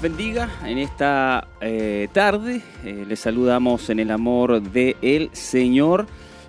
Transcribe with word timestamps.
bendiga 0.00 0.50
en 0.64 0.78
esta 0.78 1.48
eh, 1.60 2.08
tarde. 2.12 2.60
Eh, 2.84 3.04
les 3.08 3.20
saludamos 3.20 3.88
en 3.90 4.00
el 4.00 4.10
amor 4.10 4.60
del 4.60 4.96
el 5.00 5.30
Señor. 5.32 6.06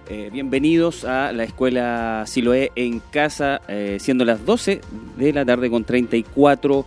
Eh, 0.10 0.30
bienvenidos 0.32 1.06
a 1.06 1.32
la 1.32 1.44
escuela 1.44 2.24
Siloé 2.26 2.72
en 2.76 3.00
casa, 3.00 3.62
siendo 4.00 4.26
las 4.26 4.46
12 4.46 4.82
de 5.18 5.34
la 5.34 5.46
tarde 5.46 5.70
con 5.70 5.84
34, 5.84 6.86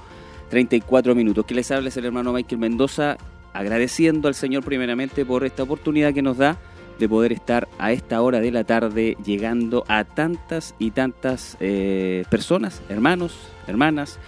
34 0.48 1.14
minutos. 1.14 1.44
Que 1.44 1.54
les 1.54 1.70
habla 1.70 1.88
es 1.88 1.96
el 1.96 2.06
hermano 2.06 2.32
Michael 2.32 2.58
Mendoza, 2.58 3.16
agradeciendo 3.52 4.28
al 4.28 4.34
Señor 4.34 4.64
primeramente 4.64 5.24
por 5.24 5.44
esta 5.44 5.62
oportunidad 5.62 6.14
que 6.14 6.22
nos 6.22 6.38
da 6.38 6.56
de 6.98 7.08
poder 7.08 7.32
estar 7.32 7.68
a 7.78 7.92
esta 7.92 8.20
hora 8.22 8.40
de 8.40 8.50
la 8.50 8.64
tarde 8.64 9.16
llegando 9.24 9.84
a 9.88 10.04
tantas 10.04 10.74
y 10.78 10.90
tantas 10.90 11.56
personas, 12.30 12.82
hermanos, 12.88 13.38
hermanas, 13.66 14.18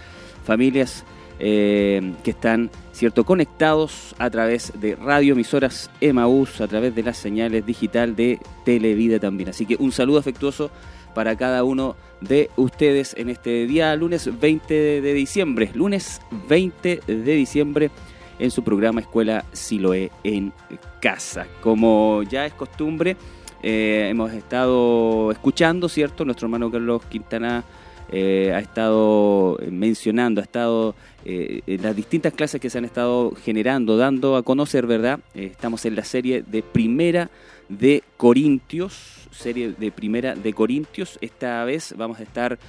familias 0.45 1.05
eh, 1.39 2.13
que 2.23 2.31
están 2.31 2.69
cierto 2.91 3.23
conectados 3.25 4.15
a 4.19 4.29
través 4.29 4.71
de 4.79 4.95
radio 4.95 5.33
emisoras 5.33 5.89
Emaús, 5.99 6.61
a 6.61 6.67
través 6.67 6.95
de 6.95 7.03
las 7.03 7.17
señales 7.17 7.65
digital 7.65 8.15
de 8.15 8.39
Televida 8.65 9.19
también. 9.19 9.49
Así 9.49 9.65
que 9.65 9.75
un 9.79 9.91
saludo 9.91 10.19
afectuoso 10.19 10.69
para 11.13 11.35
cada 11.35 11.63
uno 11.63 11.95
de 12.21 12.49
ustedes 12.55 13.15
en 13.17 13.29
este 13.29 13.67
día, 13.67 13.95
lunes 13.95 14.29
20 14.39 15.01
de 15.01 15.13
diciembre, 15.13 15.69
lunes 15.73 16.21
20 16.47 17.01
de 17.07 17.33
diciembre 17.33 17.91
en 18.39 18.51
su 18.51 18.63
programa 18.63 19.01
Escuela 19.01 19.45
Siloé 19.51 20.11
en 20.23 20.53
Casa. 21.01 21.47
Como 21.61 22.23
ya 22.23 22.45
es 22.45 22.53
costumbre, 22.53 23.15
eh, 23.61 24.07
hemos 24.09 24.33
estado 24.33 25.31
escuchando, 25.31 25.87
¿cierto? 25.89 26.25
Nuestro 26.25 26.47
hermano 26.47 26.71
Carlos 26.71 27.03
Quintana 27.05 27.63
eh, 28.11 28.51
ha 28.53 28.59
estado 28.59 29.57
mencionando, 29.69 30.41
ha 30.41 30.43
estado 30.43 30.95
eh, 31.25 31.61
las 31.81 31.95
distintas 31.95 32.33
clases 32.33 32.59
que 32.61 32.69
se 32.69 32.77
han 32.77 32.85
estado 32.85 33.33
generando, 33.43 33.97
dando 33.97 34.35
a 34.35 34.43
conocer, 34.43 34.85
¿verdad? 34.85 35.19
Eh, 35.33 35.49
estamos 35.51 35.85
en 35.85 35.95
la 35.95 36.03
serie 36.03 36.43
de 36.45 36.61
Primera 36.61 37.29
de 37.69 38.03
Corintios, 38.17 39.27
serie 39.31 39.73
de 39.77 39.91
Primera 39.91 40.35
de 40.35 40.53
Corintios. 40.53 41.17
Esta 41.21 41.63
vez 41.65 41.93
vamos 41.97 42.19
a 42.19 42.23
estar 42.23 42.59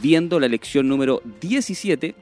viendo 0.00 0.38
la 0.38 0.46
lección 0.46 0.86
número 0.86 1.20
17 1.40 2.14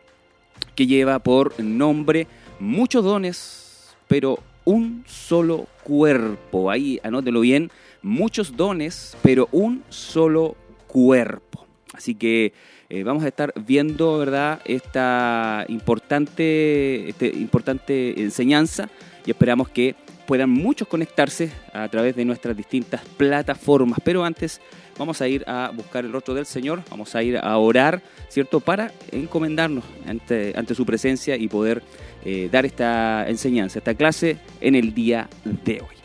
que 0.74 0.86
lleva 0.86 1.18
por 1.18 1.60
nombre 1.60 2.26
Muchos 2.62 3.02
dones, 3.02 3.92
pero 4.06 4.38
un 4.64 5.02
solo 5.08 5.66
cuerpo. 5.82 6.70
Ahí 6.70 7.00
anótelo 7.02 7.40
bien, 7.40 7.72
muchos 8.02 8.56
dones, 8.56 9.16
pero 9.20 9.48
un 9.50 9.82
solo 9.88 10.54
cuerpo. 10.86 11.61
Así 11.92 12.14
que 12.14 12.52
eh, 12.88 13.02
vamos 13.04 13.24
a 13.24 13.28
estar 13.28 13.52
viendo, 13.66 14.18
¿verdad?, 14.18 14.60
esta 14.64 15.64
importante, 15.68 17.08
este 17.08 17.28
importante 17.28 18.20
enseñanza 18.20 18.88
y 19.24 19.30
esperamos 19.30 19.68
que 19.68 19.94
puedan 20.26 20.50
muchos 20.50 20.88
conectarse 20.88 21.50
a 21.72 21.88
través 21.88 22.16
de 22.16 22.24
nuestras 22.24 22.56
distintas 22.56 23.02
plataformas. 23.16 23.98
Pero 24.04 24.24
antes 24.24 24.60
vamos 24.98 25.20
a 25.20 25.28
ir 25.28 25.44
a 25.46 25.70
buscar 25.74 26.04
el 26.04 26.12
rostro 26.12 26.34
del 26.34 26.46
Señor, 26.46 26.82
vamos 26.90 27.14
a 27.14 27.22
ir 27.22 27.36
a 27.36 27.56
orar, 27.58 28.02
¿cierto?, 28.28 28.60
para 28.60 28.92
encomendarnos 29.10 29.84
ante, 30.06 30.74
su 30.74 30.86
presencia 30.86 31.36
y 31.36 31.48
poder 31.48 31.82
eh, 32.24 32.48
dar 32.50 32.64
esta 32.64 33.28
enseñanza, 33.28 33.78
esta 33.78 33.94
clase 33.94 34.38
en 34.60 34.74
el 34.74 34.94
día 34.94 35.28
de 35.44 35.80
hoy. 35.80 36.01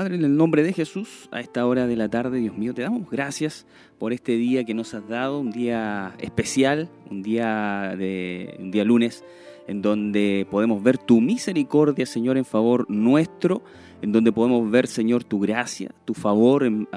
Padre, 0.00 0.14
en 0.14 0.24
el 0.24 0.34
nombre 0.34 0.62
de 0.62 0.72
Jesús, 0.72 1.28
a 1.30 1.40
esta 1.40 1.66
hora 1.66 1.86
de 1.86 1.94
la 1.94 2.08
tarde, 2.08 2.38
Dios 2.38 2.56
mío, 2.56 2.72
te 2.72 2.80
damos 2.80 3.10
gracias 3.10 3.66
por 3.98 4.14
este 4.14 4.32
día 4.38 4.64
que 4.64 4.72
nos 4.72 4.94
has 4.94 5.06
dado, 5.06 5.38
un 5.38 5.50
día 5.50 6.14
especial, 6.20 6.88
un 7.10 7.22
día 7.22 7.94
de 7.98 8.56
un 8.58 8.70
día 8.70 8.82
lunes, 8.82 9.22
en 9.66 9.82
donde 9.82 10.46
podemos 10.50 10.82
ver 10.82 10.96
tu 10.96 11.20
misericordia, 11.20 12.06
Señor, 12.06 12.38
en 12.38 12.46
favor 12.46 12.86
nuestro, 12.88 13.62
en 14.00 14.10
donde 14.10 14.32
podemos 14.32 14.70
ver, 14.70 14.86
Señor, 14.86 15.22
tu 15.22 15.38
gracia, 15.38 15.90
tu 16.06 16.14
favor 16.14 16.64
en, 16.64 16.88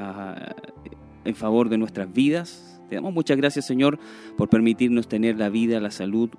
en 1.25 1.35
favor 1.35 1.67
de 1.67 1.77
nuestras 1.77 2.13
vidas. 2.13 2.79
Te 2.87 2.95
damos 2.95 3.13
muchas 3.13 3.35
gracias, 3.35 3.65
Señor, 3.65 3.99
por 4.37 4.47
permitirnos 4.47 5.09
tener 5.09 5.37
la 5.37 5.49
vida, 5.49 5.81
la 5.81 5.91
salud, 5.91 6.29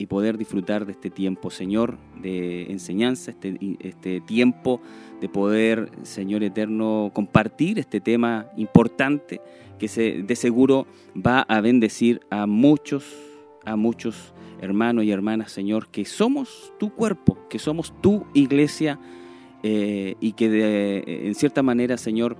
y 0.00 0.06
poder 0.06 0.38
disfrutar 0.38 0.86
de 0.86 0.92
este 0.92 1.10
tiempo, 1.10 1.50
Señor, 1.50 1.98
de 2.22 2.72
enseñanza, 2.72 3.32
este, 3.32 3.58
este 3.80 4.22
tiempo 4.22 4.80
de 5.20 5.28
poder, 5.28 5.90
Señor 6.04 6.42
eterno, 6.42 7.10
compartir 7.12 7.78
este 7.78 8.00
tema 8.00 8.46
importante 8.56 9.42
que 9.78 9.88
se, 9.88 10.22
de 10.22 10.36
seguro 10.36 10.86
va 11.14 11.40
a 11.42 11.60
bendecir 11.60 12.22
a 12.30 12.46
muchos, 12.46 13.04
a 13.66 13.76
muchos 13.76 14.32
hermanos 14.62 15.04
y 15.04 15.10
hermanas, 15.10 15.52
Señor, 15.52 15.88
que 15.88 16.06
somos 16.06 16.72
tu 16.78 16.94
cuerpo, 16.94 17.36
que 17.50 17.58
somos 17.58 17.92
tu 18.00 18.24
iglesia 18.32 18.98
eh, 19.62 20.14
y 20.18 20.32
que 20.32 20.48
de, 20.48 21.26
en 21.26 21.34
cierta 21.34 21.62
manera, 21.62 21.98
Señor, 21.98 22.38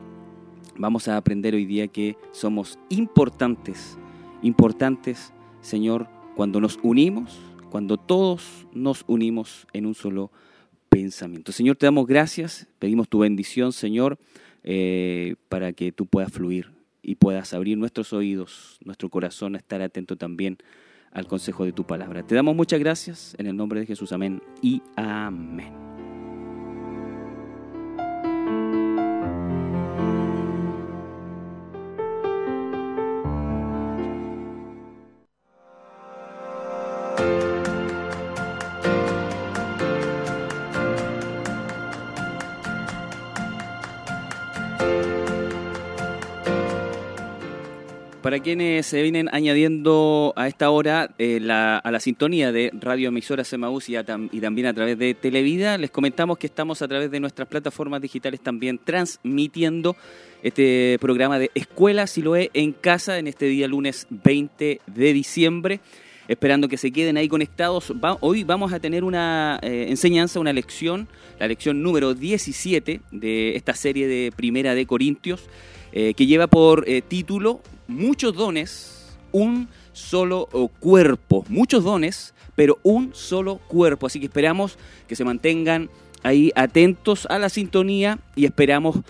vamos 0.78 1.08
a 1.08 1.18
aprender 1.18 1.54
hoy 1.54 1.66
día 1.66 1.88
que 1.88 2.16
somos 2.32 2.78
importantes, 2.88 3.98
importantes, 4.40 5.34
Señor, 5.60 6.08
cuando 6.36 6.58
nos 6.58 6.78
unimos, 6.82 7.38
cuando 7.70 7.96
todos 7.96 8.66
nos 8.72 9.04
unimos 9.06 9.66
en 9.72 9.86
un 9.86 9.94
solo 9.94 10.30
pensamiento. 10.88 11.52
Señor, 11.52 11.76
te 11.76 11.86
damos 11.86 12.06
gracias, 12.06 12.66
pedimos 12.78 13.08
tu 13.08 13.20
bendición, 13.20 13.72
Señor, 13.72 14.18
eh, 14.64 15.36
para 15.48 15.72
que 15.72 15.92
tú 15.92 16.06
puedas 16.06 16.32
fluir 16.32 16.72
y 17.02 17.14
puedas 17.14 17.54
abrir 17.54 17.78
nuestros 17.78 18.12
oídos, 18.12 18.78
nuestro 18.84 19.08
corazón, 19.08 19.56
estar 19.56 19.80
atento 19.80 20.16
también 20.16 20.58
al 21.12 21.26
consejo 21.26 21.64
de 21.64 21.72
tu 21.72 21.84
palabra. 21.86 22.26
Te 22.26 22.34
damos 22.34 22.54
muchas 22.54 22.80
gracias 22.80 23.34
en 23.38 23.46
el 23.46 23.56
nombre 23.56 23.80
de 23.80 23.86
Jesús, 23.86 24.12
amén 24.12 24.42
y 24.60 24.82
amén. 24.96 25.89
Quienes 48.40 48.86
se 48.86 49.02
vienen 49.02 49.28
añadiendo 49.32 50.32
a 50.36 50.48
esta 50.48 50.70
hora 50.70 51.10
eh, 51.18 51.40
a 51.50 51.90
la 51.90 52.00
sintonía 52.00 52.52
de 52.52 52.70
Radio 52.78 53.08
Emisora 53.08 53.44
Semaús 53.44 53.88
y, 53.88 53.96
y, 53.96 54.40
también 54.40 54.66
a 54.66 54.74
través 54.74 54.98
de 54.98 55.14
Televida, 55.14 55.78
les 55.78 55.90
comentamos 55.90 56.38
que 56.38 56.46
estamos 56.46 56.80
a 56.82 56.88
través 56.88 57.10
de 57.10 57.20
nuestras 57.20 57.48
plataformas 57.48 58.00
digitales 58.00 58.40
también 58.40 58.78
transmitiendo 58.82 59.96
este 60.42 60.96
programa 61.00 61.38
de 61.38 61.50
Escuela 61.54 62.06
Siloé 62.06 62.50
en 62.54 62.72
Casa 62.72 63.18
en 63.18 63.26
este 63.26 63.46
día 63.46 63.68
lunes 63.68 64.06
20 64.10 64.80
de 64.86 65.12
diciembre 65.12 65.80
esperando 66.30 66.68
que 66.68 66.76
se 66.76 66.92
queden 66.92 67.16
ahí 67.16 67.28
conectados. 67.28 67.92
hoy 68.20 68.44
vamos 68.44 68.72
a 68.72 68.78
tener 68.78 69.02
una 69.02 69.58
eh, 69.62 69.86
enseñanza, 69.88 70.38
una 70.38 70.52
lección, 70.52 71.08
la 71.40 71.48
lección 71.48 71.82
número 71.82 72.14
17 72.14 73.00
de 73.10 73.56
esta 73.56 73.74
serie 73.74 74.06
de 74.06 74.30
Primera 74.30 74.76
de 74.76 74.86
Corintios, 74.86 75.48
eh, 75.92 76.14
que 76.14 76.26
lleva 76.26 76.46
por 76.46 76.88
eh, 76.88 77.02
título 77.02 77.60
Muchos 77.88 78.34
dones, 78.34 79.16
un 79.32 79.68
solo 79.92 80.46
cuerpo. 80.78 81.44
Muchos 81.48 81.82
dones, 81.82 82.34
pero 82.54 82.78
un 82.82 83.14
solo 83.14 83.56
cuerpo. 83.56 84.06
Así 84.06 84.20
que 84.20 84.26
esperamos 84.26 84.78
que 85.08 85.16
se 85.16 85.24
mantengan 85.24 85.90
ahí 86.22 86.52
atentos 86.54 87.26
a 87.26 87.38
la 87.38 87.48
sintonía 87.48 88.20
y 88.36 88.44
esperamos 88.44 89.00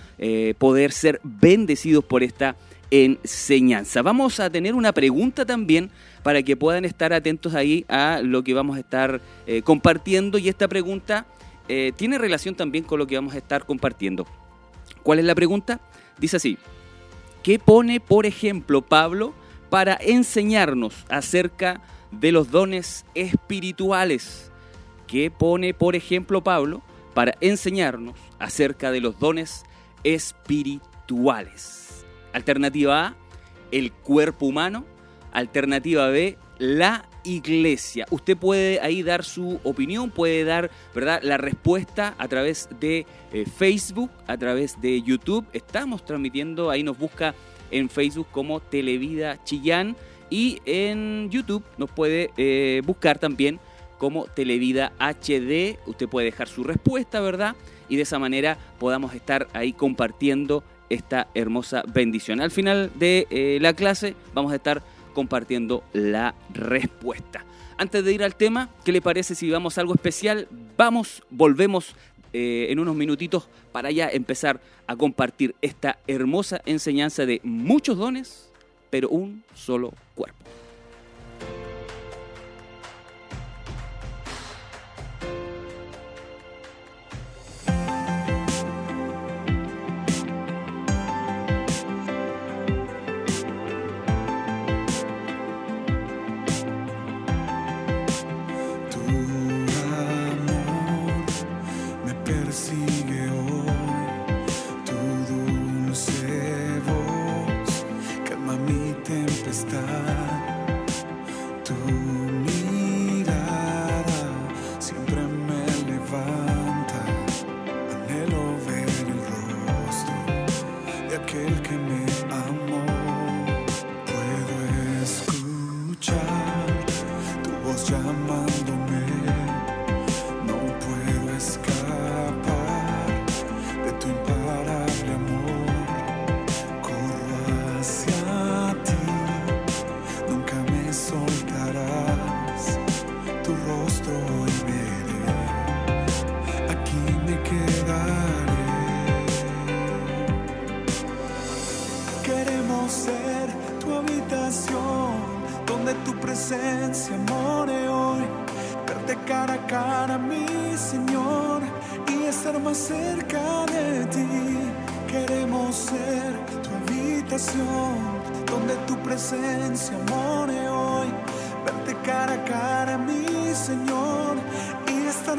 poder 0.56 0.92
ser 0.92 1.20
bendecidos 1.22 2.04
por 2.04 2.22
esta 2.22 2.56
enseñanza. 2.90 4.02
Vamos 4.02 4.40
a 4.40 4.50
tener 4.50 4.74
una 4.74 4.92
pregunta 4.92 5.44
también 5.44 5.90
para 6.22 6.42
que 6.42 6.56
puedan 6.56 6.84
estar 6.84 7.12
atentos 7.12 7.54
ahí 7.54 7.84
a 7.88 8.20
lo 8.22 8.42
que 8.42 8.54
vamos 8.54 8.76
a 8.76 8.80
estar 8.80 9.20
eh, 9.46 9.62
compartiendo 9.62 10.38
y 10.38 10.48
esta 10.48 10.68
pregunta 10.68 11.26
eh, 11.68 11.92
tiene 11.96 12.18
relación 12.18 12.54
también 12.54 12.84
con 12.84 12.98
lo 12.98 13.06
que 13.06 13.14
vamos 13.14 13.34
a 13.34 13.38
estar 13.38 13.64
compartiendo. 13.64 14.26
¿Cuál 15.02 15.20
es 15.20 15.24
la 15.24 15.34
pregunta? 15.34 15.80
Dice 16.20 16.36
así, 16.36 16.58
¿qué 17.42 17.58
pone, 17.58 17.98
por 17.98 18.26
ejemplo, 18.26 18.82
Pablo 18.82 19.32
para 19.70 19.96
enseñarnos 20.00 21.06
acerca 21.08 21.80
de 22.10 22.30
los 22.30 22.50
dones 22.50 23.06
espirituales? 23.14 24.52
¿Qué 25.06 25.30
pone, 25.30 25.74
por 25.74 25.96
ejemplo, 25.96 26.44
Pablo 26.44 26.82
para 27.14 27.34
enseñarnos 27.40 28.14
acerca 28.38 28.90
de 28.90 29.00
los 29.00 29.18
dones 29.18 29.64
espirituales? 30.04 32.04
Alternativa 32.32 33.06
A, 33.06 33.16
el 33.72 33.92
cuerpo 33.92 34.46
humano. 34.46 34.84
Alternativa 35.32 36.08
B, 36.08 36.36
la 36.58 37.08
iglesia. 37.24 38.06
Usted 38.10 38.36
puede 38.36 38.80
ahí 38.80 39.02
dar 39.02 39.24
su 39.24 39.60
opinión, 39.64 40.10
puede 40.10 40.44
dar 40.44 40.70
¿verdad? 40.94 41.20
la 41.22 41.36
respuesta 41.36 42.14
a 42.18 42.28
través 42.28 42.68
de 42.80 43.06
eh, 43.32 43.44
Facebook, 43.44 44.10
a 44.26 44.36
través 44.36 44.80
de 44.80 45.02
YouTube. 45.02 45.46
Estamos 45.52 46.04
transmitiendo, 46.04 46.70
ahí 46.70 46.82
nos 46.82 46.98
busca 46.98 47.34
en 47.70 47.88
Facebook 47.88 48.28
como 48.32 48.60
Televida 48.60 49.42
Chillán 49.44 49.96
y 50.28 50.60
en 50.64 51.28
YouTube 51.30 51.64
nos 51.76 51.90
puede 51.90 52.30
eh, 52.36 52.82
buscar 52.84 53.18
también 53.18 53.60
como 53.98 54.24
Televida 54.24 54.92
HD. 54.98 55.78
Usted 55.86 56.08
puede 56.08 56.26
dejar 56.26 56.48
su 56.48 56.64
respuesta, 56.64 57.20
¿verdad? 57.20 57.54
Y 57.88 57.96
de 57.96 58.02
esa 58.02 58.18
manera 58.18 58.56
podamos 58.78 59.14
estar 59.14 59.48
ahí 59.52 59.72
compartiendo 59.72 60.64
esta 60.88 61.28
hermosa 61.34 61.82
bendición. 61.86 62.40
Al 62.40 62.50
final 62.50 62.90
de 62.96 63.26
eh, 63.30 63.58
la 63.60 63.74
clase 63.74 64.14
vamos 64.34 64.52
a 64.52 64.56
estar 64.56 64.82
compartiendo 65.12 65.82
la 65.92 66.34
respuesta. 66.52 67.44
Antes 67.76 68.04
de 68.04 68.12
ir 68.12 68.22
al 68.22 68.34
tema, 68.34 68.68
¿qué 68.84 68.92
le 68.92 69.00
parece 69.00 69.34
si 69.34 69.50
vamos 69.50 69.78
a 69.78 69.80
algo 69.80 69.94
especial? 69.94 70.48
Vamos, 70.76 71.22
volvemos 71.30 71.94
eh, 72.32 72.66
en 72.70 72.78
unos 72.78 72.94
minutitos 72.94 73.48
para 73.72 73.90
ya 73.90 74.08
empezar 74.08 74.60
a 74.86 74.96
compartir 74.96 75.54
esta 75.62 75.98
hermosa 76.06 76.60
enseñanza 76.66 77.26
de 77.26 77.40
muchos 77.42 77.96
dones, 77.96 78.50
pero 78.90 79.08
un 79.08 79.42
solo 79.54 79.92
cuerpo. 80.14 80.38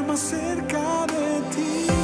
más 0.03 0.19
cerca 0.19 1.05
de 1.07 1.41
ti. 1.55 2.00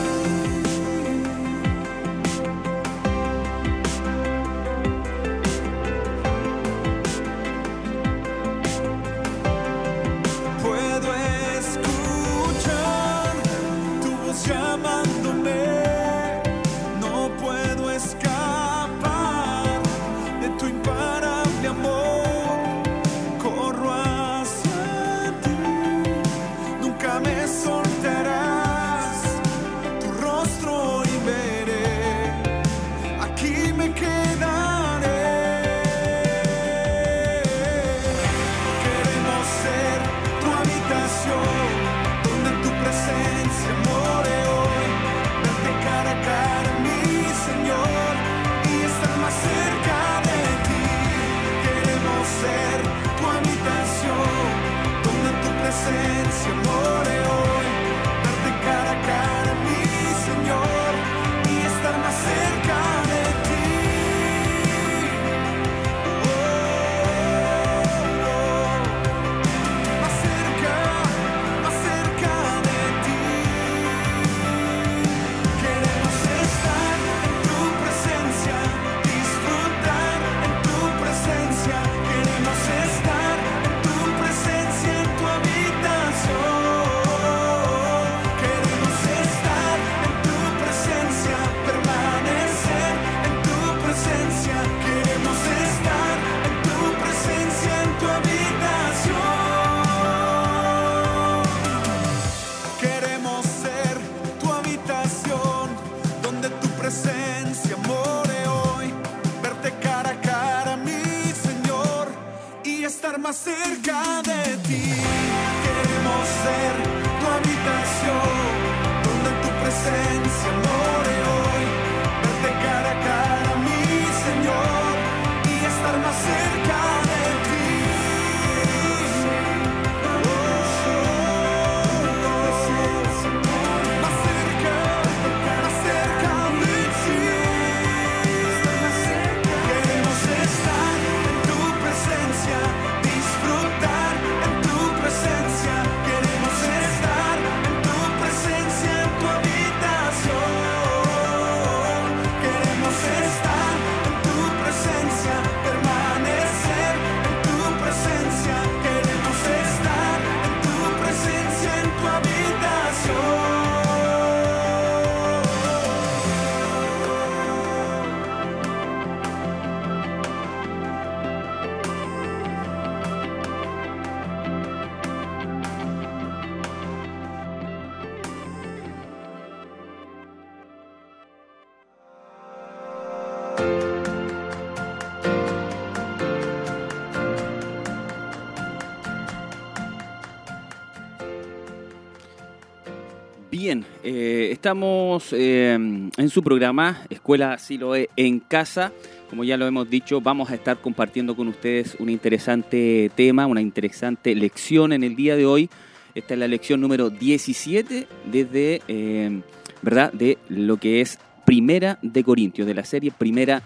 Estamos 194.67 195.31
eh, 195.31 195.75
en 195.75 196.29
su 196.29 196.43
programa 196.43 197.05
Escuela 197.09 197.57
Siloe 197.57 198.09
en 198.17 198.41
Casa. 198.41 198.91
Como 199.29 199.45
ya 199.45 199.55
lo 199.55 199.65
hemos 199.65 199.89
dicho, 199.89 200.19
vamos 200.19 200.51
a 200.51 200.55
estar 200.55 200.81
compartiendo 200.81 201.37
con 201.37 201.47
ustedes 201.47 201.95
un 201.99 202.09
interesante 202.09 203.09
tema, 203.15 203.45
una 203.45 203.61
interesante 203.61 204.35
lección 204.35 204.91
en 204.91 205.05
el 205.05 205.15
día 205.15 205.37
de 205.37 205.45
hoy. 205.45 205.69
Esta 206.15 206.33
es 206.33 206.39
la 206.41 206.49
lección 206.49 206.81
número 206.81 207.09
17 207.09 208.09
desde, 208.29 208.81
eh, 208.89 209.39
¿verdad? 209.83 210.11
De 210.11 210.37
lo 210.49 210.75
que 210.75 210.99
es 210.99 211.17
Primera 211.45 211.97
de 212.01 212.25
Corintios, 212.25 212.67
de 212.67 212.73
la 212.73 212.83
serie 212.83 213.11
Primera 213.17 213.63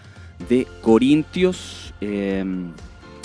de 0.48 0.68
Corintios. 0.82 1.92
Eh, 2.00 2.44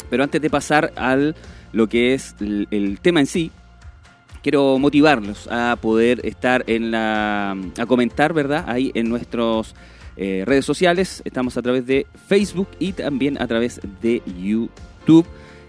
pero 0.09 0.23
antes 0.23 0.41
de 0.41 0.49
pasar 0.49 0.93
al 0.95 1.35
lo 1.73 1.87
que 1.87 2.15
es 2.15 2.33
el 2.39 2.97
tema 3.03 3.19
en 3.19 3.27
sí, 3.27 3.51
quiero 4.41 4.79
motivarlos 4.79 5.47
a 5.51 5.77
poder 5.81 6.25
estar 6.25 6.63
en 6.67 6.91
la. 6.91 7.57
a 7.77 7.85
comentar, 7.85 8.33
¿verdad? 8.33 8.65
Ahí 8.67 8.91
en 8.95 9.09
nuestras 9.09 9.73
eh, 10.15 10.43
redes 10.47 10.65
sociales. 10.65 11.21
Estamos 11.25 11.57
a 11.57 11.61
través 11.61 11.85
de 11.85 12.07
Facebook 12.27 12.67
y 12.79 12.93
también 12.93 13.39
a 13.39 13.47
través 13.47 13.79
de 14.01 14.23
YouTube. 14.41 15.25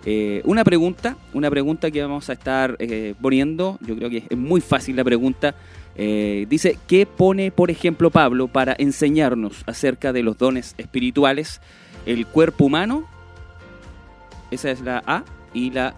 Eh, 0.07 0.41
una 0.45 0.65
pregunta, 0.65 1.19
una 1.35 1.51
pregunta 1.51 1.91
que 1.91 2.01
vamos 2.01 2.31
a 2.31 2.33
estar 2.33 2.77
eh, 2.79 3.15
poniendo. 3.21 3.79
Yo 3.83 3.95
creo 3.95 4.09
que 4.09 4.25
es 4.29 4.39
muy 4.39 4.63
fácil 4.63 4.97
la 4.97 5.05
pregunta. 5.05 5.55
Dice, 5.97 6.79
¿qué 6.87 7.07
pone, 7.07 7.51
por 7.51 7.73
ejemplo, 7.73 8.11
Pablo 8.11 8.47
para 8.47 8.77
enseñarnos 8.79 9.65
acerca 9.67 10.13
de 10.13 10.23
los 10.23 10.39
dones 10.39 10.77
espirituales? 10.79 11.61
El 12.07 12.25
cuerpo 12.25 12.67
humano, 12.67 13.05
esa 14.53 14.71
es 14.71 14.81
la 14.81 15.03
A, 15.05 15.25
y 15.53 15.71
la 15.71 15.97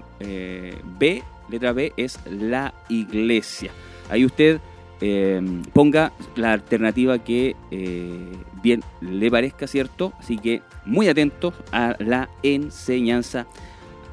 B, 0.98 1.22
letra 1.50 1.72
B, 1.72 1.92
es 1.96 2.18
la 2.26 2.74
iglesia. 2.88 3.70
Ahí 4.08 4.24
usted 4.24 4.60
eh, 5.02 5.40
ponga 5.72 6.12
la 6.36 6.52
alternativa 6.52 7.18
que 7.18 7.56
eh, 7.70 8.32
bien 8.62 8.82
le 9.00 9.30
parezca, 9.30 9.66
¿cierto? 9.66 10.12
Así 10.18 10.36
que 10.36 10.62
muy 10.84 11.08
atentos 11.08 11.54
a 11.72 11.96
la 11.98 12.28
enseñanza 12.42 13.46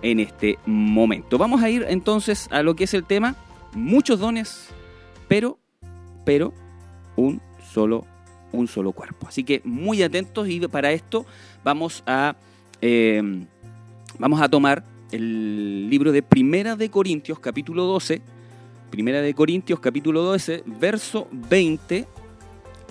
en 0.01 0.22
este 0.22 0.60
momento. 0.65 1.38
Vamos 1.38 1.62
a 1.62 1.70
ir 1.70 1.86
entonces 1.89 2.48
a 2.51 2.63
lo 2.63 2.75
que 2.75 2.86
es 2.86 2.94
el 2.94 3.03
tema. 3.03 3.36
Muchos 3.74 4.20
dones, 4.20 4.70
pero, 5.27 5.60
pero, 6.24 6.53
un 7.17 7.41
solo, 7.74 8.06
un 8.53 8.67
solo 8.67 8.94
cuerpo. 8.94 9.27
Así 9.27 9.44
que 9.44 9.62
muy 9.65 10.01
atentos 10.03 10.48
y 10.48 10.60
para 10.67 10.91
esto 10.94 11.25
vamos 11.65 12.01
a, 12.06 12.38
eh, 12.82 13.22
vamos 14.17 14.39
a 14.41 14.48
tomar 14.48 14.86
el 15.11 15.89
libro 15.89 16.11
de 16.11 16.23
Primera 16.23 16.75
de 16.75 16.89
Corintios, 16.89 17.39
capítulo 17.39 17.83
12. 17.85 18.21
Primera 18.89 19.21
de 19.21 19.33
Corintios, 19.33 19.79
capítulo 19.79 20.21
12, 20.21 20.63
verso 20.65 21.27
20 21.31 22.07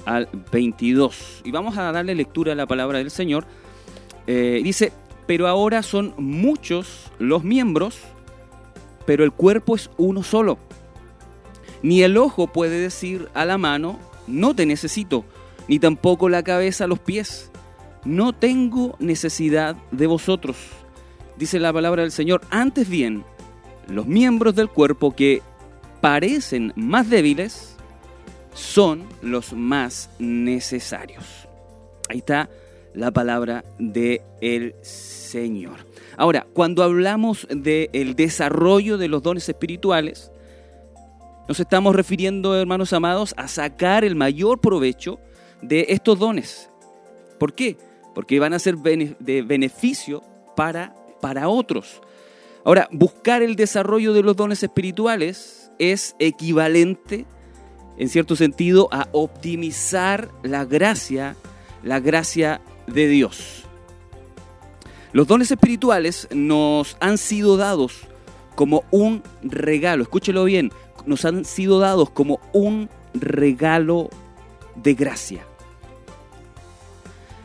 al 0.04 0.28
22. 0.52 1.42
Y 1.44 1.50
vamos 1.50 1.76
a 1.78 1.90
darle 1.92 2.14
lectura 2.14 2.52
a 2.52 2.54
la 2.54 2.66
palabra 2.66 2.98
del 2.98 3.10
Señor. 3.10 3.46
Eh, 4.26 4.60
dice, 4.62 4.92
pero 5.26 5.48
ahora 5.48 5.82
son 5.82 6.14
muchos 6.18 7.10
los 7.18 7.44
miembros, 7.44 7.98
pero 9.06 9.24
el 9.24 9.32
cuerpo 9.32 9.74
es 9.74 9.90
uno 9.96 10.22
solo. 10.22 10.58
Ni 11.82 12.02
el 12.02 12.16
ojo 12.16 12.46
puede 12.46 12.80
decir 12.80 13.28
a 13.34 13.44
la 13.44 13.58
mano, 13.58 13.98
no 14.26 14.54
te 14.54 14.66
necesito, 14.66 15.24
ni 15.68 15.78
tampoco 15.78 16.28
la 16.28 16.42
cabeza 16.42 16.84
a 16.84 16.88
los 16.88 16.98
pies. 16.98 17.50
No 18.04 18.32
tengo 18.32 18.96
necesidad 19.00 19.76
de 19.90 20.06
vosotros, 20.06 20.56
dice 21.38 21.58
la 21.58 21.72
palabra 21.72 22.02
del 22.02 22.12
Señor. 22.12 22.42
Antes 22.50 22.88
bien, 22.88 23.24
los 23.88 24.06
miembros 24.06 24.54
del 24.54 24.68
cuerpo 24.68 25.14
que 25.14 25.42
parecen 26.00 26.72
más 26.76 27.08
débiles 27.08 27.76
son 28.54 29.04
los 29.22 29.52
más 29.52 30.10
necesarios. 30.18 31.46
Ahí 32.08 32.18
está 32.18 32.48
la 32.94 33.10
palabra 33.10 33.64
del 33.78 34.22
el 34.40 34.74
Señor. 34.82 35.86
Ahora, 36.16 36.46
cuando 36.54 36.82
hablamos 36.82 37.46
del 37.50 38.16
desarrollo 38.16 38.96
de 38.96 39.08
los 39.08 39.22
dones 39.22 39.48
espirituales, 39.48 40.30
nos 41.46 41.60
estamos 41.60 41.94
refiriendo, 41.94 42.58
hermanos 42.58 42.92
amados, 42.92 43.34
a 43.36 43.46
sacar 43.46 44.04
el 44.04 44.16
mayor 44.16 44.60
provecho 44.60 45.20
de 45.62 45.86
estos 45.90 46.18
dones. 46.18 46.70
¿Por 47.38 47.54
qué? 47.54 47.76
Porque 48.14 48.40
van 48.40 48.54
a 48.54 48.58
ser 48.58 48.76
de 48.78 49.42
beneficio 49.42 50.22
para, 50.56 50.94
para 51.20 51.48
otros. 51.48 52.00
Ahora, 52.64 52.88
buscar 52.90 53.42
el 53.42 53.56
desarrollo 53.56 54.12
de 54.12 54.22
los 54.22 54.36
dones 54.36 54.62
espirituales 54.62 55.70
es 55.78 56.16
equivalente, 56.18 57.26
en 57.96 58.08
cierto 58.08 58.34
sentido, 58.36 58.88
a 58.90 59.08
optimizar 59.12 60.30
la 60.42 60.64
gracia, 60.64 61.36
la 61.82 62.00
gracia 62.00 62.60
de 62.86 63.06
Dios. 63.08 63.64
Los 65.12 65.28
dones 65.28 65.50
espirituales 65.50 66.28
nos 66.32 66.96
han 67.00 67.18
sido 67.18 67.56
dados 67.56 68.02
como 68.54 68.84
un 68.90 69.22
regalo, 69.42 70.02
escúchelo 70.02 70.44
bien, 70.44 70.72
nos 71.06 71.24
han 71.24 71.44
sido 71.44 71.78
dados 71.78 72.10
como 72.10 72.40
un 72.52 72.90
regalo 73.14 74.10
de 74.74 74.94
gracia. 74.94 75.45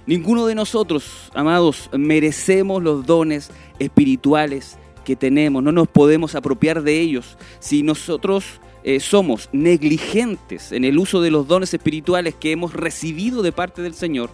Ninguno 0.08 0.48
de 0.48 0.56
nosotros, 0.56 1.32
amados, 1.34 1.90
merecemos 1.94 2.82
los 2.82 3.06
dones 3.06 3.52
espirituales 3.78 4.78
que 5.06 5.16
tenemos, 5.16 5.62
no 5.64 5.72
nos 5.72 5.88
podemos 5.88 6.36
apropiar 6.36 6.82
de 6.82 7.00
ellos. 7.00 7.38
Si 7.60 7.84
nosotros 7.84 8.46
eh, 8.84 9.00
somos 9.00 9.50
negligentes 9.52 10.72
en 10.72 10.86
el 10.86 10.98
uso 10.98 11.22
de 11.22 11.30
los 11.30 11.48
dones 11.48 11.74
espirituales 11.74 12.34
que 12.34 12.52
hemos 12.52 12.74
recibido 12.74 13.44
de 13.44 13.52
parte 13.52 13.84
del 13.84 13.94
Señor, 13.94 14.32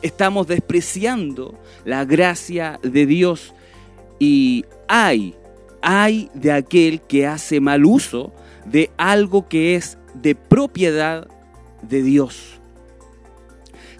estamos 0.00 0.46
despreciando 0.46 1.58
la 1.84 2.04
gracia 2.04 2.80
de 2.82 3.04
Dios 3.04 3.54
y 4.18 4.64
hay, 4.88 5.34
hay 5.82 6.30
de 6.32 6.52
aquel 6.52 7.02
que 7.02 7.26
hace 7.26 7.60
mal 7.60 7.84
uso 7.84 8.32
de 8.64 8.90
algo 8.96 9.48
que 9.48 9.74
es 9.74 9.98
de 10.14 10.34
propiedad 10.34 11.28
de 11.82 12.02
Dios. 12.02 12.61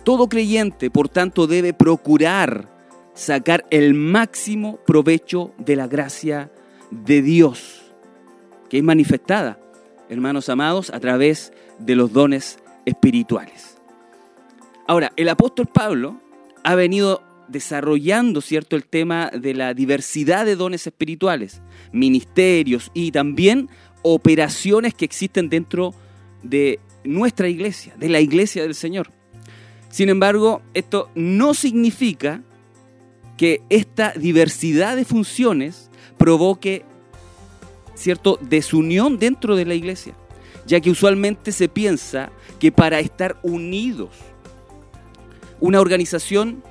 Todo 0.04 0.28
creyente, 0.28 0.90
por 0.90 1.09
tanto, 1.09 1.47
debe 1.47 1.73
procurar 1.75 2.68
sacar 3.14 3.64
el 3.71 3.94
máximo 3.94 4.78
provecho 4.85 5.52
de 5.59 5.76
la 5.76 5.87
gracia 5.87 6.50
de 6.90 7.23
Dios, 7.23 7.82
que 8.68 8.78
es 8.78 8.85
manifestada, 8.85 9.61
hermanos 10.09 10.49
amados, 10.49 10.90
a 10.90 10.99
través 10.99 11.52
de 11.78 11.94
los 11.94 12.12
dones 12.12 12.59
espirituales. 12.85 13.78
Ahora, 14.88 15.12
el 15.16 15.28
apóstol 15.28 15.68
Pablo 15.73 16.21
ha 16.64 16.75
venido 16.75 17.23
desarrollando, 17.49 18.40
¿cierto?, 18.40 18.75
el 18.76 18.87
tema 18.87 19.30
de 19.30 19.54
la 19.54 19.73
diversidad 19.75 20.44
de 20.47 20.56
dones 20.56 20.87
espirituales, 20.87 21.62
ministerios 21.92 22.90
y 22.92 23.12
también 23.12 23.68
operaciones 24.02 24.94
que 24.94 25.04
existen 25.04 25.49
dentro 25.49 25.94
de 26.42 26.80
nuestra 27.04 27.49
iglesia, 27.49 27.94
de 27.97 28.09
la 28.09 28.21
iglesia 28.21 28.62
del 28.62 28.75
Señor. 28.75 29.12
Sin 29.92 30.08
embargo, 30.08 30.62
esto 30.72 31.11
no 31.14 31.52
significa 31.52 32.42
que 33.37 33.61
esta 33.68 34.14
diversidad 34.16 34.96
de 34.96 35.04
funciones 35.04 35.90
provoque 36.16 36.87
cierto 37.94 38.38
desunión 38.40 39.18
dentro 39.18 39.54
de 39.54 39.66
la 39.66 39.75
iglesia, 39.75 40.14
ya 40.66 40.80
que 40.80 40.90
usualmente 40.90 41.52
se 41.52 41.68
piensa 41.68 42.32
que 42.58 42.72
para 42.72 43.00
estar 43.00 43.38
unidos, 43.42 44.16
una 45.61 45.78
organización, 45.78 46.62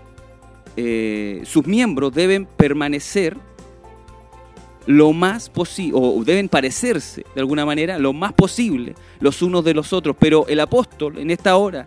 eh, 0.76 1.44
sus 1.46 1.68
miembros 1.68 2.12
deben 2.14 2.48
permanecer 2.48 3.38
lo 4.88 5.14
más 5.14 5.48
posible, 5.48 5.92
o 5.94 6.24
deben 6.24 6.50
parecerse 6.50 7.24
de 7.36 7.42
alguna 7.42 7.68
manera 7.68 8.00
lo 8.00 8.14
más 8.14 8.34
posible 8.34 8.96
los 9.20 9.44
unos 9.44 9.64
de 9.64 9.76
los 9.76 9.94
otros. 9.94 10.16
Pero 10.20 10.48
el 10.48 10.60
apóstol 10.60 11.20
en 11.20 11.30
esta 11.30 11.56
hora 11.56 11.86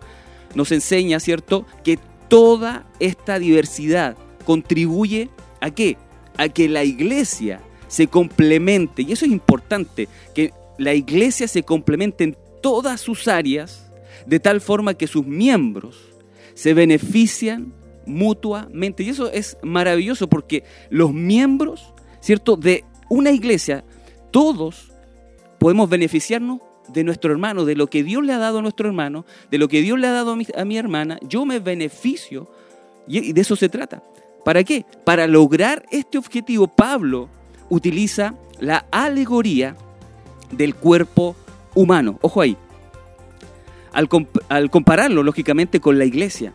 nos 0.54 0.72
enseña, 0.72 1.20
¿cierto?, 1.20 1.66
que 1.82 1.98
toda 2.28 2.86
esta 3.00 3.38
diversidad 3.38 4.16
contribuye 4.44 5.30
a 5.60 5.70
qué? 5.70 5.96
A 6.36 6.48
que 6.48 6.68
la 6.68 6.84
iglesia 6.84 7.60
se 7.88 8.06
complemente. 8.06 9.02
Y 9.02 9.12
eso 9.12 9.24
es 9.24 9.32
importante, 9.32 10.08
que 10.34 10.52
la 10.78 10.94
iglesia 10.94 11.48
se 11.48 11.62
complemente 11.62 12.24
en 12.24 12.36
todas 12.62 13.00
sus 13.00 13.28
áreas, 13.28 13.90
de 14.26 14.40
tal 14.40 14.60
forma 14.60 14.94
que 14.94 15.06
sus 15.06 15.26
miembros 15.26 15.96
se 16.54 16.74
benefician 16.74 17.72
mutuamente. 18.06 19.02
Y 19.02 19.10
eso 19.10 19.30
es 19.30 19.56
maravilloso 19.62 20.28
porque 20.28 20.64
los 20.90 21.12
miembros, 21.12 21.92
¿cierto?, 22.20 22.56
de 22.56 22.84
una 23.08 23.30
iglesia, 23.30 23.84
todos 24.30 24.92
podemos 25.58 25.88
beneficiarnos 25.88 26.60
de 26.94 27.04
nuestro 27.04 27.32
hermano, 27.32 27.64
de 27.64 27.76
lo 27.76 27.88
que 27.88 28.02
Dios 28.02 28.24
le 28.24 28.32
ha 28.32 28.38
dado 28.38 28.60
a 28.60 28.62
nuestro 28.62 28.88
hermano, 28.88 29.26
de 29.50 29.58
lo 29.58 29.68
que 29.68 29.82
Dios 29.82 29.98
le 29.98 30.06
ha 30.06 30.12
dado 30.12 30.32
a 30.32 30.64
mi, 30.64 30.76
hermana, 30.78 31.18
yo 31.22 31.44
me 31.44 31.58
beneficio 31.58 32.48
y 33.06 33.32
de 33.32 33.40
eso 33.40 33.56
se 33.56 33.68
trata. 33.68 34.02
¿Para 34.44 34.62
qué? 34.62 34.84
Para 35.04 35.26
lograr 35.26 35.84
este 35.90 36.18
objetivo, 36.18 36.68
Pablo 36.68 37.28
utiliza 37.68 38.34
la 38.60 38.86
alegoría 38.90 39.76
del 40.52 40.74
cuerpo 40.74 41.34
humano. 41.74 42.18
Ojo 42.22 42.40
ahí. 42.40 42.56
Al, 43.92 44.08
compararlo, 44.70 45.22
lógicamente, 45.22 45.80
con 45.80 45.98
la 45.98 46.04
iglesia. 46.04 46.52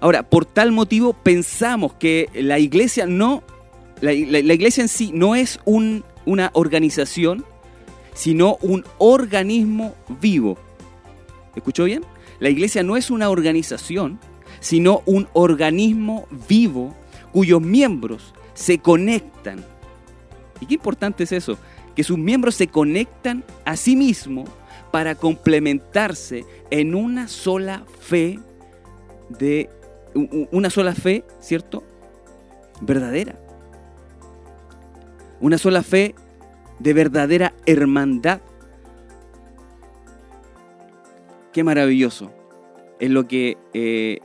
Ahora, 0.00 0.22
por 0.22 0.44
tal 0.44 0.70
motivo 0.70 1.12
pensamos 1.12 1.94
que 1.94 2.28
la 2.34 2.58
iglesia 2.58 3.06
no, 3.06 3.42
la, 4.00 4.12
iglesia 4.12 4.82
en 4.82 4.88
sí 4.88 5.10
no 5.12 5.34
es 5.34 5.60
una 5.64 6.50
organización, 6.52 7.44
sino 8.14 8.56
un 8.60 8.84
organismo 8.98 9.94
vivo. 10.20 10.58
¿Escuchó 11.54 11.84
bien? 11.84 12.04
La 12.40 12.50
iglesia 12.50 12.82
no 12.82 12.96
es 12.96 13.10
una 13.10 13.30
organización, 13.30 14.18
sino 14.60 15.02
un 15.06 15.28
organismo 15.32 16.26
vivo 16.48 16.94
cuyos 17.32 17.60
miembros 17.60 18.34
se 18.54 18.78
conectan. 18.78 19.64
¿Y 20.60 20.66
qué 20.66 20.74
importante 20.74 21.24
es 21.24 21.32
eso? 21.32 21.58
Que 21.94 22.04
sus 22.04 22.18
miembros 22.18 22.54
se 22.54 22.68
conectan 22.68 23.44
a 23.64 23.76
sí 23.76 23.96
mismos 23.96 24.48
para 24.90 25.14
complementarse 25.14 26.44
en 26.70 26.94
una 26.94 27.28
sola 27.28 27.84
fe 28.00 28.38
de 29.28 29.68
una 30.50 30.70
sola 30.70 30.94
fe, 30.94 31.24
¿cierto? 31.40 31.84
Verdadera. 32.80 33.38
Una 35.40 35.58
sola 35.58 35.82
fe 35.82 36.14
de 36.78 36.92
verdadera 36.92 37.54
hermandad. 37.66 38.40
Qué 41.52 41.64
maravilloso 41.64 42.30
es 43.00 43.10
lo 43.10 43.26
que 43.26 43.56
eh, 43.74 44.20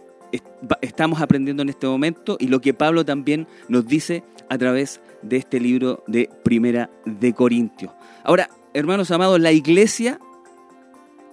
estamos 0.81 1.21
aprendiendo 1.21 1.63
en 1.63 1.69
este 1.69 1.87
momento 1.87 2.37
y 2.39 2.47
lo 2.47 2.61
que 2.61 2.73
Pablo 2.73 3.05
también 3.05 3.47
nos 3.67 3.87
dice 3.87 4.23
a 4.49 4.57
través 4.57 5.01
de 5.21 5.37
este 5.37 5.59
libro 5.59 6.03
de 6.07 6.29
Primera 6.43 6.89
de 7.05 7.33
Corintios. 7.33 7.91
Ahora, 8.23 8.49
hermanos 8.73 9.11
amados, 9.11 9.39
la 9.39 9.51
iglesia 9.51 10.19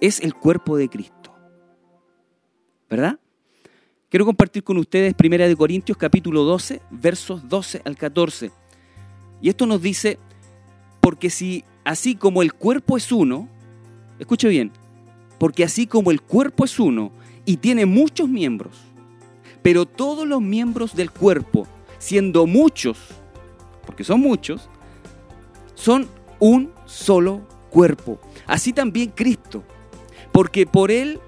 es 0.01 0.21
el 0.21 0.35
cuerpo 0.35 0.77
de 0.77 0.89
Cristo. 0.89 1.35
¿Verdad? 2.89 3.19
Quiero 4.09 4.27
compartir 4.27 4.65
con 4.65 4.77
ustedes 4.77 5.15
Primera 5.15 5.47
de 5.47 5.57
Corintios 5.57 5.97
capítulo 5.97 6.43
12, 6.43 6.83
versos 6.91 7.49
12 7.49 7.83
al 7.85 7.97
14. 7.97 8.51
Y 9.41 9.49
esto 9.49 9.67
nos 9.67 9.81
dice 9.81 10.19
porque 11.01 11.31
si 11.31 11.65
así 11.85 12.15
como 12.15 12.43
el 12.43 12.53
cuerpo 12.53 12.97
es 12.97 13.11
uno, 13.13 13.49
escuche 14.19 14.49
bien, 14.49 14.73
porque 15.39 15.65
así 15.65 15.87
como 15.87 16.11
el 16.11 16.21
cuerpo 16.21 16.65
es 16.65 16.79
uno 16.79 17.13
y 17.45 17.57
tiene 17.57 17.87
muchos 17.87 18.29
miembros, 18.29 18.77
pero 19.63 19.87
todos 19.87 20.27
los 20.27 20.41
miembros 20.41 20.95
del 20.95 21.11
cuerpo, 21.11 21.67
siendo 21.99 22.47
muchos, 22.47 22.99
porque 23.85 24.05
son 24.05 24.21
muchos, 24.21 24.69
son 25.75 26.09
un 26.39 26.73
solo 26.85 27.41
cuerpo. 27.71 28.19
Así 28.47 28.73
también 28.73 29.13
Cristo, 29.15 29.63
porque 30.33 30.67
por 30.67 30.91
él, 30.91 31.19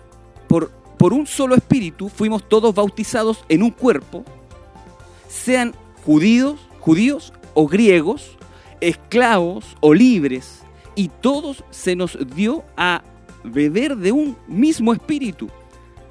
por, 0.49 0.71
por 0.99 1.13
un 1.13 1.27
solo 1.27 1.55
espíritu, 1.55 2.09
fuimos 2.09 2.49
todos 2.49 2.75
bautizados 2.75 3.45
en 3.49 3.63
un 3.63 3.71
cuerpo, 3.71 4.25
sean 5.29 5.75
judíos, 6.05 6.61
judíos 6.81 7.33
o 7.55 7.67
griegos, 7.67 8.37
esclavos 8.83 9.77
o 9.81 9.95
libres, 9.95 10.63
y 10.95 11.09
todos 11.09 11.65
se 11.71 11.97
nos 11.97 12.19
dio 12.35 12.65
a 12.77 13.03
beber 13.45 13.97
de 13.97 14.13
un 14.13 14.37
mismo 14.47 14.93
espíritu. 14.93 15.49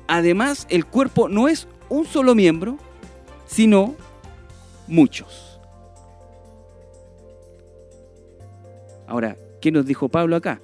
Además, 0.07 0.65
el 0.69 0.86
cuerpo 0.86 1.29
no 1.29 1.47
es 1.47 1.67
un 1.89 2.05
solo 2.05 2.34
miembro, 2.34 2.77
sino 3.45 3.95
muchos. 4.88 5.60
Ahora, 9.07 9.38
¿qué 9.62 9.71
nos 9.71 9.86
dijo 9.86 10.10
Pablo 10.10 10.36
acá? 10.38 10.62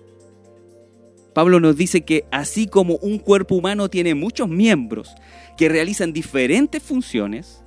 Pablo 1.34 1.60
nos 1.60 1.76
dice 1.76 2.02
que 2.02 2.26
así 2.32 2.66
como 2.66 2.96
un 2.96 3.20
cuerpo 3.20 3.56
humano 3.56 3.90
tiene 3.90 4.16
muchos 4.16 4.50
miembros 4.50 5.14
que 5.58 5.70
realizan 5.70 6.14
diferentes 6.14 6.82
funciones, 6.82 7.62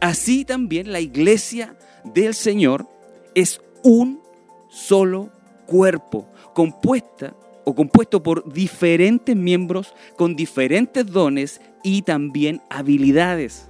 así 0.00 0.44
también 0.44 0.90
la 0.90 1.00
iglesia 1.00 1.76
del 2.04 2.34
Señor 2.34 2.88
es 3.34 3.60
un 3.82 4.20
solo 4.68 5.30
cuerpo, 5.66 6.26
compuesta 6.54 7.34
o 7.64 7.74
compuesto 7.74 8.22
por 8.22 8.52
diferentes 8.52 9.36
miembros 9.36 9.94
con 10.16 10.34
diferentes 10.34 11.06
dones 11.06 11.60
y 11.82 12.02
también 12.02 12.60
habilidades. 12.70 13.68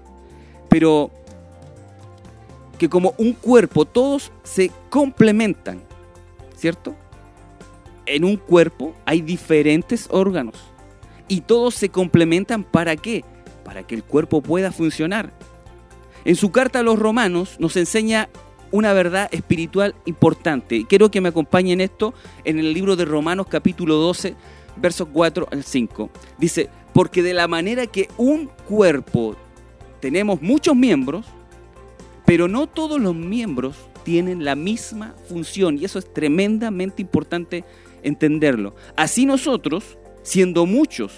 Pero 0.68 1.10
que 2.78 2.88
como 2.88 3.14
un 3.18 3.32
cuerpo 3.32 3.84
todos 3.84 4.32
se 4.42 4.70
complementan, 4.90 5.80
¿cierto? 6.56 6.94
En 8.06 8.24
un 8.24 8.36
cuerpo 8.36 8.94
hay 9.04 9.20
diferentes 9.20 10.08
órganos 10.10 10.56
y 11.28 11.42
todos 11.42 11.74
se 11.74 11.88
complementan 11.88 12.64
para 12.64 12.96
qué? 12.96 13.24
Para 13.64 13.86
que 13.86 13.94
el 13.94 14.02
cuerpo 14.02 14.42
pueda 14.42 14.72
funcionar. 14.72 15.32
En 16.24 16.36
su 16.36 16.50
carta 16.50 16.80
a 16.80 16.82
los 16.82 16.98
romanos 16.98 17.56
nos 17.58 17.76
enseña 17.76 18.28
una 18.72 18.92
verdad 18.92 19.28
espiritual 19.32 19.94
importante. 20.06 20.86
Quiero 20.88 21.10
que 21.10 21.20
me 21.20 21.28
acompañen 21.28 21.80
esto 21.80 22.14
en 22.44 22.58
el 22.58 22.72
libro 22.72 22.96
de 22.96 23.04
Romanos 23.04 23.46
capítulo 23.48 23.96
12, 23.96 24.34
versos 24.76 25.08
4 25.12 25.48
al 25.52 25.62
5. 25.62 26.10
Dice, 26.38 26.68
porque 26.92 27.22
de 27.22 27.34
la 27.34 27.46
manera 27.46 27.86
que 27.86 28.08
un 28.16 28.50
cuerpo 28.68 29.36
tenemos 30.00 30.42
muchos 30.42 30.74
miembros, 30.74 31.26
pero 32.26 32.48
no 32.48 32.66
todos 32.66 33.00
los 33.00 33.14
miembros 33.14 33.76
tienen 34.04 34.44
la 34.44 34.56
misma 34.56 35.14
función 35.28 35.78
y 35.78 35.84
eso 35.84 35.98
es 35.98 36.12
tremendamente 36.12 37.02
importante 37.02 37.64
entenderlo. 38.02 38.74
Así 38.96 39.26
nosotros, 39.26 39.98
siendo 40.22 40.66
muchos, 40.66 41.12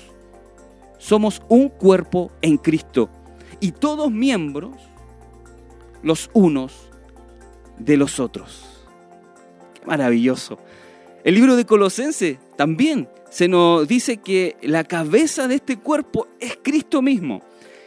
somos 0.98 1.40
un 1.48 1.68
cuerpo 1.68 2.30
en 2.42 2.58
Cristo 2.58 3.08
y 3.60 3.72
todos 3.72 4.10
miembros, 4.10 4.74
los 6.02 6.30
unos 6.34 6.83
de 7.78 7.96
los 7.96 8.20
otros. 8.20 8.64
Qué 9.74 9.86
maravilloso. 9.86 10.58
El 11.24 11.34
libro 11.34 11.56
de 11.56 11.64
Colosense 11.64 12.38
también 12.56 13.08
se 13.30 13.48
nos 13.48 13.88
dice 13.88 14.18
que 14.18 14.56
la 14.62 14.84
cabeza 14.84 15.48
de 15.48 15.56
este 15.56 15.78
cuerpo 15.78 16.28
es 16.38 16.58
Cristo 16.62 17.02
mismo. 17.02 17.42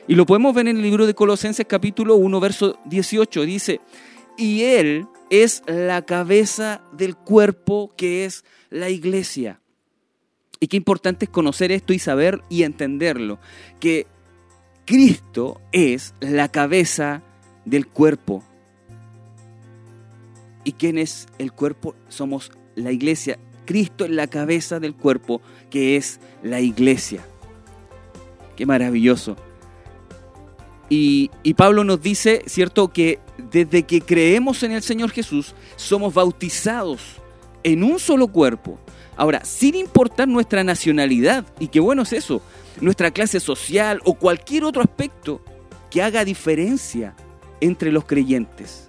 Y 0.08 0.16
lo 0.16 0.26
podemos 0.26 0.54
ver 0.56 0.68
en 0.68 0.78
el 0.78 0.84
libro 0.84 1.06
de 1.06 1.14
Colosenses 1.14 1.66
capítulo 1.68 2.16
1, 2.16 2.40
verso 2.40 2.80
18. 2.86 3.42
Dice, 3.44 3.82
y 4.38 4.64
Él 4.64 5.08
es 5.30 5.64
la 5.68 6.02
cabeza 6.04 6.82
del 6.94 7.16
cuerpo 7.16 7.94
que 7.98 8.26
es 8.26 8.44
la 8.70 8.90
iglesia. 8.90 9.60
Y 10.60 10.68
qué 10.68 10.78
importante 10.78 11.26
es 11.26 11.30
conocer 11.30 11.72
esto 11.72 11.94
y 11.94 12.00
saber 12.00 12.42
y 12.50 12.64
entenderlo. 12.64 13.40
Que 13.80 14.08
Cristo 14.86 15.62
es 15.72 16.14
la 16.20 16.50
cabeza 16.50 17.22
del 17.66 17.88
cuerpo. 17.88 18.44
¿Y 20.68 20.74
quién 20.74 20.98
es 20.98 21.28
el 21.40 21.54
cuerpo? 21.54 21.96
Somos 22.10 22.52
la 22.76 22.92
iglesia. 22.92 23.40
Cristo 23.64 24.04
es 24.04 24.12
la 24.12 24.28
cabeza 24.28 24.82
del 24.82 24.96
cuerpo, 24.96 25.42
que 25.70 25.96
es 25.96 26.20
la 26.44 26.60
iglesia. 26.60 27.26
Qué 28.58 28.66
maravilloso. 28.66 29.38
Y, 30.90 31.32
y, 31.42 31.54
Pablo 31.54 31.86
nos 31.86 32.02
dice, 32.02 32.44
¿cierto?, 32.48 32.90
que 32.90 33.20
desde 33.50 33.84
que 33.84 34.02
creemos 34.02 34.62
en 34.62 34.74
el 34.74 34.84
Señor 34.84 35.12
Jesús, 35.12 35.56
somos 35.78 36.14
bautizados 36.14 37.02
en 37.64 37.82
un 37.82 37.98
solo 37.98 38.28
cuerpo. 38.28 38.78
Ahora, 39.16 39.46
sin 39.46 39.74
importar 39.74 40.28
nuestra 40.28 40.66
nacionalidad, 40.66 41.46
y 41.62 41.70
qué 41.70 41.80
bueno 41.80 42.02
es 42.02 42.12
eso, 42.12 42.42
nuestra 42.82 43.12
clase 43.12 43.40
social 43.40 44.02
o 44.04 44.16
cualquier 44.16 44.66
otro 44.66 44.82
aspecto 44.82 45.40
que 45.90 46.02
haga 46.02 46.26
diferencia 46.26 47.16
entre 47.62 47.90
los 47.90 48.04
creyentes. 48.04 48.87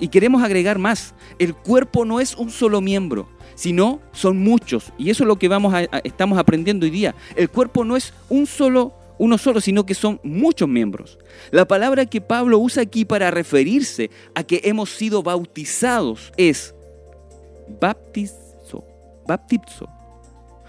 Y 0.00 0.08
queremos 0.08 0.42
agregar 0.42 0.78
más, 0.78 1.14
el 1.38 1.54
cuerpo 1.54 2.04
no 2.04 2.20
es 2.20 2.34
un 2.34 2.50
solo 2.50 2.80
miembro, 2.80 3.28
sino 3.54 4.00
son 4.12 4.38
muchos. 4.38 4.92
Y 4.98 5.10
eso 5.10 5.24
es 5.24 5.28
lo 5.28 5.38
que 5.38 5.48
vamos 5.48 5.74
a, 5.74 5.82
estamos 6.02 6.38
aprendiendo 6.38 6.84
hoy 6.84 6.90
día. 6.90 7.14
El 7.36 7.50
cuerpo 7.50 7.84
no 7.84 7.96
es 7.96 8.14
un 8.28 8.46
solo 8.46 8.94
uno 9.20 9.36
solo, 9.36 9.60
sino 9.60 9.84
que 9.84 9.92
son 9.92 10.18
muchos 10.22 10.66
miembros. 10.66 11.18
La 11.50 11.68
palabra 11.68 12.06
que 12.06 12.22
Pablo 12.22 12.58
usa 12.58 12.84
aquí 12.84 13.04
para 13.04 13.30
referirse 13.30 14.10
a 14.34 14.42
que 14.44 14.62
hemos 14.64 14.88
sido 14.88 15.22
bautizados 15.22 16.32
es 16.38 16.74
baptizo, 17.78 18.82
baptizo, 19.28 19.90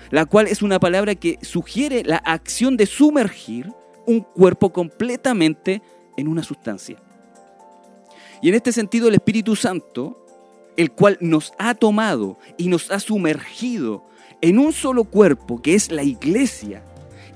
la 0.10 0.26
cual 0.26 0.48
es 0.48 0.62
una 0.62 0.82
palabra 0.82 1.16
que 1.16 1.40
sugiere 1.42 2.04
la 2.04 2.18
acción 2.18 2.76
de 2.76 2.88
sumergir 2.88 3.72
un 4.06 4.20
cuerpo 4.20 4.74
completamente 4.74 5.82
en 6.18 6.28
una 6.28 6.44
sustancia. 6.44 6.98
Y 8.42 8.50
en 8.50 8.56
este 8.56 8.72
sentido 8.72 9.08
el 9.08 9.16
Espíritu 9.16 9.56
Santo, 9.56 10.26
el 10.76 10.92
cual 10.92 11.18
nos 11.22 11.54
ha 11.60 11.76
tomado 11.76 12.38
y 12.58 12.68
nos 12.68 12.90
ha 12.92 13.00
sumergido 13.00 14.04
en 14.42 14.58
un 14.58 14.74
solo 14.74 15.04
cuerpo, 15.04 15.62
que 15.62 15.76
es 15.76 15.92
la 15.92 16.04
iglesia, 16.04 16.84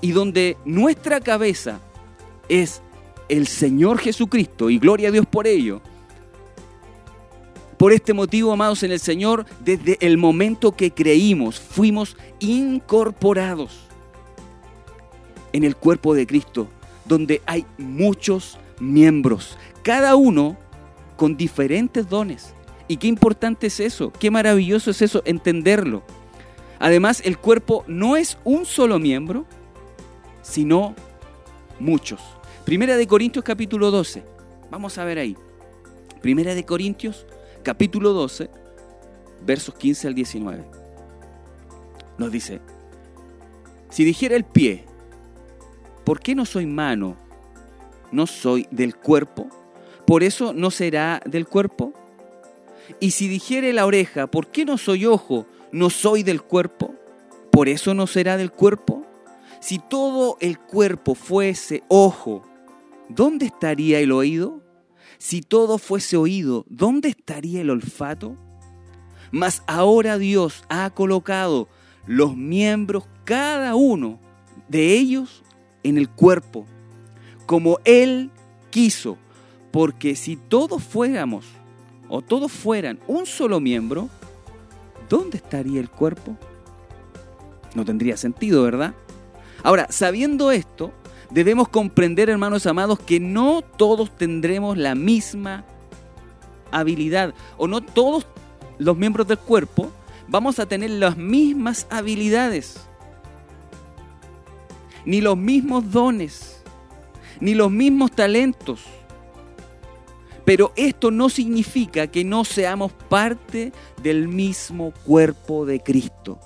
y 0.00 0.10
donde 0.10 0.56
nuestra 0.64 1.20
cabeza 1.20 1.80
es 2.48 2.82
el 3.28 3.46
Señor 3.46 3.98
Jesucristo, 3.98 4.70
y 4.70 4.78
gloria 4.78 5.08
a 5.08 5.12
Dios 5.12 5.26
por 5.26 5.46
ello. 5.46 5.80
Por 7.78 7.92
este 7.92 8.12
motivo, 8.12 8.52
amados 8.52 8.82
en 8.82 8.90
el 8.90 9.00
Señor, 9.00 9.46
desde 9.64 9.98
el 10.00 10.18
momento 10.18 10.72
que 10.72 10.90
creímos, 10.90 11.60
fuimos 11.60 12.16
incorporados 12.40 13.86
en 15.52 15.62
el 15.62 15.76
cuerpo 15.76 16.14
de 16.14 16.26
Cristo, 16.26 16.68
donde 17.04 17.42
hay 17.46 17.64
muchos 17.78 18.58
miembros, 18.80 19.56
cada 19.82 20.16
uno 20.16 20.56
con 21.16 21.36
diferentes 21.36 22.08
dones. 22.08 22.54
Y 22.88 22.98
qué 22.98 23.08
importante 23.08 23.66
es 23.66 23.80
eso, 23.80 24.12
qué 24.12 24.30
maravilloso 24.30 24.90
es 24.90 25.02
eso, 25.02 25.22
entenderlo. 25.24 26.02
Además, 26.78 27.22
el 27.24 27.38
cuerpo 27.38 27.84
no 27.88 28.16
es 28.16 28.38
un 28.44 28.64
solo 28.66 28.98
miembro, 28.98 29.46
sino 30.42 30.94
muchos. 31.80 32.20
Primera 32.64 32.96
de 32.96 33.06
Corintios 33.06 33.44
capítulo 33.44 33.90
12. 33.90 34.24
Vamos 34.70 34.98
a 34.98 35.04
ver 35.04 35.18
ahí. 35.18 35.36
Primera 36.20 36.54
de 36.54 36.64
Corintios 36.64 37.26
capítulo 37.62 38.12
12, 38.12 38.50
versos 39.44 39.74
15 39.74 40.08
al 40.08 40.14
19. 40.14 40.64
Nos 42.18 42.30
dice, 42.30 42.60
si 43.90 44.04
dijera 44.04 44.36
el 44.36 44.44
pie, 44.44 44.84
¿por 46.04 46.20
qué 46.20 46.34
no 46.34 46.44
soy 46.44 46.66
mano? 46.66 47.16
¿No 48.12 48.26
soy 48.26 48.68
del 48.70 48.96
cuerpo? 48.96 49.48
¿Por 50.06 50.22
eso 50.22 50.52
no 50.52 50.70
será 50.70 51.20
del 51.26 51.46
cuerpo? 51.46 51.92
Y 53.00 53.10
si 53.10 53.28
dijere 53.28 53.72
la 53.72 53.86
oreja, 53.86 54.28
¿por 54.28 54.48
qué 54.48 54.64
no 54.64 54.78
soy 54.78 55.06
ojo? 55.06 55.46
¿No 55.72 55.90
soy 55.90 56.22
del 56.22 56.42
cuerpo? 56.42 56.94
¿Por 57.50 57.68
eso 57.68 57.92
no 57.94 58.06
será 58.06 58.36
del 58.36 58.52
cuerpo? 58.52 59.04
Si 59.60 59.78
todo 59.78 60.36
el 60.40 60.58
cuerpo 60.60 61.14
fuese 61.14 61.82
ojo, 61.88 62.42
¿dónde 63.08 63.46
estaría 63.46 63.98
el 63.98 64.12
oído? 64.12 64.62
Si 65.18 65.40
todo 65.40 65.78
fuese 65.78 66.16
oído, 66.16 66.64
¿dónde 66.68 67.08
estaría 67.08 67.62
el 67.62 67.70
olfato? 67.70 68.36
Mas 69.32 69.62
ahora 69.66 70.18
Dios 70.18 70.62
ha 70.68 70.90
colocado 70.90 71.68
los 72.06 72.36
miembros, 72.36 73.08
cada 73.24 73.74
uno 73.74 74.20
de 74.68 74.94
ellos, 74.94 75.42
en 75.82 75.98
el 75.98 76.08
cuerpo, 76.08 76.66
como 77.46 77.78
Él 77.84 78.30
quiso, 78.70 79.18
porque 79.76 80.16
si 80.16 80.36
todos 80.36 80.82
fuéramos, 80.82 81.44
o 82.08 82.22
todos 82.22 82.50
fueran 82.50 82.98
un 83.06 83.26
solo 83.26 83.60
miembro, 83.60 84.08
¿dónde 85.06 85.36
estaría 85.36 85.80
el 85.80 85.90
cuerpo? 85.90 86.34
No 87.74 87.84
tendría 87.84 88.16
sentido, 88.16 88.62
¿verdad? 88.62 88.94
Ahora, 89.62 89.86
sabiendo 89.90 90.50
esto, 90.50 90.92
debemos 91.30 91.68
comprender, 91.68 92.30
hermanos 92.30 92.66
amados, 92.66 92.98
que 93.00 93.20
no 93.20 93.60
todos 93.60 94.16
tendremos 94.16 94.78
la 94.78 94.94
misma 94.94 95.66
habilidad 96.72 97.34
o 97.58 97.68
no 97.68 97.82
todos 97.82 98.26
los 98.78 98.96
miembros 98.96 99.28
del 99.28 99.36
cuerpo 99.40 99.92
vamos 100.26 100.58
a 100.58 100.64
tener 100.64 100.88
las 100.88 101.18
mismas 101.18 101.86
habilidades, 101.90 102.80
ni 105.04 105.20
los 105.20 105.36
mismos 105.36 105.90
dones, 105.92 106.62
ni 107.40 107.52
los 107.52 107.70
mismos 107.70 108.10
talentos. 108.12 108.80
Pero 110.46 110.72
esto 110.76 111.10
no 111.10 111.28
significa 111.28 112.06
que 112.06 112.24
no 112.24 112.44
seamos 112.46 112.92
parte 112.92 113.72
del 114.02 114.28
mismo 114.28 114.94
cuerpo 115.04 115.66
de 115.66 115.80
Cristo 115.80 116.40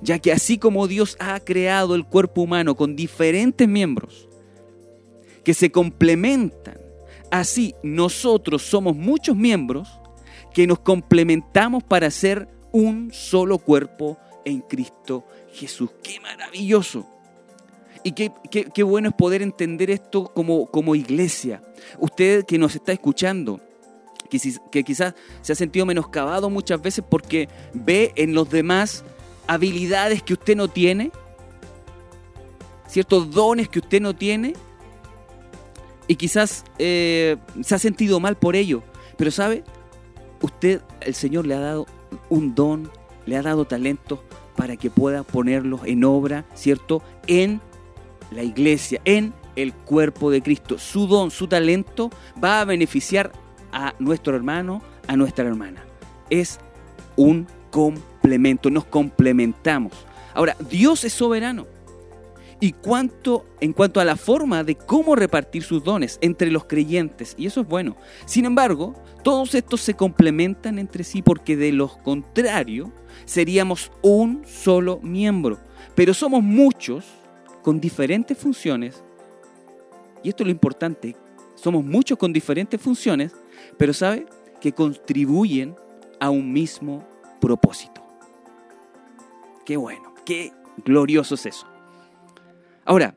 ya 0.00 0.18
que 0.18 0.32
así 0.32 0.58
como 0.58 0.86
Dios 0.86 1.16
ha 1.20 1.40
creado 1.40 1.94
el 1.94 2.04
cuerpo 2.04 2.42
humano 2.42 2.76
con 2.76 2.96
diferentes 2.96 3.66
miembros 3.68 4.28
que 5.44 5.54
se 5.54 5.70
complementan, 5.70 6.78
así 7.30 7.74
nosotros 7.82 8.62
somos 8.62 8.94
muchos 8.94 9.34
miembros 9.36 9.88
que 10.52 10.66
nos 10.66 10.78
complementamos 10.80 11.82
para 11.82 12.10
ser 12.10 12.48
un 12.72 13.10
solo 13.12 13.58
cuerpo 13.58 14.18
en 14.44 14.60
Cristo 14.60 15.24
Jesús. 15.52 15.90
¡Qué 16.02 16.20
maravilloso! 16.20 17.17
Y 18.02 18.12
qué, 18.12 18.32
qué, 18.50 18.82
bueno 18.82 19.08
es 19.08 19.14
poder 19.14 19.42
entender 19.42 19.90
esto 19.90 20.24
como, 20.34 20.66
como 20.66 20.94
iglesia. 20.94 21.62
Usted 21.98 22.44
que 22.44 22.58
nos 22.58 22.74
está 22.74 22.92
escuchando, 22.92 23.60
que, 24.30 24.38
que 24.70 24.84
quizás 24.84 25.14
se 25.40 25.52
ha 25.52 25.56
sentido 25.56 25.86
menoscabado 25.86 26.50
muchas 26.50 26.80
veces 26.80 27.04
porque 27.08 27.48
ve 27.72 28.12
en 28.16 28.34
los 28.34 28.48
demás 28.50 29.04
habilidades 29.46 30.22
que 30.22 30.34
usted 30.34 30.56
no 30.56 30.68
tiene, 30.68 31.10
ciertos 32.86 33.30
dones 33.30 33.68
que 33.68 33.78
usted 33.78 34.00
no 34.00 34.14
tiene, 34.14 34.54
y 36.08 36.16
quizás 36.16 36.64
eh, 36.78 37.36
se 37.60 37.74
ha 37.74 37.78
sentido 37.78 38.18
mal 38.18 38.36
por 38.36 38.56
ello. 38.56 38.82
Pero 39.16 39.30
sabe, 39.30 39.62
usted, 40.40 40.80
el 41.00 41.14
Señor 41.14 41.46
le 41.46 41.54
ha 41.54 41.60
dado 41.60 41.86
un 42.30 42.54
don, 42.54 42.90
le 43.26 43.36
ha 43.36 43.42
dado 43.42 43.66
talentos 43.66 44.20
para 44.56 44.76
que 44.76 44.90
pueda 44.90 45.22
ponerlos 45.22 45.82
en 45.84 46.04
obra, 46.04 46.46
¿cierto? 46.54 47.02
En 47.26 47.60
la 48.30 48.42
iglesia, 48.42 49.00
en 49.04 49.32
el 49.56 49.72
cuerpo 49.72 50.30
de 50.30 50.42
Cristo. 50.42 50.78
Su 50.78 51.06
don, 51.06 51.30
su 51.30 51.46
talento 51.48 52.10
va 52.42 52.60
a 52.60 52.64
beneficiar 52.64 53.32
a 53.72 53.94
nuestro 53.98 54.36
hermano, 54.36 54.82
a 55.06 55.16
nuestra 55.16 55.46
hermana. 55.46 55.82
Es 56.30 56.58
un 57.16 57.46
complemento, 57.70 58.70
nos 58.70 58.84
complementamos. 58.84 59.92
Ahora, 60.34 60.56
Dios 60.70 61.04
es 61.04 61.12
soberano. 61.12 61.66
Y 62.60 62.74
en 63.60 63.72
cuanto 63.72 64.00
a 64.00 64.04
la 64.04 64.16
forma 64.16 64.64
de 64.64 64.74
cómo 64.74 65.14
repartir 65.14 65.62
sus 65.62 65.84
dones 65.84 66.18
entre 66.20 66.50
los 66.50 66.64
creyentes, 66.64 67.34
y 67.38 67.46
eso 67.46 67.60
es 67.60 67.68
bueno. 67.68 67.96
Sin 68.26 68.46
embargo, 68.46 68.94
todos 69.22 69.54
estos 69.54 69.80
se 69.80 69.94
complementan 69.94 70.78
entre 70.78 71.04
sí 71.04 71.22
porque 71.22 71.56
de 71.56 71.70
lo 71.70 71.88
contrario 72.02 72.92
seríamos 73.26 73.92
un 74.02 74.42
solo 74.44 74.98
miembro. 75.02 75.58
Pero 75.94 76.14
somos 76.14 76.42
muchos 76.42 77.04
con 77.62 77.80
diferentes 77.80 78.36
funciones. 78.36 79.02
Y 80.22 80.30
esto 80.30 80.42
es 80.42 80.46
lo 80.46 80.52
importante. 80.52 81.16
Somos 81.54 81.84
muchos 81.84 82.18
con 82.18 82.32
diferentes 82.32 82.80
funciones, 82.80 83.32
pero 83.76 83.92
¿sabe? 83.92 84.26
Que 84.60 84.72
contribuyen 84.72 85.74
a 86.20 86.30
un 86.30 86.52
mismo 86.52 87.06
propósito. 87.40 88.02
Qué 89.64 89.76
bueno, 89.76 90.14
qué 90.24 90.52
glorioso 90.84 91.34
es 91.34 91.46
eso. 91.46 91.66
Ahora, 92.84 93.14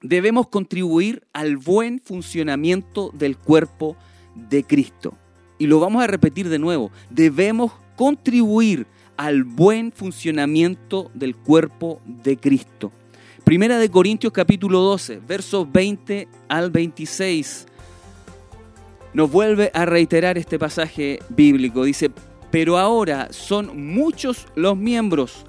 debemos 0.00 0.48
contribuir 0.48 1.26
al 1.32 1.56
buen 1.56 2.00
funcionamiento 2.00 3.10
del 3.12 3.36
cuerpo 3.36 3.96
de 4.34 4.64
Cristo. 4.64 5.14
Y 5.58 5.66
lo 5.66 5.80
vamos 5.80 6.02
a 6.02 6.06
repetir 6.06 6.48
de 6.48 6.58
nuevo. 6.58 6.90
Debemos 7.10 7.72
contribuir 7.96 8.86
al 9.16 9.44
buen 9.44 9.92
funcionamiento 9.92 11.10
del 11.14 11.34
cuerpo 11.34 12.00
de 12.04 12.36
Cristo. 12.36 12.92
Primera 13.46 13.78
de 13.78 13.88
Corintios 13.88 14.32
capítulo 14.32 14.80
12, 14.80 15.20
versos 15.24 15.70
20 15.70 16.26
al 16.48 16.72
26. 16.72 17.66
Nos 19.14 19.30
vuelve 19.30 19.70
a 19.72 19.84
reiterar 19.84 20.36
este 20.36 20.58
pasaje 20.58 21.20
bíblico. 21.28 21.84
Dice, 21.84 22.10
pero 22.50 22.76
ahora 22.76 23.28
son 23.30 23.94
muchos 23.94 24.48
los 24.56 24.76
miembros, 24.76 25.46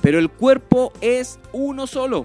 pero 0.00 0.18
el 0.18 0.30
cuerpo 0.30 0.94
es 1.02 1.38
uno 1.52 1.86
solo. 1.86 2.24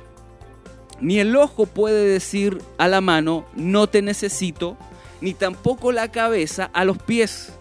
Ni 1.02 1.20
el 1.20 1.36
ojo 1.36 1.66
puede 1.66 2.08
decir 2.08 2.60
a 2.78 2.88
la 2.88 3.02
mano, 3.02 3.44
no 3.54 3.88
te 3.88 4.02
necesito, 4.02 4.78
ni 5.20 5.34
tampoco 5.34 5.92
la 5.92 6.10
cabeza 6.10 6.72
a 6.74 6.86
los 6.86 6.98
pies, 6.98 7.52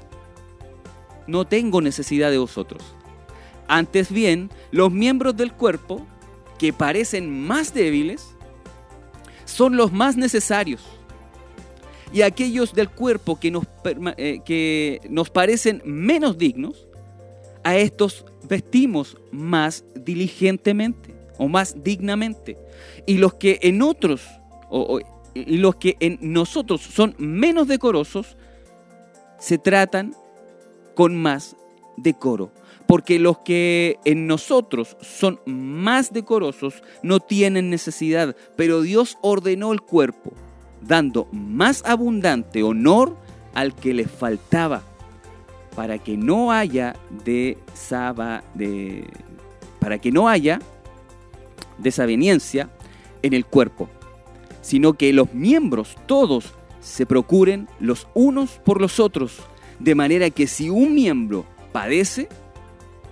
no 1.26 1.48
tengo 1.48 1.80
necesidad 1.80 2.30
de 2.30 2.38
vosotros. 2.38 2.84
Antes 3.66 4.12
bien, 4.12 4.50
los 4.70 4.92
miembros 4.92 5.36
del 5.36 5.52
cuerpo, 5.52 6.06
que 6.60 6.74
parecen 6.74 7.46
más 7.46 7.72
débiles, 7.72 8.36
son 9.46 9.78
los 9.78 9.92
más 9.92 10.18
necesarios. 10.18 10.82
Y 12.12 12.20
aquellos 12.20 12.74
del 12.74 12.90
cuerpo 12.90 13.40
que 13.40 13.50
nos, 13.50 13.64
eh, 14.18 14.40
que 14.44 15.00
nos 15.08 15.30
parecen 15.30 15.80
menos 15.86 16.36
dignos, 16.36 16.86
a 17.64 17.76
estos 17.78 18.26
vestimos 18.46 19.16
más 19.32 19.84
diligentemente 19.94 21.14
o 21.38 21.48
más 21.48 21.82
dignamente. 21.82 22.58
Y 23.06 23.16
los 23.16 23.34
que 23.34 23.58
en 23.62 23.80
otros, 23.80 24.20
y 25.32 25.56
los 25.56 25.76
que 25.76 25.96
en 26.00 26.18
nosotros 26.20 26.82
son 26.82 27.14
menos 27.16 27.68
decorosos, 27.68 28.36
se 29.38 29.56
tratan 29.56 30.14
con 30.94 31.16
más 31.16 31.56
decoro. 31.96 32.52
Porque 32.90 33.20
los 33.20 33.38
que 33.38 34.00
en 34.04 34.26
nosotros 34.26 34.96
son 35.00 35.38
más 35.46 36.12
decorosos 36.12 36.82
no 37.04 37.20
tienen 37.20 37.70
necesidad, 37.70 38.34
pero 38.56 38.82
Dios 38.82 39.16
ordenó 39.22 39.72
el 39.72 39.80
cuerpo, 39.80 40.32
dando 40.80 41.28
más 41.30 41.84
abundante 41.86 42.64
honor 42.64 43.16
al 43.54 43.76
que 43.76 43.94
le 43.94 44.08
faltaba, 44.08 44.82
para 45.76 45.98
que 45.98 46.16
no 46.16 46.50
haya 46.50 46.96
de 47.24 47.58
para 49.78 49.98
que 50.00 50.10
no 50.10 50.28
haya 50.28 50.58
desaveniencia 51.78 52.70
en 53.22 53.34
el 53.34 53.46
cuerpo, 53.46 53.88
sino 54.62 54.94
que 54.94 55.12
los 55.12 55.32
miembros 55.32 55.94
todos 56.06 56.54
se 56.80 57.06
procuren 57.06 57.68
los 57.78 58.08
unos 58.14 58.50
por 58.64 58.80
los 58.80 58.98
otros 58.98 59.38
de 59.78 59.94
manera 59.94 60.28
que 60.30 60.48
si 60.48 60.70
un 60.70 60.92
miembro 60.92 61.46
padece, 61.70 62.28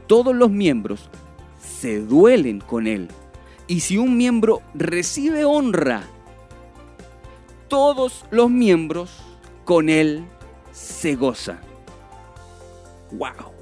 todos 0.09 0.35
los 0.35 0.51
miembros 0.51 1.09
se 1.61 2.01
duelen 2.01 2.61
con 2.61 2.88
él. 2.88 3.09
Y 3.68 3.81
si 3.81 3.99
un 3.99 4.16
miembro 4.16 4.62
recibe 4.75 5.44
honra, 5.44 6.03
todos 7.68 8.25
los 8.31 8.51
miembros 8.51 9.11
con 9.64 9.90
él 9.90 10.25
se 10.73 11.14
gozan. 11.14 11.61
¡Wow! 13.12 13.53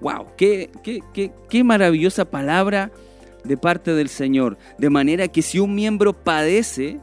¡Wow! 0.00 0.26
Qué, 0.36 0.70
qué, 0.82 1.00
qué, 1.14 1.32
qué 1.48 1.64
maravillosa 1.64 2.24
palabra 2.24 2.90
de 3.44 3.56
parte 3.56 3.94
del 3.94 4.08
Señor! 4.08 4.58
De 4.78 4.90
manera 4.90 5.28
que 5.28 5.42
si 5.42 5.60
un 5.60 5.76
miembro 5.76 6.12
padece, 6.12 6.98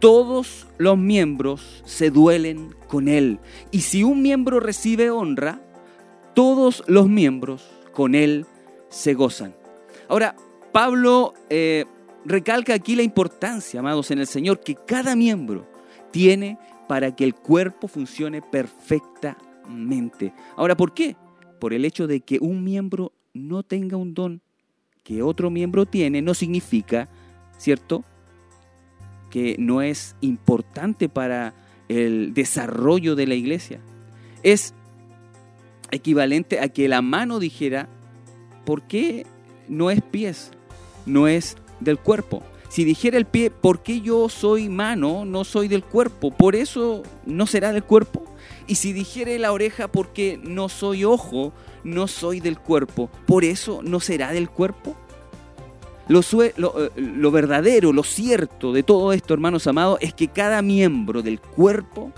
todos 0.00 0.66
los 0.78 0.96
miembros 0.96 1.82
se 1.84 2.10
duelen 2.10 2.74
con 2.88 3.08
él. 3.08 3.38
Y 3.70 3.82
si 3.82 4.02
un 4.02 4.22
miembro 4.22 4.60
recibe 4.60 5.10
honra, 5.10 5.60
todos 6.34 6.82
los 6.86 7.08
miembros 7.08 7.68
con 7.92 8.14
él 8.14 8.46
se 8.88 9.14
gozan. 9.14 9.54
Ahora, 10.08 10.36
Pablo 10.72 11.34
eh, 11.50 11.84
recalca 12.24 12.74
aquí 12.74 12.96
la 12.96 13.02
importancia, 13.02 13.80
amados, 13.80 14.10
en 14.10 14.18
el 14.18 14.26
Señor, 14.26 14.60
que 14.60 14.74
cada 14.74 15.16
miembro 15.16 15.66
tiene 16.10 16.58
para 16.88 17.14
que 17.14 17.24
el 17.24 17.34
cuerpo 17.34 17.88
funcione 17.88 18.42
perfectamente. 18.42 20.32
Ahora, 20.56 20.76
¿por 20.76 20.92
qué? 20.92 21.16
Por 21.60 21.72
el 21.72 21.84
hecho 21.84 22.06
de 22.06 22.20
que 22.20 22.38
un 22.40 22.64
miembro 22.64 23.12
no 23.32 23.62
tenga 23.62 23.96
un 23.96 24.14
don 24.14 24.42
que 25.02 25.22
otro 25.22 25.50
miembro 25.50 25.86
tiene, 25.86 26.22
no 26.22 26.34
significa, 26.34 27.08
¿cierto?, 27.58 28.04
que 29.30 29.56
no 29.58 29.80
es 29.80 30.14
importante 30.20 31.08
para 31.08 31.54
el 31.88 32.34
desarrollo 32.34 33.16
de 33.16 33.26
la 33.26 33.34
iglesia. 33.34 33.80
Es 34.42 34.74
equivalente 35.92 36.58
a 36.58 36.68
que 36.68 36.88
la 36.88 37.02
mano 37.02 37.38
dijera, 37.38 37.88
¿por 38.64 38.82
qué 38.82 39.26
no 39.68 39.90
es 39.90 40.02
pies? 40.02 40.50
No 41.06 41.28
es 41.28 41.56
del 41.78 41.98
cuerpo. 41.98 42.42
Si 42.68 42.84
dijera 42.84 43.18
el 43.18 43.26
pie, 43.26 43.50
¿por 43.50 43.82
qué 43.82 44.00
yo 44.00 44.28
soy 44.28 44.68
mano, 44.68 45.24
no 45.24 45.44
soy 45.44 45.68
del 45.68 45.84
cuerpo? 45.84 46.30
Por 46.30 46.56
eso 46.56 47.02
no 47.26 47.46
será 47.46 47.72
del 47.72 47.84
cuerpo. 47.84 48.24
Y 48.66 48.76
si 48.76 48.92
dijere 48.92 49.38
la 49.38 49.52
oreja, 49.52 49.88
¿por 49.88 50.12
qué 50.12 50.40
no 50.42 50.68
soy 50.68 51.04
ojo, 51.04 51.52
no 51.84 52.08
soy 52.08 52.40
del 52.40 52.58
cuerpo? 52.58 53.10
Por 53.26 53.44
eso 53.44 53.80
no 53.82 54.00
será 54.00 54.32
del 54.32 54.48
cuerpo. 54.48 54.96
Eh, 56.08 56.54
lo, 56.56 57.30
verdadero, 57.30 57.92
lo 57.92 58.02
cierto 58.02 58.72
de 58.72 58.82
todo 58.82 59.12
esto, 59.12 59.34
hermanos 59.34 59.66
amados, 59.66 59.98
es 60.00 60.12
que 60.12 60.28
cada 60.28 60.60
miembro 60.60 61.22
del 61.22 61.40
cuerpo 61.40 62.12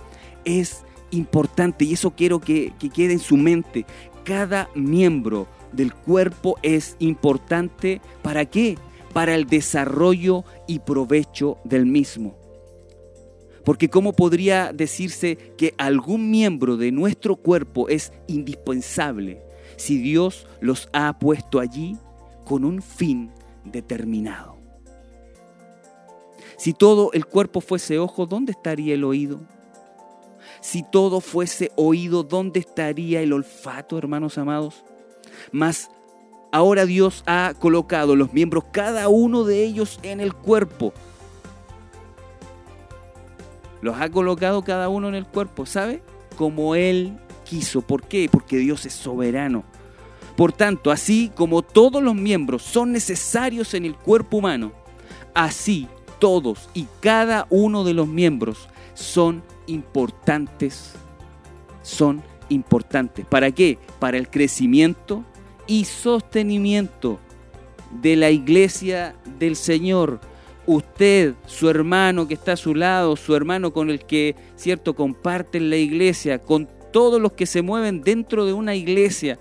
es 0.45 0.84
importante 1.15 1.85
y 1.85 1.95
eso 1.95 2.11
quiero 2.11 2.41
que, 2.41 2.73
que 2.79 2.91
quede 2.91 3.15
en 3.15 3.19
su 3.19 3.37
mente. 3.37 3.87
Cada 4.25 4.69
miembro 4.75 5.47
del 5.73 5.95
cuerpo 5.95 6.57
es 6.63 6.97
importante. 6.99 8.01
¿Para 8.23 8.45
qué? 8.45 8.79
Para 9.13 9.35
el 9.35 9.47
desarrollo 9.47 10.45
y 10.67 10.81
provecho 10.81 11.59
del 11.65 11.87
mismo. 11.87 12.37
Porque 13.65 13.89
¿cómo 13.89 14.13
podría 14.13 14.73
decirse 14.73 15.37
que 15.57 15.75
algún 15.79 16.31
miembro 16.31 16.77
de 16.77 16.93
nuestro 16.93 17.37
cuerpo 17.37 17.89
es 17.89 18.13
indispensable 18.27 19.43
si 19.77 19.99
Dios 19.99 20.47
los 20.61 20.89
ha 20.93 21.19
puesto 21.19 21.61
allí 21.61 21.97
con 22.45 22.65
un 22.65 22.83
fin 22.83 23.31
determinado. 23.65 24.57
Si 26.57 26.73
todo 26.73 27.11
el 27.13 27.27
cuerpo 27.27 27.61
fuese 27.61 27.99
ojo, 27.99 28.27
¿dónde 28.27 28.53
estaría 28.53 28.95
el 28.95 29.05
oído? 29.05 29.41
Si 30.65 30.83
todo 30.83 31.21
fuese 31.21 31.71
oído, 31.77 32.23
¿dónde 32.23 32.59
estaría 32.59 33.21
el 33.21 33.35
olfato, 33.35 33.99
hermanos 33.99 34.39
amados? 34.39 34.83
Mas 35.53 35.91
ahora 36.53 36.87
Dios 36.87 37.23
ha 37.27 37.53
colocado 37.61 38.17
los 38.17 38.33
miembros, 38.33 38.65
cada 38.73 39.11
uno 39.11 39.45
de 39.45 39.63
ellos 39.63 40.01
en 40.03 40.21
el 40.21 40.33
cuerpo. 40.33 40.95
Los 43.83 44.01
ha 44.01 44.09
colocado 44.09 44.65
cada 44.65 44.89
uno 44.89 45.07
en 45.09 45.15
el 45.15 45.27
cuerpo, 45.27 45.67
¿sabe? 45.67 46.03
Como 46.35 46.75
Él 46.75 47.19
quiso. 47.45 47.83
¿Por 47.83 48.03
qué? 48.03 48.31
Porque 48.33 48.57
Dios 48.57 48.87
es 48.87 48.95
soberano. 48.95 49.65
Por 50.35 50.55
tanto, 50.55 50.91
así 50.91 51.31
como 51.35 51.61
todos 51.61 52.03
los 52.03 52.15
miembros 52.15 52.63
son 52.63 52.91
necesarios 52.91 53.75
en 53.75 53.85
el 53.85 53.97
cuerpo 53.97 54.39
humano, 54.39 54.73
así 55.35 55.89
todos 56.19 56.71
y 56.73 56.87
cada 57.01 57.47
uno 57.51 57.85
de 57.85 57.93
los 57.93 58.09
miembros 58.09 58.71
son 58.95 59.43
importantes. 59.67 60.93
Son 61.83 62.23
importantes. 62.49 63.27
¿Para 63.27 63.51
qué? 63.51 63.79
Para 63.99 64.17
el 64.17 64.29
crecimiento 64.29 65.25
y 65.67 65.85
sostenimiento 65.85 67.19
de 68.03 68.17
la 68.17 68.31
iglesia 68.31 69.15
del 69.39 69.57
Señor. 69.57 70.21
Usted, 70.67 71.35
su 71.47 71.69
hermano 71.69 72.27
que 72.27 72.35
está 72.35 72.53
a 72.53 72.57
su 72.57 72.75
lado, 72.75 73.17
su 73.17 73.35
hermano 73.35 73.73
con 73.73 73.91
el 73.91 74.05
que, 74.05 74.35
cierto, 74.57 74.95
comparten 74.95 75.69
la 75.69 75.77
iglesia, 75.77 76.39
con 76.39 76.69
todos 76.93 77.21
los 77.21 77.33
que 77.33 77.45
se 77.45 77.61
mueven 77.61 78.03
dentro 78.03 78.47
de 78.47 78.53
una 78.55 78.75
iglesia, 78.75 79.39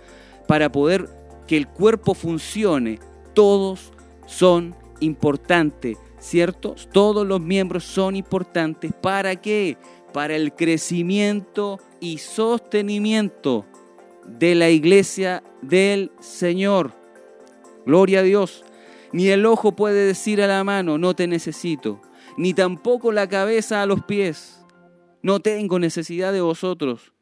para 0.47 0.71
poder 0.71 1.09
que 1.47 1.55
el 1.55 1.67
cuerpo 1.67 2.13
funcione, 2.13 2.99
todos 3.33 3.93
son 4.25 4.75
importantes, 4.99 5.97
¿cierto? 6.19 6.75
Todos 6.91 7.25
los 7.25 7.39
miembros 7.39 7.83
son 7.83 8.15
importantes. 8.15 8.91
¿Para 9.01 9.36
qué? 9.36 9.77
Para 10.13 10.36
el 10.36 10.54
crecimiento 10.54 11.80
y 11.99 12.19
sostenimiento 12.19 13.65
de 14.26 14.56
la 14.56 14.69
iglesia 14.69 15.43
del 15.62 16.12
Señor. 16.19 16.93
Gloria 17.86 18.19
a 18.19 18.23
Dios. 18.23 18.63
Ni 19.12 19.28
el 19.28 19.45
ojo 19.45 19.76
puede 19.76 20.06
decir 20.06 20.41
a 20.41 20.47
la 20.47 20.63
mano, 20.63 20.97
no 20.97 21.15
te 21.15 21.28
necesito, 21.28 22.02
ni 22.38 22.54
tampoco 22.54 23.12
la 23.12 23.28
cabeza 23.28 23.82
a 23.82 23.86
los 23.86 24.04
pies, 24.04 24.63
no 25.21 25.39
tengo 25.39 25.78
necesidad 25.78 26.34
de 26.34 26.41
vosotros. 26.41 27.13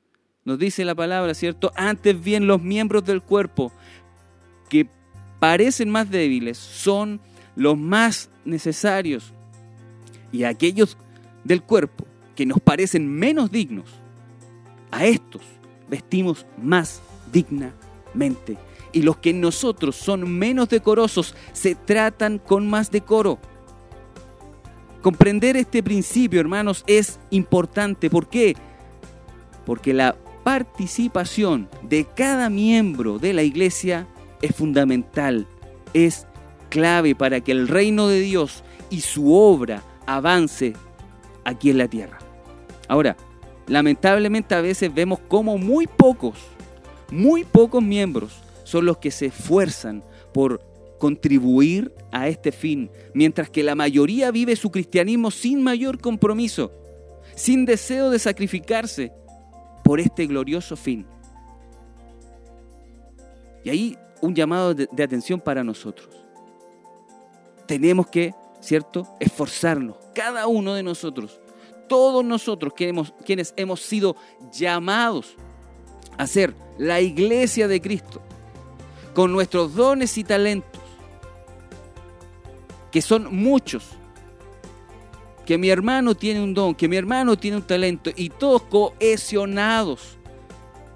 Nos 0.44 0.58
dice 0.58 0.86
la 0.86 0.96
palabra, 0.96 1.34
¿cierto? 1.34 1.72
Antes 1.76 2.20
bien 2.22 2.48
los 2.48 2.62
miembros 2.62 3.06
del 3.06 3.22
cuerpo 3.22 3.72
que 4.70 4.88
parecen 5.40 5.90
más 5.90 6.10
débiles 6.10 6.58
son 6.58 7.20
los 7.56 7.78
más 7.78 8.30
necesarios. 8.46 9.34
Y 10.32 10.46
aquellos 10.46 10.98
del 11.44 11.62
cuerpo 11.62 12.06
que 12.36 12.46
nos 12.46 12.60
parecen 12.60 13.08
menos 13.08 13.52
dignos, 13.52 13.86
a 14.92 15.06
estos 15.06 15.42
vestimos 15.90 16.46
más 16.62 17.02
dignamente. 17.32 18.58
y 18.94 19.04
los 19.04 19.16
que 19.18 19.30
en 19.30 19.40
nosotros 19.40 19.96
son 19.96 20.30
menos 20.30 20.68
decorosos 20.68 21.34
se 21.54 21.76
tratan 21.76 22.40
con 22.40 22.70
más 22.70 22.92
decoro. 22.92 23.40
Comprender 25.02 25.56
este 25.56 25.82
principio, 25.82 26.42
hermanos, 26.42 26.84
es 26.88 27.18
importante. 27.30 28.10
¿Por 28.10 28.28
qué? 28.28 28.54
Porque 29.66 29.94
la 29.94 30.18
participación 30.44 31.70
de 31.84 32.06
cada 32.06 32.50
miembro 32.50 33.18
de 33.18 33.32
la 33.32 33.44
iglesia 33.44 34.08
es 34.42 34.54
fundamental, 34.54 35.48
es 35.94 36.28
clave 36.70 37.16
para 37.16 37.42
que 37.42 37.52
el 37.52 37.68
reino 37.68 38.08
de 38.08 38.20
Dios 38.20 38.64
y 38.90 39.02
su 39.02 39.34
obra 39.34 39.84
avance 40.06 40.74
aquí 41.46 41.70
en 41.70 41.78
la 41.78 41.88
tierra. 41.88 42.21
Ahora, 42.92 43.16
lamentablemente 43.68 44.54
a 44.54 44.60
veces 44.60 44.94
vemos 44.94 45.18
como 45.30 45.58
muy 45.58 45.88
pocos, 45.88 46.36
muy 47.10 47.46
pocos 47.46 47.82
miembros 47.82 48.34
son 48.66 48.84
los 48.84 48.98
que 48.98 49.12
se 49.12 49.28
esfuerzan 49.28 50.04
por 50.34 50.62
contribuir 51.00 51.94
a 52.12 52.28
este 52.28 52.52
fin, 52.52 52.92
mientras 53.14 53.50
que 53.50 53.64
la 53.64 53.76
mayoría 53.76 54.30
vive 54.30 54.58
su 54.58 54.72
cristianismo 54.72 55.32
sin 55.32 55.64
mayor 55.64 56.02
compromiso, 56.02 56.74
sin 57.34 57.66
deseo 57.66 58.10
de 58.10 58.20
sacrificarse 58.20 59.14
por 59.86 60.02
este 60.02 60.28
glorioso 60.28 60.76
fin. 60.76 61.06
Y 63.64 63.70
ahí 63.70 63.98
un 64.20 64.36
llamado 64.36 64.74
de, 64.74 64.90
de 64.92 65.04
atención 65.04 65.40
para 65.40 65.64
nosotros. 65.64 66.10
Tenemos 67.68 68.08
que, 68.08 68.34
¿cierto?, 68.60 69.08
esforzarnos, 69.22 69.96
cada 70.14 70.48
uno 70.48 70.74
de 70.74 70.84
nosotros, 70.84 71.40
todos 71.92 72.24
nosotros 72.24 72.72
quienes 72.74 73.54
hemos 73.58 73.82
sido 73.82 74.16
llamados 74.50 75.36
a 76.18 76.26
ser 76.26 76.56
la 76.78 77.02
iglesia 77.02 77.68
de 77.68 77.82
Cristo, 77.82 78.22
con 79.14 79.34
nuestros 79.34 79.76
dones 79.76 80.18
y 80.18 80.24
talentos, 80.24 80.80
que 82.94 83.02
son 83.02 83.36
muchos, 83.36 83.90
que 85.46 85.58
mi 85.58 85.70
hermano 85.70 86.16
tiene 86.16 86.42
un 86.42 86.54
don, 86.54 86.76
que 86.76 86.88
mi 86.88 86.96
hermano 86.96 87.38
tiene 87.38 87.58
un 87.58 87.64
talento, 87.64 88.10
y 88.16 88.30
todos 88.30 88.62
cohesionados 88.62 90.18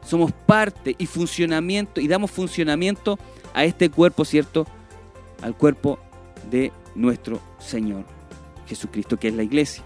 somos 0.01 0.31
parte 0.31 0.95
y 0.97 1.07
funcionamiento, 1.07 1.99
y 1.99 2.07
damos 2.07 2.31
funcionamiento 2.31 3.19
a 3.53 3.65
este 3.65 3.89
cuerpo, 3.89 4.23
¿cierto? 4.23 4.65
Al 5.41 5.57
cuerpo 5.57 5.99
de 6.49 6.71
nuestro 6.95 7.41
Señor 7.59 8.05
Jesucristo, 8.65 9.17
que 9.17 9.27
es 9.27 9.33
la 9.33 9.43
iglesia. 9.43 9.83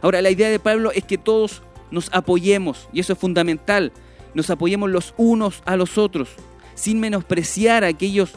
Ahora, 0.00 0.22
la 0.22 0.30
idea 0.30 0.50
de 0.50 0.58
Pablo 0.58 0.92
es 0.92 1.04
que 1.04 1.18
todos 1.18 1.62
nos 1.90 2.10
apoyemos, 2.12 2.88
y 2.92 3.00
eso 3.00 3.12
es 3.12 3.18
fundamental, 3.18 3.92
nos 4.34 4.50
apoyemos 4.50 4.90
los 4.90 5.14
unos 5.16 5.62
a 5.64 5.76
los 5.76 5.96
otros, 5.96 6.30
sin 6.74 7.00
menospreciar 7.00 7.84
a 7.84 7.88
aquellos 7.88 8.32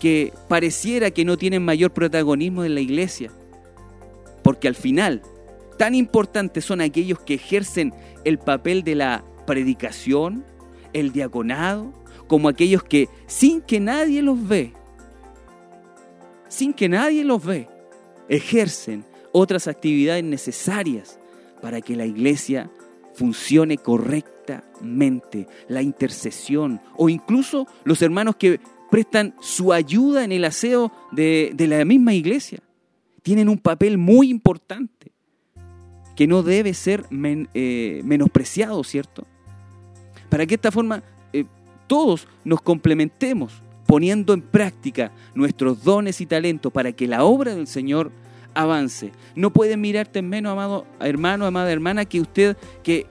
que 0.00 0.32
pareciera 0.48 1.10
que 1.10 1.24
no 1.24 1.36
tienen 1.36 1.64
mayor 1.64 1.92
protagonismo 1.92 2.64
en 2.64 2.74
la 2.74 2.80
iglesia. 2.80 3.30
Porque 4.42 4.68
al 4.68 4.74
final, 4.74 5.22
tan 5.76 5.94
importantes 5.94 6.64
son 6.64 6.80
aquellos 6.80 7.20
que 7.20 7.34
ejercen 7.34 7.94
el 8.24 8.38
papel 8.38 8.82
de 8.82 8.94
la 8.94 9.24
predicación, 9.46 10.44
el 10.92 11.12
diaconado, 11.12 11.92
como 12.26 12.48
aquellos 12.48 12.82
que 12.82 13.08
sin 13.26 13.60
que 13.60 13.80
nadie 13.80 14.22
los 14.22 14.46
ve, 14.46 14.72
sin 16.48 16.72
que 16.72 16.88
nadie 16.88 17.24
los 17.24 17.44
ve, 17.44 17.68
ejercen 18.28 19.04
otras 19.32 19.68
actividades 19.68 20.24
necesarias 20.24 21.18
para 21.60 21.80
que 21.80 21.96
la 21.96 22.06
iglesia 22.06 22.70
funcione 23.14 23.78
correctamente, 23.78 25.48
la 25.68 25.82
intercesión 25.82 26.80
o 26.96 27.08
incluso 27.08 27.66
los 27.84 28.00
hermanos 28.02 28.36
que 28.36 28.60
prestan 28.90 29.34
su 29.40 29.72
ayuda 29.72 30.24
en 30.24 30.32
el 30.32 30.44
aseo 30.44 30.92
de, 31.12 31.54
la 31.58 31.84
misma 31.84 32.14
iglesia. 32.14 32.60
Tienen 33.22 33.48
un 33.48 33.58
papel 33.58 33.98
muy 33.98 34.30
importante 34.30 35.12
que 36.16 36.26
no 36.26 36.42
debe 36.42 36.74
ser 36.74 37.06
eh, 37.54 38.00
menospreciado, 38.04 38.82
¿cierto? 38.84 39.26
Para 40.28 40.44
que 40.44 40.50
de 40.50 40.54
esta 40.54 40.72
forma 40.72 41.02
eh, 41.32 41.44
todos 41.86 42.26
nos 42.44 42.60
complementemos 42.62 43.62
poniendo 43.86 44.34
en 44.34 44.42
práctica 44.42 45.12
nuestros 45.34 45.82
dones 45.82 46.20
y 46.20 46.26
talentos 46.26 46.72
para 46.72 46.92
que 46.92 47.06
la 47.06 47.24
obra 47.24 47.54
del 47.54 47.66
Señor 47.66 48.12
avance. 48.54 49.12
No 49.34 49.52
pueden 49.52 49.80
mirarte 49.80 50.20
en 50.20 50.28
menos, 50.28 50.52
amado 50.52 50.86
hermano, 51.00 51.46
amada 51.46 51.72
hermana, 51.72 52.04
que 52.04 52.20
usted 52.20 52.56
que 52.82 53.06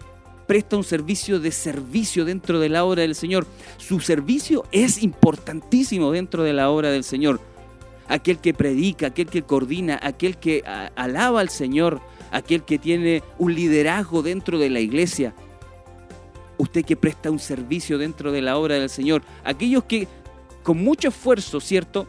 presta 0.48 0.78
un 0.78 0.84
servicio 0.84 1.40
de 1.40 1.52
servicio 1.52 2.26
dentro 2.26 2.60
de 2.60 2.70
la 2.70 2.86
obra 2.86 3.02
del 3.02 3.16
Señor. 3.16 3.46
Su 3.78 4.00
servicio 4.00 4.64
es 4.72 5.04
importantísimo 5.04 6.12
dentro 6.12 6.44
de 6.44 6.54
la 6.54 6.70
obra 6.70 6.90
del 6.90 7.04
Señor. 7.04 7.40
Aquel 8.08 8.40
que 8.40 8.54
predica, 8.54 9.08
aquel 9.08 9.28
que 9.28 9.42
coordina, 9.42 10.00
aquel 10.02 10.38
que 10.38 10.64
alaba 10.96 11.42
al 11.42 11.50
Señor, 11.50 12.00
aquel 12.32 12.64
que 12.64 12.80
tiene 12.80 13.22
un 13.38 13.54
liderazgo 13.54 14.24
dentro 14.24 14.58
de 14.58 14.70
la 14.70 14.80
iglesia. 14.80 15.34
Usted 16.58 16.86
que 16.86 16.96
presta 16.96 17.30
un 17.30 17.40
servicio 17.40 17.98
dentro 17.98 18.32
de 18.32 18.42
la 18.42 18.58
obra 18.58 18.76
del 18.76 18.90
Señor. 18.90 19.22
Aquellos 19.44 19.84
que 19.84 20.08
con 20.64 20.82
mucho 20.84 21.10
esfuerzo, 21.10 21.60
¿cierto? 21.60 22.08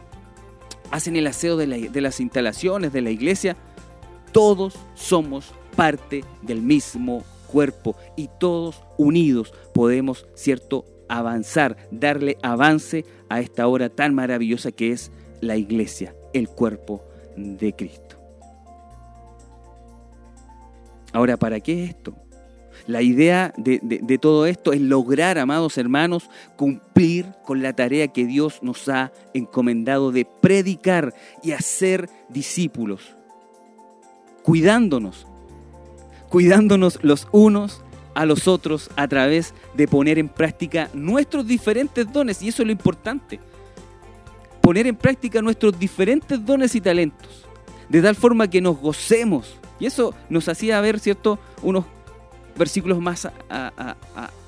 Hacen 0.91 1.15
el 1.15 1.27
aseo 1.27 1.57
de, 1.57 1.67
las 2.01 2.19
instalaciones 2.19 2.91
de 2.91 3.01
la 3.01 3.11
iglesia. 3.11 3.55
Todos 4.31 4.75
somos 4.95 5.53
parte 5.75 6.23
del 6.41 6.61
mismo 6.61 7.23
cuerpo 7.47 7.95
y 8.15 8.29
todos 8.39 8.83
unidos 8.97 9.53
podemos, 9.73 10.27
¿cierto?, 10.35 10.85
avanzar, 11.07 11.75
darle 11.89 12.37
avance 12.43 13.03
a 13.29 13.39
esta 13.39 13.67
obra 13.67 13.89
tan 13.89 14.13
maravillosa 14.13 14.71
que 14.71 14.91
es 14.91 15.11
la 15.41 15.57
iglesia, 15.57 16.15
el 16.33 16.47
cuerpo 16.47 17.03
de 17.35 17.73
Cristo. 17.73 18.17
Ahora, 21.11 21.37
¿para 21.37 21.59
qué 21.59 21.85
esto? 21.85 22.13
La 22.89 23.03
idea 23.03 23.53
de, 23.55 24.17
todo 24.19 24.47
esto 24.47 24.73
es 24.73 24.81
lograr, 24.81 25.37
amados 25.37 25.77
hermanos, 25.77 26.27
cumplir 26.55 27.27
con 27.45 27.61
la 27.61 27.73
tarea 27.73 28.07
que 28.07 28.25
Dios 28.25 28.63
nos 28.63 28.89
ha 28.89 29.11
encomendado 29.35 30.11
de 30.11 30.25
predicar 30.25 31.13
y 31.43 31.51
hacer 31.51 32.09
discípulos, 32.29 33.15
cuidándonos, 34.41 35.27
cuidándonos 36.29 36.97
los 37.03 37.27
unos 37.31 37.83
a 38.15 38.25
los 38.25 38.47
otros 38.47 38.89
a 38.95 39.07
través 39.07 39.53
de 39.75 39.87
poner 39.87 40.17
en 40.17 40.27
práctica 40.27 40.89
nuestros 40.95 41.45
diferentes 41.45 42.11
dones, 42.11 42.41
y 42.41 42.47
eso 42.47 42.63
es 42.63 42.65
lo 42.65 42.71
importante, 42.71 43.39
poner 44.61 44.87
en 44.87 44.95
práctica 44.95 45.43
nuestros 45.43 45.77
diferentes 45.77 46.43
dones 46.43 46.73
y 46.73 46.81
talentos, 46.81 47.45
de 47.87 48.01
tal 48.01 48.15
forma 48.15 48.49
que 48.49 48.61
nos 48.61 48.79
gocemos. 48.79 49.57
Y 49.79 49.85
eso 49.85 50.15
nos 50.27 50.49
hacía 50.49 50.81
ver, 50.81 50.99
¿cierto?, 50.99 51.37
unos 51.61 51.85
versículos 52.59 52.99
más 52.99 53.27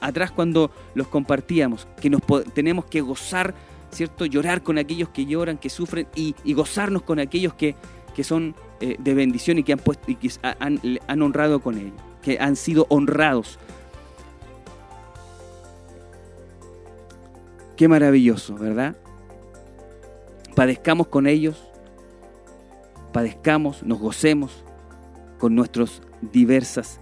atrás 0.01 0.31
cuando 0.31 0.69
los 0.93 1.07
compartíamos, 1.07 1.87
que 1.99 2.09
nos 2.09 2.21
tenemos 2.53 2.85
que 2.85 3.01
gozar, 3.01 3.55
¿cierto? 3.89 4.25
Llorar 4.25 4.61
con 4.61 4.77
aquellos 4.77 5.09
que 5.09 5.25
lloran, 5.25 5.57
que 5.57 5.69
sufren 5.69 6.07
y, 6.13 6.35
gozarnos 6.53 7.01
con 7.03 7.19
aquellos 7.19 7.53
que, 7.53 7.75
que 8.13 8.23
son 8.23 8.53
eh, 8.81 8.97
de 8.99 9.13
bendición 9.13 9.57
y 9.57 9.63
que 9.63 9.73
han, 9.73 9.79
puesto, 9.79 10.11
y 10.11 10.15
que 10.15 10.29
han, 10.43 10.79
han 11.07 11.21
honrado 11.21 11.61
con 11.61 11.77
ellos, 11.77 11.93
que 12.21 12.37
han 12.37 12.57
sido 12.57 12.85
honrados. 12.89 13.57
Qué 17.77 17.87
maravilloso, 17.87 18.55
¿verdad? 18.55 18.95
Padezcamos 20.53 21.07
con 21.07 21.27
ellos, 21.27 21.65
padezcamos, 23.13 23.83
nos 23.83 23.99
gocemos 23.99 24.65
con 25.39 25.55
nuestras 25.55 26.01
diversas 26.21 27.00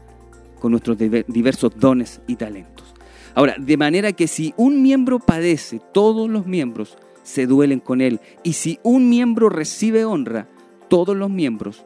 con 0.60 0.72
nuestros 0.72 0.98
diversos 0.98 1.72
dones 1.78 2.22
y 2.28 2.36
talentos. 2.36 2.94
Ahora, 3.36 3.56
de 3.58 3.78
manera 3.78 4.12
que 4.12 4.28
si 4.28 4.54
un 4.58 4.82
miembro 4.82 5.20
padece, 5.20 5.80
todos 5.94 6.30
los 6.30 6.46
miembros 6.46 6.98
se 7.24 7.46
duelen 7.48 7.80
con 7.80 8.02
él. 8.02 8.20
Y 8.44 8.54
si 8.54 8.80
un 8.84 9.10
miembro 9.10 9.50
recibe 9.50 10.06
honra, 10.06 10.48
todos 10.90 11.16
los 11.16 11.30
miembros 11.30 11.84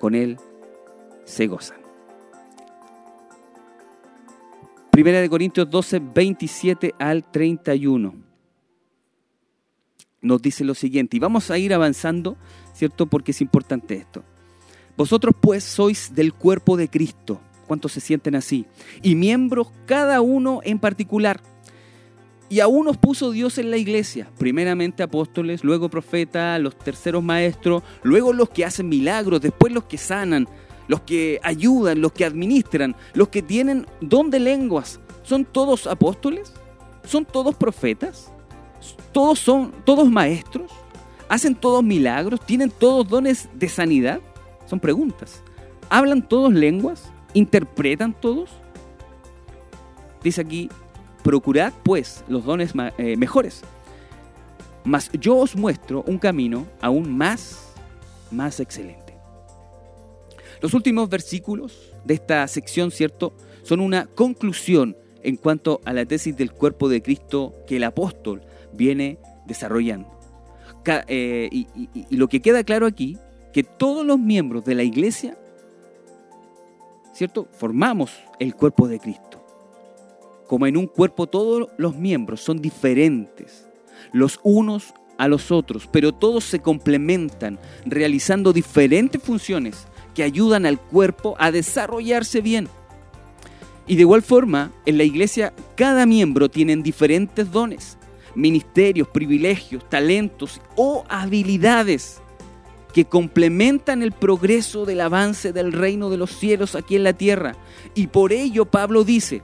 con 0.00 0.14
él 0.14 0.38
se 1.24 1.46
gozan. 1.46 1.78
Primera 4.90 5.20
de 5.20 5.28
Corintios 5.28 5.70
12, 5.70 6.00
27 6.14 6.94
al 6.98 7.30
31. 7.30 8.14
Nos 10.22 10.42
dice 10.42 10.64
lo 10.64 10.74
siguiente, 10.74 11.16
y 11.16 11.20
vamos 11.20 11.50
a 11.50 11.58
ir 11.58 11.72
avanzando, 11.72 12.36
¿cierto? 12.72 13.06
Porque 13.06 13.30
es 13.30 13.40
importante 13.40 13.94
esto. 13.94 14.24
Vosotros 14.96 15.34
pues 15.40 15.62
sois 15.62 16.14
del 16.14 16.32
cuerpo 16.32 16.76
de 16.76 16.88
Cristo 16.88 17.40
¿Cuántos 17.66 17.92
se 17.92 18.00
sienten 18.00 18.34
así? 18.34 18.66
Y 19.02 19.14
miembros 19.14 19.68
cada 19.86 20.20
uno 20.20 20.60
en 20.64 20.78
particular. 20.78 21.40
Y 22.48 22.60
a 22.60 22.68
unos 22.68 22.96
puso 22.96 23.32
Dios 23.32 23.58
en 23.58 23.72
la 23.72 23.76
iglesia, 23.76 24.30
primeramente 24.38 25.02
apóstoles, 25.02 25.64
luego 25.64 25.88
profetas, 25.88 26.60
los 26.60 26.78
terceros 26.78 27.24
maestros, 27.24 27.82
luego 28.04 28.32
los 28.32 28.50
que 28.50 28.64
hacen 28.64 28.88
milagros, 28.88 29.40
después 29.40 29.72
los 29.72 29.84
que 29.84 29.98
sanan, 29.98 30.46
los 30.86 31.00
que 31.00 31.40
ayudan, 31.42 32.00
los 32.00 32.12
que 32.12 32.24
administran, 32.24 32.94
los 33.14 33.28
que 33.28 33.42
tienen 33.42 33.86
don 34.00 34.30
de 34.30 34.38
lenguas. 34.38 35.00
¿Son 35.24 35.44
todos 35.44 35.88
apóstoles? 35.88 36.52
¿Son 37.04 37.24
todos 37.24 37.56
profetas? 37.56 38.30
¿Todos 39.10 39.40
son 39.40 39.72
todos 39.84 40.08
maestros? 40.08 40.70
¿Hacen 41.28 41.56
todos 41.56 41.82
milagros? 41.82 42.38
¿Tienen 42.46 42.70
todos 42.70 43.08
dones 43.08 43.48
de 43.54 43.68
sanidad? 43.68 44.20
Son 44.66 44.78
preguntas. 44.78 45.42
¿Hablan 45.88 46.22
todos 46.22 46.52
lenguas? 46.52 47.10
¿Interpretan 47.36 48.18
todos? 48.18 48.48
Dice 50.22 50.40
aquí, 50.40 50.70
procurad 51.22 51.70
pues 51.82 52.24
los 52.28 52.46
dones 52.46 52.72
eh, 52.96 53.14
mejores. 53.18 53.60
Mas 54.84 55.10
yo 55.12 55.36
os 55.36 55.54
muestro 55.54 56.02
un 56.06 56.16
camino 56.16 56.66
aún 56.80 57.14
más, 57.14 57.74
más 58.30 58.58
excelente. 58.58 59.18
Los 60.62 60.72
últimos 60.72 61.10
versículos 61.10 61.92
de 62.06 62.14
esta 62.14 62.48
sección, 62.48 62.90
¿cierto? 62.90 63.34
Son 63.64 63.80
una 63.80 64.06
conclusión 64.06 64.96
en 65.22 65.36
cuanto 65.36 65.82
a 65.84 65.92
la 65.92 66.06
tesis 66.06 66.34
del 66.38 66.52
cuerpo 66.52 66.88
de 66.88 67.02
Cristo 67.02 67.52
que 67.66 67.76
el 67.76 67.84
apóstol 67.84 68.40
viene 68.72 69.18
desarrollando. 69.44 70.08
Eh, 71.06 71.50
y, 71.52 71.66
y 71.92 72.16
lo 72.16 72.28
que 72.28 72.40
queda 72.40 72.64
claro 72.64 72.86
aquí, 72.86 73.18
que 73.52 73.62
todos 73.62 74.06
los 74.06 74.18
miembros 74.18 74.64
de 74.64 74.74
la 74.74 74.84
iglesia, 74.84 75.36
¿cierto? 77.16 77.48
Formamos 77.52 78.12
el 78.38 78.54
cuerpo 78.54 78.88
de 78.88 79.00
Cristo. 79.00 79.42
Como 80.46 80.66
en 80.66 80.76
un 80.76 80.86
cuerpo 80.86 81.26
todos 81.26 81.70
los 81.78 81.96
miembros 81.96 82.42
son 82.42 82.60
diferentes, 82.60 83.66
los 84.12 84.38
unos 84.42 84.92
a 85.16 85.26
los 85.26 85.50
otros, 85.50 85.88
pero 85.90 86.12
todos 86.12 86.44
se 86.44 86.60
complementan, 86.60 87.58
realizando 87.86 88.52
diferentes 88.52 89.22
funciones 89.22 89.86
que 90.14 90.22
ayudan 90.22 90.66
al 90.66 90.78
cuerpo 90.78 91.36
a 91.38 91.50
desarrollarse 91.50 92.42
bien. 92.42 92.68
Y 93.86 93.96
de 93.96 94.02
igual 94.02 94.22
forma, 94.22 94.72
en 94.84 94.98
la 94.98 95.04
iglesia 95.04 95.54
cada 95.74 96.04
miembro 96.04 96.50
tiene 96.50 96.76
diferentes 96.76 97.50
dones, 97.50 97.96
ministerios, 98.34 99.08
privilegios, 99.08 99.88
talentos 99.88 100.60
o 100.76 101.04
habilidades 101.08 102.20
que 102.96 103.04
complementan 103.04 104.02
el 104.02 104.12
progreso 104.12 104.86
del 104.86 105.02
avance 105.02 105.52
del 105.52 105.74
reino 105.74 106.08
de 106.08 106.16
los 106.16 106.30
cielos 106.30 106.74
aquí 106.74 106.96
en 106.96 107.04
la 107.04 107.12
tierra. 107.12 107.54
Y 107.94 108.06
por 108.06 108.32
ello 108.32 108.64
Pablo 108.64 109.04
dice, 109.04 109.42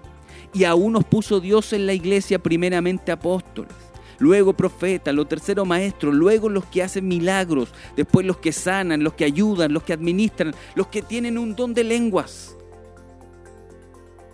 y 0.54 0.64
aún 0.64 0.94
nos 0.94 1.04
puso 1.04 1.38
Dios 1.38 1.74
en 1.74 1.84
la 1.84 1.92
iglesia 1.92 2.38
primeramente 2.38 3.12
apóstoles 3.12 3.74
luego 4.18 4.54
profetas, 4.54 5.14
lo 5.14 5.26
tercero 5.26 5.66
maestros, 5.66 6.14
luego 6.14 6.48
los 6.48 6.64
que 6.64 6.82
hacen 6.82 7.06
milagros, 7.06 7.74
después 7.94 8.24
los 8.24 8.38
que 8.38 8.52
sanan, 8.52 9.04
los 9.04 9.12
que 9.12 9.26
ayudan, 9.26 9.74
los 9.74 9.82
que 9.82 9.92
administran, 9.92 10.54
los 10.74 10.86
que 10.86 11.02
tienen 11.02 11.36
un 11.36 11.54
don 11.54 11.74
de 11.74 11.84
lenguas. 11.84 12.56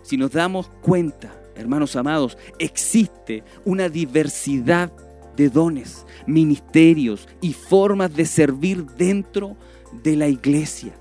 Si 0.03 0.15
nos 0.15 0.31
damos 0.31 0.69
cuenta, 0.81 1.35
hermanos 1.55 1.97
amados, 1.97 2.37
existe 2.57 3.43
una 3.65 3.89
diversidad 3.89 4.93
de 5.35 5.49
dones, 5.49 6.05
ministerios 6.29 7.27
y 7.41 7.53
formas 7.53 8.15
de 8.15 8.25
servir 8.25 8.85
dentro 8.85 9.57
de 10.03 10.15
la 10.15 10.27
iglesia. 10.27 10.93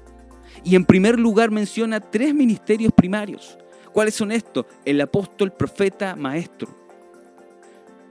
Y 0.64 0.74
en 0.74 0.85
primer 0.85 1.18
lugar 1.18 1.51
menciona 1.51 2.01
tres 2.01 2.35
ministerios 2.35 2.93
primarios. 2.93 3.59
¿Cuáles 3.93 4.14
son 4.14 4.33
estos? 4.33 4.66
El 4.85 5.01
apóstol, 5.01 5.53
profeta, 5.53 6.16
maestro 6.16 6.79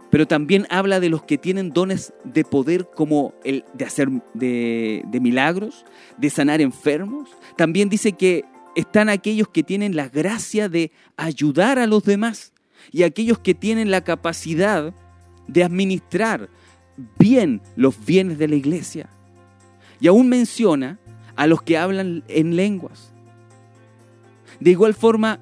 pero 0.09 0.27
también 0.27 0.65
habla 0.69 0.99
de 0.99 1.09
los 1.09 1.23
que 1.23 1.37
tienen 1.37 1.71
dones 1.71 2.13
de 2.23 2.43
poder 2.43 2.89
como 2.95 3.33
el 3.43 3.65
de 3.73 3.85
hacer 3.85 4.09
de, 4.33 5.03
milagros, 5.21 5.85
de 6.17 6.29
sanar 6.29 6.61
enfermos. 6.61 7.29
También 7.57 7.89
dice 7.89 8.13
que 8.13 8.45
están 8.75 9.09
aquellos 9.09 9.49
que 9.49 9.63
tienen 9.63 9.95
la 9.95 10.07
gracia 10.07 10.69
de 10.69 10.91
ayudar 11.17 11.79
a 11.79 11.87
los 11.87 12.03
demás 12.03 12.53
y 12.91 13.03
aquellos 13.03 13.39
que 13.39 13.53
tienen 13.53 13.91
la 13.91 14.03
capacidad 14.03 14.93
de 15.47 15.63
administrar 15.63 16.49
bien 17.17 17.61
los 17.75 18.03
bienes 18.05 18.37
de 18.37 18.47
la 18.47 18.55
iglesia. 18.55 19.09
Y 19.99 20.07
aún 20.07 20.29
menciona 20.29 20.99
a 21.35 21.47
los 21.47 21.61
que 21.61 21.77
hablan 21.77 22.23
en 22.27 22.55
lenguas. 22.55 23.11
De 24.59 24.71
igual 24.71 24.93
forma, 24.93 25.39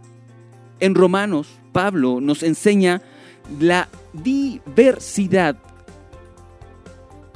en 0.79 0.95
Romanos, 0.95 1.47
Pablo 1.71 2.19
nos 2.21 2.43
enseña 2.43 3.01
la 3.59 3.87
diversidad 4.13 5.57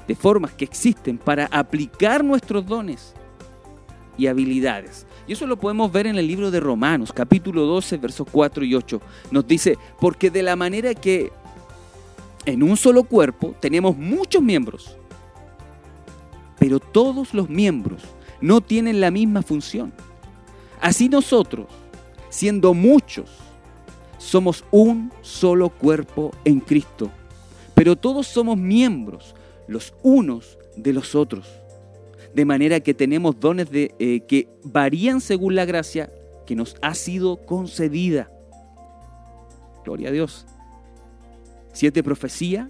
de 0.07 0.15
formas 0.15 0.51
que 0.53 0.65
existen 0.65 1.17
para 1.17 1.45
aplicar 1.45 2.23
nuestros 2.23 2.65
dones 2.65 3.13
y 4.17 4.27
habilidades. 4.27 5.05
Y 5.27 5.33
eso 5.33 5.45
lo 5.45 5.57
podemos 5.57 5.91
ver 5.91 6.07
en 6.07 6.17
el 6.17 6.27
libro 6.27 6.51
de 6.51 6.59
Romanos, 6.59 7.13
capítulo 7.13 7.65
12, 7.65 7.97
versos 7.97 8.27
4 8.29 8.65
y 8.65 8.75
8. 8.75 9.01
Nos 9.31 9.47
dice, 9.47 9.77
porque 9.99 10.31
de 10.31 10.43
la 10.43 10.55
manera 10.55 10.93
que 10.95 11.31
en 12.45 12.63
un 12.63 12.77
solo 12.77 13.03
cuerpo 13.03 13.55
tenemos 13.59 13.97
muchos 13.97 14.41
miembros, 14.41 14.97
pero 16.57 16.79
todos 16.79 17.33
los 17.33 17.49
miembros 17.49 18.01
no 18.41 18.61
tienen 18.61 19.01
la 19.01 19.11
misma 19.11 19.41
función. 19.41 19.93
Así 20.81 21.09
nosotros, 21.09 21.67
siendo 22.29 22.73
muchos, 22.73 23.29
somos 24.17 24.63
un 24.71 25.11
solo 25.21 25.69
cuerpo 25.69 26.31
en 26.45 26.59
Cristo, 26.59 27.09
pero 27.75 27.95
todos 27.95 28.27
somos 28.27 28.57
miembros 28.57 29.35
los 29.67 29.93
unos 30.03 30.57
de 30.75 30.93
los 30.93 31.15
otros. 31.15 31.47
De 32.33 32.45
manera 32.45 32.79
que 32.79 32.93
tenemos 32.93 33.39
dones 33.39 33.71
de, 33.71 33.95
eh, 33.99 34.21
que 34.21 34.47
varían 34.63 35.19
según 35.19 35.55
la 35.55 35.65
gracia 35.65 36.11
que 36.45 36.55
nos 36.55 36.75
ha 36.81 36.93
sido 36.93 37.37
concedida. 37.45 38.31
Gloria 39.83 40.09
a 40.09 40.11
Dios. 40.11 40.45
Si 41.79 41.87
es 41.87 41.93
de 41.93 42.03
profecía, 42.03 42.69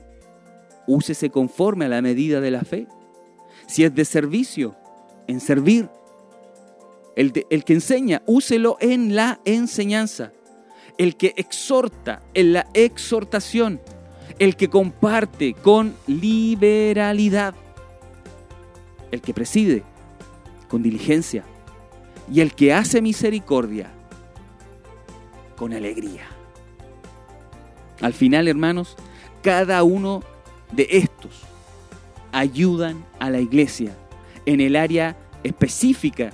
úsese 0.86 1.32
conforme 1.32 1.86
a 1.86 1.88
la 1.88 2.00
medida 2.00 2.42
de 2.42 2.52
la 2.52 2.62
fe. 2.62 2.86
Si 3.66 3.84
es 3.84 3.96
de 3.96 4.06
servicio, 4.06 4.76
en 5.26 5.40
servir. 5.40 5.90
El, 7.16 7.34
el 7.50 7.64
que 7.64 7.74
enseña, 7.74 8.22
úselo 8.28 8.78
en 8.80 9.16
la 9.16 9.42
enseñanza 9.46 10.32
el 11.00 11.16
que 11.16 11.34
exhorta 11.38 12.22
en 12.36 12.54
la 12.54 12.68
exhortación, 12.76 13.82
el 14.38 14.56
que 14.56 14.70
comparte 14.70 15.56
con 15.56 15.96
liberalidad, 16.06 17.56
el 19.10 19.22
que 19.22 19.34
preside 19.34 19.82
con 20.68 20.84
diligencia 20.84 21.46
y 22.32 22.42
el 22.42 22.54
que 22.54 22.74
hace 22.76 23.02
misericordia 23.02 23.90
con 25.56 25.74
alegría. 25.74 26.39
Al 28.02 28.14
final, 28.14 28.48
hermanos, 28.48 28.96
cada 29.42 29.84
uno 29.84 30.24
de 30.72 30.88
estos 30.92 31.42
ayudan 32.32 33.04
a 33.20 33.30
la 33.30 33.40
iglesia 33.40 33.96
en 34.46 34.62
el 34.62 34.76
área 34.76 35.18
específica 35.44 36.32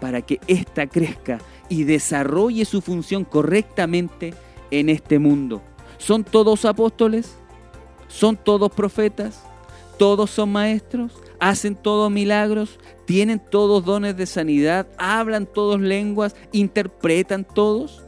para 0.00 0.22
que 0.22 0.40
ésta 0.46 0.86
crezca 0.86 1.38
y 1.68 1.84
desarrolle 1.84 2.64
su 2.64 2.80
función 2.80 3.24
correctamente 3.24 4.34
en 4.70 4.88
este 4.88 5.18
mundo. 5.18 5.62
¿Son 5.98 6.24
todos 6.24 6.64
apóstoles? 6.64 7.36
¿Son 8.08 8.36
todos 8.36 8.70
profetas? 8.70 9.42
¿Todos 9.98 10.30
son 10.30 10.52
maestros? 10.52 11.12
¿Hacen 11.40 11.74
todos 11.74 12.10
milagros? 12.10 12.78
¿Tienen 13.06 13.40
todos 13.50 13.84
dones 13.84 14.16
de 14.16 14.26
sanidad? 14.26 14.86
¿Hablan 14.98 15.46
todos 15.46 15.80
lenguas? 15.80 16.36
¿Interpretan 16.52 17.44
todos? 17.44 18.03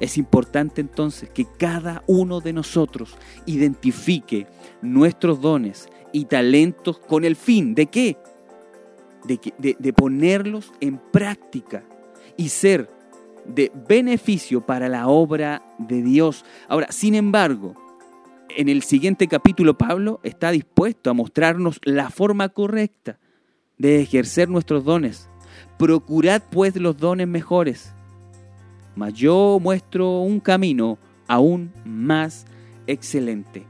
Es 0.00 0.16
importante 0.16 0.80
entonces 0.80 1.28
que 1.30 1.46
cada 1.58 2.02
uno 2.06 2.40
de 2.40 2.52
nosotros 2.52 3.16
identifique 3.46 4.46
nuestros 4.82 5.40
dones 5.40 5.88
y 6.12 6.24
talentos 6.24 6.98
con 6.98 7.24
el 7.24 7.36
fin 7.36 7.74
de 7.74 7.86
qué? 7.86 8.16
de, 9.24 9.92
ponerlos 9.92 10.72
en 10.80 10.98
práctica 10.98 11.84
y 12.36 12.48
ser 12.48 12.90
de 13.44 13.72
beneficio 13.88 14.64
para 14.64 14.88
la 14.88 15.08
obra 15.08 15.62
de 15.78 16.02
Dios. 16.02 16.44
Ahora, 16.68 16.88
sin 16.90 17.14
embargo, 17.14 17.74
en 18.50 18.68
el 18.68 18.82
siguiente 18.82 19.28
capítulo 19.28 19.76
Pablo 19.76 20.20
está 20.22 20.50
dispuesto 20.50 21.10
a 21.10 21.14
mostrarnos 21.14 21.80
la 21.84 22.10
forma 22.10 22.48
correcta 22.48 23.18
de 23.78 24.00
ejercer 24.00 24.48
nuestros 24.48 24.84
dones. 24.84 25.28
Procurad 25.78 26.42
pues 26.50 26.76
los 26.76 26.98
dones 26.98 27.28
mejores, 27.28 27.94
mas 28.96 29.14
yo 29.14 29.58
muestro 29.60 30.20
un 30.20 30.40
camino 30.40 30.98
aún 31.26 31.72
más 31.84 32.46
excelente. 32.86 33.64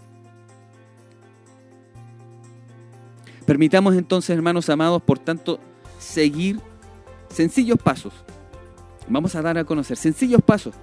Permitamos 3.47 3.95
entonces, 3.97 4.31
hermanos 4.31 4.69
amados, 4.71 5.03
por 5.03 5.19
tanto, 5.19 5.59
seguir 5.99 6.61
sencillos 7.29 7.79
pasos. 7.79 8.13
Vamos 9.09 9.35
a 9.35 9.43
dar 9.43 9.59
a 9.59 9.65
conocer 9.65 9.97
sencillos 9.97 10.41
pasos 10.41 10.75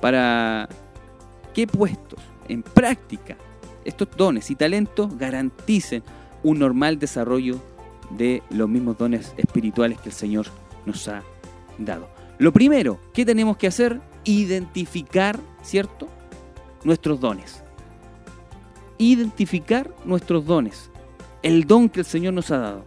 para 0.00 0.68
que 1.54 1.66
puestos 1.66 2.18
en 2.48 2.62
práctica 2.62 3.36
estos 3.84 4.08
dones 4.16 4.50
y 4.50 4.56
talentos 4.56 5.16
garanticen 5.16 6.02
un 6.42 6.58
normal 6.58 6.98
desarrollo 6.98 7.60
de 8.10 8.42
los 8.50 8.68
mismos 8.68 8.98
dones 8.98 9.32
espirituales 9.36 10.00
que 10.00 10.08
el 10.08 10.14
Señor 10.14 10.46
nos 10.86 11.06
ha 11.08 11.22
dado. 11.78 12.21
Lo 12.42 12.52
primero, 12.52 12.98
¿qué 13.14 13.24
tenemos 13.24 13.56
que 13.56 13.68
hacer? 13.68 14.00
Identificar, 14.24 15.38
¿cierto? 15.62 16.08
nuestros 16.82 17.20
dones. 17.20 17.62
Identificar 18.98 19.88
nuestros 20.04 20.44
dones. 20.44 20.90
El 21.44 21.68
don 21.68 21.88
que 21.88 22.00
el 22.00 22.04
Señor 22.04 22.34
nos 22.34 22.50
ha 22.50 22.58
dado. 22.58 22.84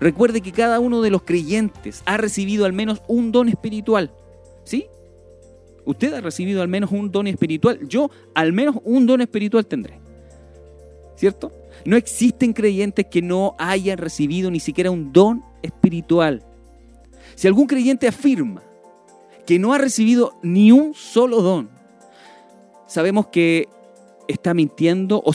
Recuerde 0.00 0.42
que 0.42 0.52
cada 0.52 0.80
uno 0.80 1.00
de 1.00 1.08
los 1.08 1.22
creyentes 1.22 2.02
ha 2.04 2.18
recibido 2.18 2.66
al 2.66 2.74
menos 2.74 3.00
un 3.08 3.32
don 3.32 3.48
espiritual. 3.48 4.10
¿Sí? 4.64 4.84
Usted 5.86 6.12
ha 6.12 6.20
recibido 6.20 6.60
al 6.60 6.68
menos 6.68 6.92
un 6.92 7.10
don 7.10 7.26
espiritual. 7.26 7.80
Yo 7.88 8.10
al 8.34 8.52
menos 8.52 8.76
un 8.84 9.06
don 9.06 9.22
espiritual 9.22 9.64
tendré. 9.64 9.98
¿Cierto? 11.16 11.50
No 11.86 11.96
existen 11.96 12.52
creyentes 12.52 13.06
que 13.06 13.22
no 13.22 13.54
hayan 13.58 13.96
recibido 13.96 14.50
ni 14.50 14.60
siquiera 14.60 14.90
un 14.90 15.10
don 15.10 15.42
espiritual. 15.62 16.44
Si 17.34 17.48
algún 17.48 17.66
creyente 17.66 18.06
afirma 18.06 18.60
que 19.46 19.58
no 19.58 19.72
ha 19.72 19.78
recibido 19.78 20.38
ni 20.42 20.72
un 20.72 20.94
solo 20.94 21.42
don, 21.42 21.70
sabemos 22.86 23.26
que 23.28 23.68
está 24.28 24.54
mintiendo 24.54 25.22
o, 25.24 25.32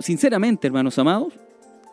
sinceramente, 0.00 0.66
hermanos 0.66 0.98
amados, 0.98 1.34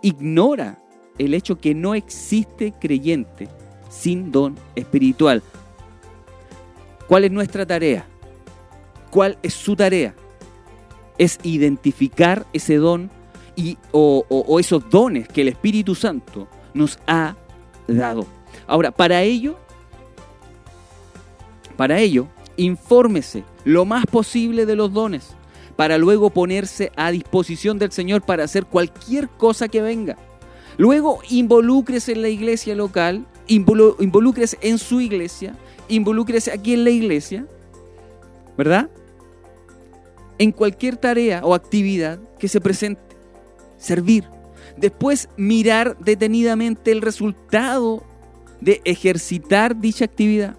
ignora 0.02 0.80
el 1.18 1.34
hecho 1.34 1.60
que 1.60 1.74
no 1.74 1.96
existe 1.96 2.74
creyente 2.80 3.48
sin 3.90 4.32
don 4.32 4.56
espiritual. 4.76 5.42
¿Cuál 7.08 7.26
es 7.26 7.32
nuestra 7.32 7.66
tarea? 7.66 8.06
¿Cuál 9.12 9.38
es 9.42 9.54
su 9.54 9.76
tarea? 9.76 10.14
Es 11.18 11.40
identificar 11.44 12.46
ese 12.54 12.76
don 12.76 13.10
y, 13.56 13.78
o, 13.92 14.26
o 14.30 14.60
esos 14.60 14.88
dones 14.90 15.28
que 15.28 15.42
el 15.42 15.48
Espíritu 15.48 15.96
Santo 15.96 16.48
nos 16.74 17.00
ha 17.08 17.36
dado. 17.88 18.26
Ahora, 18.68 18.92
para 18.92 19.24
ello, 19.24 19.58
para 21.78 22.00
ello, 22.00 22.28
infórmese 22.58 23.44
lo 23.64 23.86
más 23.86 24.06
posible 24.06 24.66
de 24.66 24.76
los 24.76 24.92
dones, 24.92 25.30
para 25.76 25.98
luego 25.98 26.32
ponerse 26.32 26.92
a 26.96 27.12
disposición 27.12 27.78
del 27.78 27.92
Señor 27.92 28.24
para 28.24 28.44
hacer 28.44 28.66
cualquier 28.66 29.30
cosa 29.30 29.68
que 29.68 29.82
venga. 29.82 30.18
Luego, 30.78 31.20
involúcrese 31.30 32.14
en 32.14 32.24
la 32.24 32.30
iglesia 32.30 32.76
local, 32.76 33.26
involúcrese 33.48 34.58
en 34.62 34.78
su 34.80 35.02
iglesia, 35.02 35.56
involúcrese 35.88 36.52
aquí 36.52 36.74
en 36.74 36.84
la 36.84 36.90
iglesia, 36.90 37.46
¿verdad? 38.58 38.90
En 40.40 40.52
cualquier 40.52 40.98
tarea 40.98 41.42
o 41.44 41.54
actividad 41.54 42.20
que 42.40 42.48
se 42.48 42.60
presente, 42.60 43.02
servir. 43.78 44.26
Después, 44.78 45.30
mirar 45.38 45.98
detenidamente 46.00 46.92
el 46.92 47.02
resultado 47.02 48.04
de 48.62 48.82
ejercitar 48.84 49.80
dicha 49.80 50.06
actividad. 50.06 50.58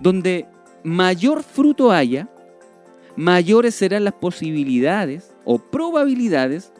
Donde 0.00 0.46
mayor 0.84 1.42
fruto 1.42 1.90
haya, 1.90 2.28
mayores 3.16 3.74
serán 3.74 4.04
las 4.04 4.14
posibilidades 4.14 5.34
o 5.44 5.58
probabilidades 5.58 6.72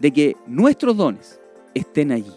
de 0.00 0.12
que 0.12 0.36
nuestros 0.46 0.96
dones 0.96 1.40
estén 1.74 2.12
allí. 2.12 2.32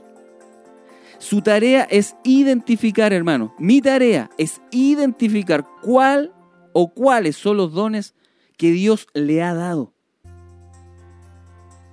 Su 1.18 1.42
tarea 1.42 1.88
es 1.90 2.16
identificar, 2.24 3.14
hermano. 3.14 3.56
Mi 3.58 3.82
tarea 3.82 4.30
es 4.38 4.62
identificar 4.72 5.66
cuál 5.82 6.34
o 6.74 6.94
cuáles 6.94 7.38
son 7.38 7.58
los 7.58 7.74
dones 7.74 8.14
que 8.58 8.72
Dios 8.72 9.08
le 9.14 9.42
ha 9.42 9.54
dado. 9.54 9.94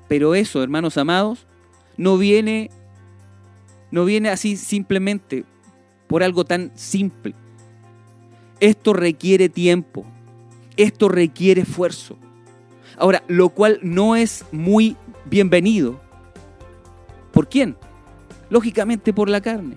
Pero 0.08 0.34
eso, 0.34 0.62
hermanos 0.62 0.98
amados, 0.98 1.46
no 1.96 2.18
viene 2.18 2.70
no 3.90 4.04
viene 4.04 4.30
así 4.30 4.56
simplemente 4.56 5.44
por 6.08 6.22
algo 6.22 6.44
tan 6.44 6.72
simple. 6.74 7.34
Esto 8.62 8.92
requiere 8.92 9.48
tiempo, 9.48 10.04
esto 10.76 11.08
requiere 11.08 11.62
esfuerzo. 11.62 12.16
Ahora, 12.96 13.24
lo 13.26 13.48
cual 13.48 13.80
no 13.82 14.14
es 14.14 14.44
muy 14.52 14.96
bienvenido. 15.24 16.00
¿Por 17.32 17.48
quién? 17.48 17.76
Lógicamente 18.50 19.12
por 19.12 19.28
la 19.28 19.40
carne. 19.40 19.74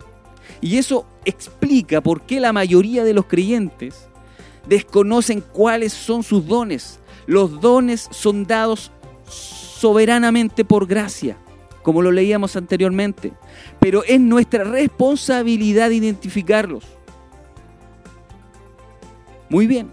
Y 0.61 0.77
eso 0.77 1.07
explica 1.25 1.99
por 2.01 2.27
qué 2.27 2.39
la 2.39 2.53
mayoría 2.53 3.03
de 3.03 3.15
los 3.15 3.25
creyentes 3.25 4.07
desconocen 4.67 5.41
cuáles 5.41 5.91
son 5.91 6.21
sus 6.21 6.45
dones. 6.45 6.99
Los 7.25 7.59
dones 7.59 8.07
son 8.11 8.45
dados 8.45 8.91
soberanamente 9.27 10.63
por 10.63 10.85
gracia 10.85 11.39
como 11.81 12.03
lo 12.03 12.11
leíamos 12.11 12.55
anteriormente, 12.55 13.33
pero 13.79 14.03
es 14.03 14.19
nuestra 14.19 14.63
responsabilidad 14.63 15.91
identificarlos. 15.91 16.83
Muy 19.49 19.67
bien. 19.67 19.89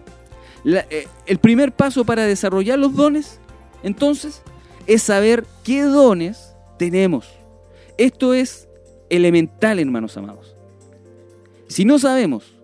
Eh, 0.65 1.07
el 1.27 1.39
primer 1.39 1.73
paso 1.73 2.05
para 2.05 2.25
desarrollar 2.25 2.79
los 2.79 2.95
dones, 2.95 3.41
entonces, 3.83 4.43
es 4.87 5.03
saber 5.03 5.45
qué 5.65 5.83
dones 5.83 6.55
tenemos. 6.79 7.29
Esto 7.99 8.35
es 8.35 8.69
elemental, 9.11 9.79
hermanos 9.79 10.17
amados. 10.17 10.57
Si 11.69 11.85
no 11.85 11.99
sabemos 11.99 12.55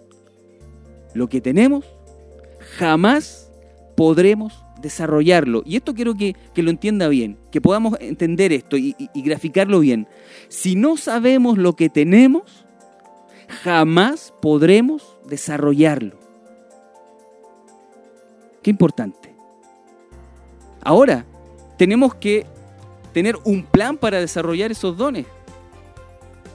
lo 1.15 1.29
que 1.29 1.41
tenemos, 1.41 1.85
jamás 2.79 3.51
podremos 3.97 4.65
desarrollarlo. 4.81 5.63
Y 5.65 5.77
esto 5.77 5.95
quiero 5.95 6.15
que, 6.15 6.35
lo 6.57 6.71
entienda 6.71 7.09
bien, 7.09 7.39
que 7.51 7.61
podamos 7.61 7.97
entender 8.01 8.53
esto 8.53 8.77
y, 8.77 8.95
graficarlo 9.15 9.81
bien. 9.81 10.07
Si 10.49 10.77
no 10.77 10.97
sabemos 10.97 11.59
lo 11.59 11.75
que 11.75 11.89
tenemos, 11.89 12.65
jamás 13.49 14.33
podremos 14.41 15.17
desarrollarlo. 15.29 16.28
Qué 18.63 18.71
importante. 18.71 19.35
Ahora, 20.83 21.25
tenemos 21.77 22.15
que 22.15 22.47
tener 23.13 23.37
un 23.45 23.65
plan 23.65 23.97
para 23.97 24.21
desarrollar 24.21 24.71
esos 24.71 24.97
dones. 24.97 25.27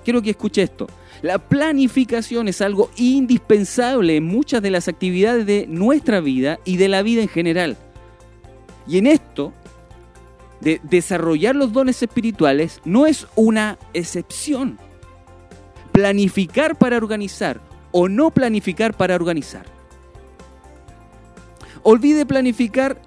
Quiero 0.04 0.22
que 0.22 0.32
escuche 0.32 0.62
esto. 0.62 0.88
La 1.22 1.38
planificación 1.38 2.48
es 2.48 2.62
algo 2.62 2.90
indispensable 2.98 4.18
en 4.18 4.26
muchas 4.26 4.62
de 4.62 4.72
las 4.72 4.88
actividades 4.88 5.46
de 5.46 5.66
nuestra 5.68 6.20
vida 6.20 6.60
y 6.66 6.78
de 6.78 6.90
la 6.90 7.02
vida 7.02 7.22
en 7.22 7.30
general. 7.30 7.78
Y 8.88 8.98
en 8.98 9.08
esto, 9.08 9.54
de 10.60 10.82
desarrollar 10.84 11.56
los 11.56 11.72
dones 11.72 12.02
espirituales, 12.04 12.82
no 12.84 13.06
es 13.06 13.28
una 13.36 13.78
excepción. 13.94 14.78
Planificar 15.94 16.78
para 16.78 16.98
organizar 16.98 17.62
o 17.92 18.10
no 18.10 18.32
planificar 18.32 18.94
para 18.94 19.16
organizar. 19.16 19.73
Olvide 21.84 22.26
planificar 22.26 23.02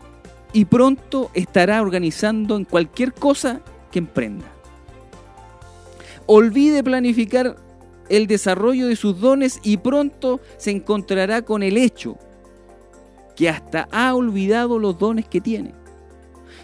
y 0.52 0.66
pronto 0.66 1.30
estará 1.34 1.80
organizando 1.80 2.56
en 2.56 2.64
cualquier 2.64 3.12
cosa 3.14 3.60
que 3.90 3.98
emprenda. 3.98 4.46
Olvide 6.26 6.82
planificar 6.82 7.56
el 8.08 8.26
desarrollo 8.26 8.86
de 8.86 8.96
sus 8.96 9.20
dones 9.20 9.60
y 9.62 9.78
pronto 9.78 10.40
se 10.58 10.70
encontrará 10.70 11.42
con 11.42 11.62
el 11.62 11.76
hecho 11.76 12.18
que 13.34 13.48
hasta 13.48 13.88
ha 13.92 14.14
olvidado 14.14 14.78
los 14.78 14.98
dones 14.98 15.28
que 15.28 15.40
tiene. 15.40 15.74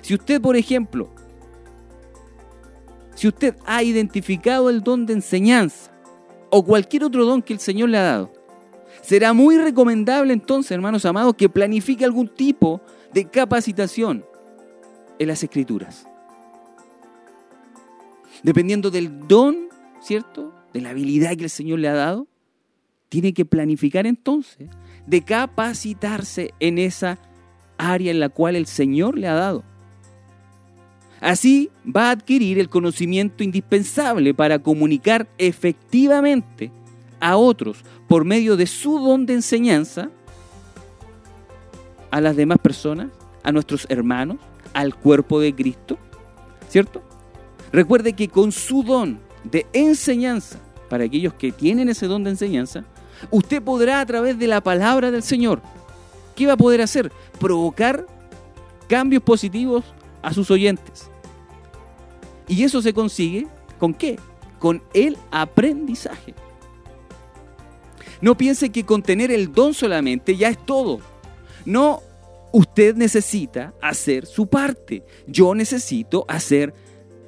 Si 0.00 0.14
usted, 0.14 0.40
por 0.40 0.56
ejemplo, 0.56 1.10
si 3.14 3.28
usted 3.28 3.56
ha 3.66 3.82
identificado 3.82 4.70
el 4.70 4.82
don 4.82 5.06
de 5.06 5.12
enseñanza 5.14 5.92
o 6.50 6.64
cualquier 6.64 7.04
otro 7.04 7.24
don 7.24 7.42
que 7.42 7.52
el 7.52 7.60
Señor 7.60 7.90
le 7.90 7.98
ha 7.98 8.02
dado, 8.02 8.32
será 9.03 9.32
muy 9.32 9.59
recomendable 9.59 10.32
entonces, 10.32 10.72
hermanos 10.72 11.05
amados, 11.05 11.34
que 11.36 11.48
planifique 11.48 12.05
algún 12.05 12.28
tipo 12.28 12.80
de 13.12 13.26
capacitación 13.26 14.24
en 15.18 15.28
las 15.28 15.42
escrituras. 15.42 16.07
Dependiendo 18.42 18.90
del 18.90 19.28
don, 19.28 19.68
¿cierto? 20.00 20.53
De 20.72 20.80
la 20.80 20.90
habilidad 20.90 21.36
que 21.36 21.44
el 21.44 21.50
Señor 21.50 21.78
le 21.78 21.88
ha 21.88 21.94
dado, 21.94 22.26
tiene 23.09 23.34
que 23.34 23.44
planificar 23.44 24.07
entonces 24.07 24.70
de 25.07 25.22
capacitarse 25.22 26.55
en 26.61 26.78
esa 26.78 27.18
área 27.76 28.11
en 28.11 28.20
la 28.20 28.30
cual 28.30 28.57
el 28.57 28.66
Señor 28.66 29.18
le 29.18 29.28
ha 29.28 29.34
dado. 29.34 29.64
Así 31.20 31.70
va 31.84 32.09
a 32.09 32.12
adquirir 32.12 32.59
el 32.59 32.68
conocimiento 32.68 33.44
indispensable 33.44 34.34
para 34.34 34.61
comunicar 34.61 35.28
efectivamente 35.38 36.72
a 37.22 37.36
otros 37.36 37.78
por 38.08 38.24
medio 38.24 38.56
de 38.56 38.66
su 38.66 38.98
don 38.98 39.24
de 39.24 39.34
enseñanza 39.34 40.10
a 42.10 42.20
las 42.20 42.36
demás 42.36 42.58
personas, 42.58 43.08
a 43.42 43.52
nuestros 43.52 43.86
hermanos, 43.88 44.38
al 44.74 44.94
cuerpo 44.94 45.40
de 45.40 45.54
Cristo, 45.54 45.96
¿cierto? 46.68 47.00
Recuerde 47.72 48.12
que 48.12 48.28
con 48.28 48.52
su 48.52 48.82
don 48.82 49.20
de 49.44 49.66
enseñanza, 49.72 50.58
para 50.90 51.04
aquellos 51.04 51.32
que 51.34 51.52
tienen 51.52 51.88
ese 51.88 52.06
don 52.06 52.24
de 52.24 52.30
enseñanza, 52.30 52.84
usted 53.30 53.62
podrá 53.62 54.00
a 54.00 54.06
través 54.06 54.38
de 54.38 54.48
la 54.48 54.60
palabra 54.60 55.10
del 55.10 55.22
Señor, 55.22 55.62
¿qué 56.34 56.46
va 56.46 56.54
a 56.54 56.58
poder 56.58 56.82
hacer? 56.82 57.12
Provocar 57.38 58.04
cambios 58.88 59.22
positivos 59.22 59.84
a 60.22 60.34
sus 60.34 60.50
oyentes. 60.50 61.08
Y 62.48 62.64
eso 62.64 62.82
se 62.82 62.92
consigue 62.92 63.46
con 63.78 63.94
qué? 63.94 64.18
Con 64.58 64.82
el 64.92 65.16
aprendizaje. 65.30 66.34
No 68.22 68.36
piense 68.36 68.70
que 68.70 68.86
con 68.86 69.02
tener 69.02 69.30
el 69.30 69.52
don 69.52 69.74
solamente 69.74 70.36
ya 70.36 70.48
es 70.48 70.64
todo. 70.64 71.00
No 71.66 72.02
usted 72.52 72.94
necesita 72.94 73.74
hacer 73.82 74.26
su 74.26 74.46
parte. 74.46 75.04
Yo 75.26 75.54
necesito 75.54 76.24
hacer 76.28 76.72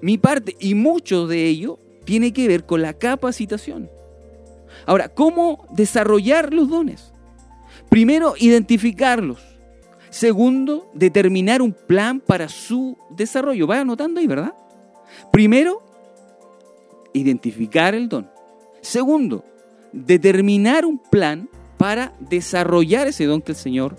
mi 0.01 0.19
parte. 0.19 0.57
Y 0.61 0.75
mucho 0.75 1.27
de 1.27 1.47
ello 1.47 1.79
tiene 2.05 2.33
que 2.33 2.47
ver 2.47 2.65
con 2.65 2.81
la 2.81 2.93
capacitación. 2.93 3.91
Ahora, 4.87 5.09
¿cómo 5.09 5.67
desarrollar 5.71 6.55
los 6.55 6.69
dones? 6.69 7.13
Primero, 7.89 8.35
identificarlos. 8.39 9.41
Segundo, 10.11 10.91
determinar 10.95 11.61
un 11.61 11.73
plan 11.73 12.21
para 12.21 12.49
su 12.49 12.97
desarrollo. 13.11 13.67
Vaya 13.67 13.81
anotando 13.81 14.21
ahí, 14.21 14.29
¿verdad? 14.29 14.55
Primero, 15.33 15.83
identificar 17.13 17.95
el 17.95 18.09
don. 18.09 18.31
Segundo, 18.81 19.45
determinar 19.95 20.85
un 20.85 20.99
plan 20.99 21.49
para 21.79 22.13
desarrollar 22.19 23.07
ese 23.07 23.25
don 23.27 23.41
que 23.41 23.53
el 23.53 23.57
Señor 23.57 23.97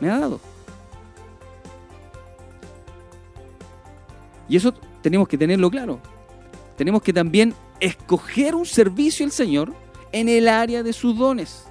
me 0.00 0.08
ha 0.08 0.18
dado. 0.18 0.40
Y 4.48 4.56
eso 4.56 4.72
tenemos 5.02 5.28
que 5.28 5.36
tenerlo 5.36 5.70
claro. 5.70 6.00
Tenemos 6.76 7.02
que 7.02 7.12
también 7.12 7.54
escoger 7.80 8.54
un 8.54 8.66
servicio 8.66 9.26
al 9.26 9.32
Señor 9.32 9.72
en 10.12 10.28
el 10.28 10.48
área 10.48 10.82
de 10.82 10.92
sus 10.92 11.16
dones. 11.16 11.64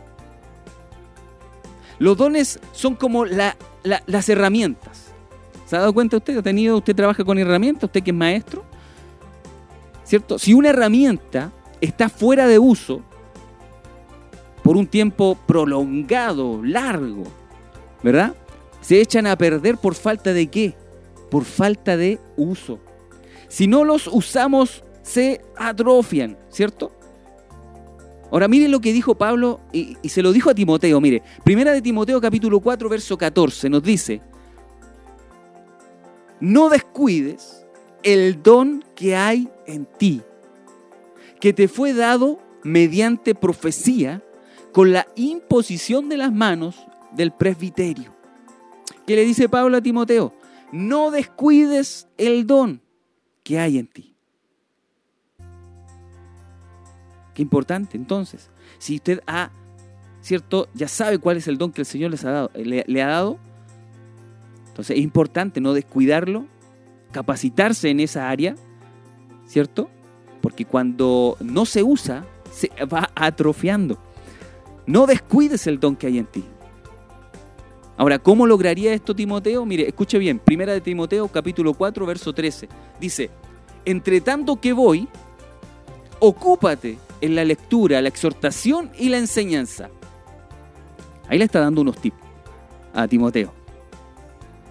Los 1.97 2.17
dones 2.17 2.59
son 2.71 2.95
como 2.95 3.25
las 3.25 4.29
herramientas. 4.29 5.07
¿Se 5.65 5.75
ha 5.75 5.79
dado 5.79 5.93
cuenta 5.93 6.17
usted? 6.17 6.37
¿Ha 6.37 6.41
tenido, 6.41 6.77
usted 6.77 6.95
trabaja 6.95 7.23
con 7.23 7.37
herramientas? 7.37 7.83
¿Usted 7.85 8.01
que 8.01 8.11
es 8.11 8.17
maestro? 8.17 8.63
¿Cierto? 10.03 10.39
Si 10.39 10.53
una 10.53 10.69
herramienta 10.69 11.51
está 11.81 12.09
fuera 12.09 12.47
de 12.47 12.59
uso 12.59 13.01
por 14.63 14.77
un 14.77 14.87
tiempo 14.87 15.37
prolongado, 15.47 16.61
largo, 16.63 17.23
¿verdad? 18.03 18.35
Se 18.81 19.01
echan 19.01 19.27
a 19.27 19.37
perder 19.37 19.77
por 19.77 19.95
falta 19.95 20.33
de 20.33 20.47
qué? 20.47 20.75
Por 21.31 21.43
falta 21.43 21.97
de 21.97 22.19
uso. 22.37 22.79
Si 23.47 23.67
no 23.67 23.83
los 23.83 24.07
usamos, 24.07 24.83
se 25.01 25.41
atrofian, 25.57 26.37
¿cierto? 26.49 26.91
Ahora 28.31 28.47
miren 28.47 28.71
lo 28.71 28.79
que 28.79 28.93
dijo 28.93 29.15
Pablo 29.15 29.59
y, 29.73 29.97
y, 30.03 30.09
se 30.09 30.21
lo 30.21 30.31
dijo 30.31 30.51
a 30.51 30.53
Timoteo. 30.53 31.01
Mire, 31.01 31.23
primera 31.43 31.71
de 31.71 31.81
Timoteo 31.81 32.21
capítulo 32.21 32.59
4, 32.59 32.87
verso 32.87 33.17
14 33.17 33.69
nos 33.69 33.81
dice, 33.81 34.21
no 36.39 36.69
descuides 36.69 37.65
el 38.03 38.41
don 38.41 38.83
que 38.95 39.15
hay 39.15 39.49
en 39.65 39.85
ti, 39.85 40.21
que 41.39 41.53
te 41.53 41.67
fue 41.67 41.93
dado 41.93 42.39
mediante 42.63 43.35
profecía 43.35 44.23
con 44.73 44.91
la 44.91 45.07
imposición 45.15 46.09
de 46.09 46.17
las 46.17 46.31
manos 46.31 46.75
del 47.13 47.31
presbiterio. 47.31 48.13
¿Qué 49.07 49.15
le 49.15 49.25
dice 49.25 49.49
Pablo 49.49 49.77
a 49.77 49.81
Timoteo? 49.81 50.33
No 50.71 51.11
descuides 51.11 52.07
el 52.17 52.45
don 52.45 52.81
que 53.43 53.59
hay 53.59 53.79
en 53.79 53.87
ti. 53.87 54.15
Qué 57.33 57.41
importante 57.41 57.97
entonces. 57.97 58.51
Si 58.77 58.95
usted 58.95 59.21
ha, 59.25 59.51
¿cierto? 60.21 60.67
Ya 60.73 60.87
sabe 60.87 61.17
cuál 61.17 61.37
es 61.37 61.47
el 61.47 61.57
don 61.57 61.71
que 61.71 61.81
el 61.81 61.87
Señor 61.87 62.11
les 62.11 62.23
ha 62.25 62.31
dado, 62.31 62.51
le, 62.53 62.83
le 62.85 63.01
ha 63.01 63.07
dado. 63.07 63.39
Entonces 64.67 64.97
es 64.97 65.03
importante 65.03 65.61
no 65.61 65.73
descuidarlo, 65.73 66.45
capacitarse 67.11 67.89
en 67.89 68.01
esa 68.01 68.29
área, 68.29 68.55
¿cierto? 69.47 69.89
Porque 70.41 70.65
cuando 70.65 71.37
no 71.39 71.65
se 71.65 71.83
usa, 71.83 72.25
se 72.51 72.69
va 72.85 73.11
atrofiando. 73.15 73.97
No 74.85 75.05
descuides 75.05 75.67
el 75.67 75.79
don 75.79 75.95
que 75.95 76.07
hay 76.07 76.17
en 76.17 76.25
ti. 76.25 76.43
Ahora, 77.97 78.17
¿cómo 78.17 78.47
lograría 78.47 78.93
esto 78.93 79.13
Timoteo? 79.13 79.65
Mire, 79.65 79.87
escuche 79.87 80.17
bien, 80.17 80.39
primera 80.39 80.71
de 80.71 80.79
Timoteo 80.79 81.27
capítulo 81.27 81.73
4, 81.73 82.05
verso 82.05 82.33
13. 82.33 82.69
Dice, 82.99 83.29
entre 83.83 84.21
tanto 84.21 84.55
que 84.55 84.71
voy, 84.71 85.07
ocúpate 86.19 86.97
en 87.21 87.35
la 87.35 87.43
lectura, 87.43 88.01
la 88.01 88.07
exhortación 88.07 88.89
y 88.97 89.09
la 89.09 89.17
enseñanza. 89.17 89.89
Ahí 91.27 91.37
le 91.37 91.45
está 91.45 91.59
dando 91.59 91.81
unos 91.81 91.97
tips 91.97 92.17
a 92.93 93.07
Timoteo. 93.07 93.53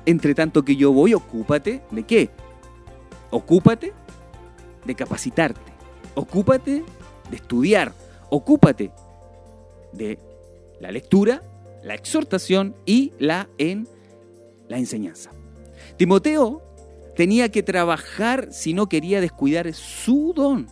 Entre 0.06 0.34
tanto 0.34 0.64
que 0.64 0.74
yo 0.74 0.92
voy, 0.92 1.12
ocúpate 1.12 1.82
de 1.90 2.02
qué? 2.04 2.30
Ocúpate 3.30 3.92
de 4.84 4.94
capacitarte. 4.94 5.72
Ocúpate 6.14 6.84
de 7.30 7.36
estudiar. 7.36 7.92
Ocúpate 8.30 8.90
de 9.92 10.18
la 10.80 10.90
lectura, 10.90 11.42
la 11.82 11.94
exhortación 11.94 12.74
y 12.84 13.12
la, 13.18 13.48
en, 13.58 13.88
la 14.68 14.78
enseñanza. 14.78 15.30
Timoteo 15.96 16.62
tenía 17.16 17.50
que 17.50 17.62
trabajar 17.62 18.48
si 18.52 18.74
no 18.74 18.88
quería 18.88 19.20
descuidar 19.20 19.72
su 19.74 20.32
don. 20.34 20.68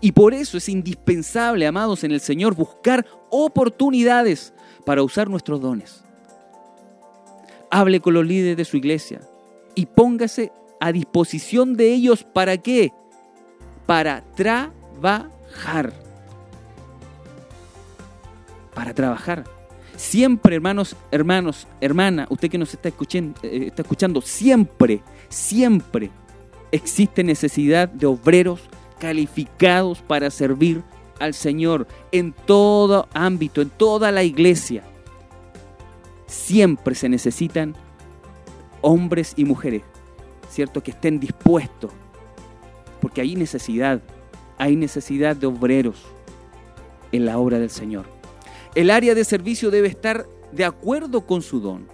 Y 0.00 0.12
por 0.12 0.34
eso 0.34 0.58
es 0.58 0.68
indispensable, 0.68 1.66
amados 1.66 2.04
en 2.04 2.12
el 2.12 2.20
Señor, 2.20 2.54
buscar 2.54 3.06
oportunidades 3.30 4.52
para 4.84 5.02
usar 5.02 5.30
nuestros 5.30 5.60
dones. 5.60 6.04
Hable 7.70 8.00
con 8.00 8.14
los 8.14 8.26
líderes 8.26 8.56
de 8.56 8.64
su 8.64 8.76
iglesia 8.76 9.20
y 9.74 9.86
póngase 9.86 10.52
a 10.80 10.92
disposición 10.92 11.76
de 11.76 11.94
ellos 11.94 12.24
para 12.24 12.58
qué? 12.58 12.92
Para 13.86 14.22
trabajar. 14.34 15.92
Para 18.74 18.92
trabajar. 18.92 19.44
Siempre, 19.96 20.56
hermanos, 20.56 20.94
hermanos, 21.10 21.66
hermana, 21.80 22.26
usted 22.28 22.50
que 22.50 22.58
nos 22.58 22.74
está 22.74 22.90
escuchando, 22.90 23.40
está 23.42 23.80
escuchando, 23.80 24.20
siempre, 24.20 25.00
siempre 25.30 26.10
existe 26.70 27.24
necesidad 27.24 27.88
de 27.88 28.06
obreros 28.06 28.60
calificados 28.98 30.02
para 30.02 30.30
servir 30.30 30.82
al 31.18 31.32
Señor 31.32 31.86
en 32.12 32.32
todo 32.32 33.08
ámbito, 33.14 33.62
en 33.62 33.70
toda 33.70 34.12
la 34.12 34.22
iglesia. 34.22 34.82
Siempre 36.26 36.94
se 36.94 37.08
necesitan 37.08 37.74
hombres 38.82 39.32
y 39.36 39.44
mujeres, 39.44 39.82
¿cierto? 40.50 40.82
Que 40.82 40.90
estén 40.90 41.18
dispuestos, 41.18 41.90
porque 43.16 43.30
hay 43.30 43.34
necesidad, 43.34 44.02
hay 44.58 44.76
necesidad 44.76 45.34
de 45.36 45.46
obreros 45.46 46.02
en 47.12 47.24
la 47.24 47.38
obra 47.38 47.58
del 47.58 47.70
Señor. 47.70 48.04
El 48.74 48.90
área 48.90 49.14
de 49.14 49.24
servicio 49.24 49.70
debe 49.70 49.88
estar 49.88 50.26
de 50.52 50.66
acuerdo 50.66 51.26
con 51.26 51.40
su 51.40 51.60
don. 51.60 51.88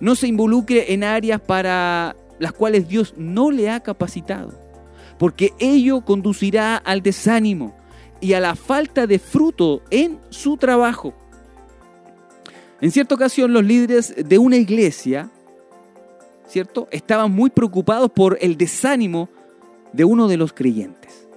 No 0.00 0.14
se 0.14 0.26
involucre 0.26 0.94
en 0.94 1.04
áreas 1.04 1.42
para 1.42 2.16
las 2.38 2.52
cuales 2.52 2.88
Dios 2.88 3.12
no 3.18 3.50
le 3.50 3.68
ha 3.68 3.80
capacitado, 3.80 4.58
porque 5.18 5.52
ello 5.58 6.00
conducirá 6.00 6.78
al 6.78 7.02
desánimo 7.02 7.76
y 8.22 8.32
a 8.32 8.40
la 8.40 8.54
falta 8.54 9.06
de 9.06 9.18
fruto 9.18 9.82
en 9.90 10.18
su 10.30 10.56
trabajo. 10.56 11.12
En 12.80 12.90
cierta 12.90 13.16
ocasión 13.16 13.52
los 13.52 13.64
líderes 13.64 14.14
de 14.16 14.38
una 14.38 14.56
iglesia, 14.56 15.30
¿cierto? 16.46 16.88
Estaban 16.90 17.30
muy 17.32 17.50
preocupados 17.50 18.10
por 18.10 18.38
el 18.40 18.56
desánimo 18.56 19.28
de 19.94 20.04
uno 20.04 20.26
de 20.26 20.36
los 20.36 20.52
creyentes. 20.52 21.28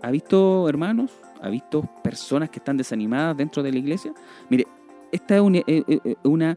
¿Ha 0.00 0.10
visto, 0.10 0.68
hermanos? 0.68 1.10
¿Ha 1.40 1.48
visto 1.48 1.82
personas 2.02 2.48
que 2.48 2.58
están 2.58 2.76
desanimadas 2.76 3.36
dentro 3.36 3.62
de 3.62 3.72
la 3.72 3.78
iglesia? 3.78 4.12
Mire, 4.48 4.66
esta 5.10 5.36
es 5.36 5.40
una, 5.40 5.58
eh, 5.58 5.64
eh, 5.66 6.14
una 6.22 6.56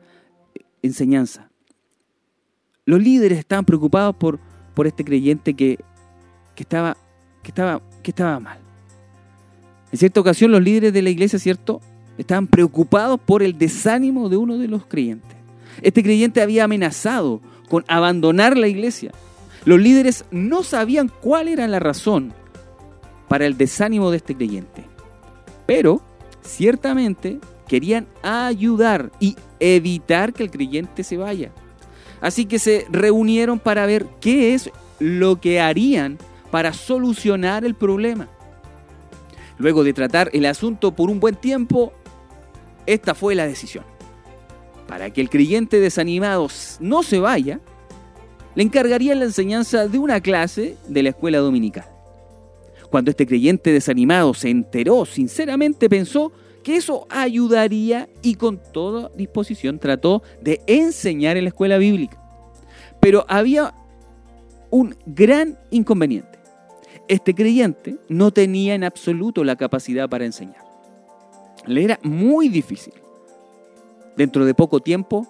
enseñanza. 0.81 1.49
Los 2.85 3.01
líderes 3.01 3.39
estaban 3.39 3.65
preocupados 3.65 4.15
por, 4.15 4.39
por 4.73 4.85
este 4.85 5.03
creyente 5.03 5.53
que, 5.55 5.79
que, 6.55 6.63
estaba, 6.63 6.95
que, 7.41 7.49
estaba, 7.49 7.81
que 8.03 8.11
estaba 8.11 8.39
mal. 8.39 8.59
En 9.91 9.97
cierta 9.97 10.19
ocasión 10.19 10.51
los 10.51 10.61
líderes 10.61 10.93
de 10.93 11.01
la 11.01 11.09
iglesia, 11.09 11.39
¿cierto? 11.39 11.81
Estaban 12.17 12.47
preocupados 12.47 13.19
por 13.19 13.41
el 13.41 13.57
desánimo 13.57 14.29
de 14.29 14.37
uno 14.37 14.57
de 14.57 14.67
los 14.67 14.85
creyentes. 14.85 15.35
Este 15.81 16.03
creyente 16.03 16.41
había 16.41 16.65
amenazado 16.65 17.41
con 17.69 17.83
abandonar 17.87 18.57
la 18.57 18.67
iglesia. 18.67 19.11
Los 19.67 19.81
líderes 19.81 20.23
no 20.31 20.63
sabían 20.63 21.09
cuál 21.09 21.49
era 21.49 21.67
la 21.67 21.79
razón 21.79 22.33
para 23.27 23.45
el 23.45 23.57
desánimo 23.57 24.11
de 24.11 24.15
este 24.15 24.33
creyente. 24.33 24.85
Pero 25.65 26.01
ciertamente 26.41 27.41
querían 27.67 28.07
ayudar 28.23 29.11
y 29.19 29.35
evitar 29.59 30.31
que 30.31 30.43
el 30.43 30.51
creyente 30.51 31.03
se 31.03 31.17
vaya. 31.17 31.51
Así 32.21 32.45
que 32.45 32.59
se 32.59 32.87
reunieron 32.89 33.59
para 33.59 33.85
ver 33.85 34.05
qué 34.21 34.53
es 34.53 34.71
lo 34.99 35.41
que 35.41 35.59
harían 35.59 36.17
para 36.49 36.71
solucionar 36.71 37.65
el 37.65 37.75
problema. 37.75 38.29
Luego 39.57 39.83
de 39.83 39.91
tratar 39.91 40.29
el 40.31 40.45
asunto 40.45 40.95
por 40.95 41.09
un 41.09 41.19
buen 41.19 41.35
tiempo, 41.35 41.91
esta 42.85 43.13
fue 43.13 43.35
la 43.35 43.45
decisión. 43.45 43.83
Para 44.87 45.09
que 45.09 45.19
el 45.19 45.29
creyente 45.29 45.81
desanimado 45.81 46.47
no 46.79 47.03
se 47.03 47.19
vaya, 47.19 47.59
le 48.57 48.63
encargarían 48.63 49.19
la 49.19 49.25
enseñanza 49.25 49.87
de 49.87 49.99
una 49.99 50.19
clase 50.19 50.77
de 50.87 51.03
la 51.03 51.09
escuela 51.09 51.37
dominical. 51.37 51.85
Cuando 52.89 53.11
este 53.11 53.27
creyente 53.27 53.71
desanimado 53.71 54.33
se 54.33 54.49
enteró, 54.49 55.05
sinceramente 55.05 55.87
pensó 55.87 56.31
que 56.63 56.75
eso 56.75 57.05
ayudaría 57.11 58.09
y 58.23 58.33
con 58.33 58.59
toda 58.73 59.11
disposición 59.15 59.77
trató 59.77 60.23
de 60.41 60.59
enseñar 60.65 61.37
en 61.37 61.43
la 61.43 61.49
escuela 61.49 61.77
bíblica. 61.77 62.19
Pero 62.99 63.27
había 63.29 63.75
un 64.71 64.95
gran 65.05 65.59
inconveniente. 65.69 66.39
Este 67.07 67.35
creyente 67.35 67.97
no 68.09 68.31
tenía 68.31 68.73
en 68.73 68.83
absoluto 68.83 69.43
la 69.43 69.55
capacidad 69.55 70.09
para 70.09 70.25
enseñar. 70.25 70.65
Le 71.67 71.83
era 71.83 71.99
muy 72.01 72.49
difícil. 72.49 72.95
Dentro 74.15 74.45
de 74.45 74.55
poco 74.55 74.79
tiempo, 74.79 75.27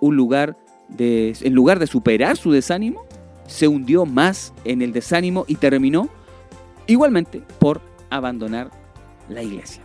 un 0.00 0.14
lugar 0.14 0.56
en 0.98 1.54
lugar 1.54 1.78
de 1.78 1.86
superar 1.86 2.36
su 2.36 2.52
desánimo, 2.52 3.04
se 3.46 3.68
hundió 3.68 4.06
más 4.06 4.52
en 4.64 4.82
el 4.82 4.92
desánimo 4.92 5.44
y 5.46 5.56
terminó 5.56 6.08
igualmente 6.86 7.42
por 7.58 7.80
abandonar 8.10 8.70
la 9.28 9.42
iglesia. 9.42 9.82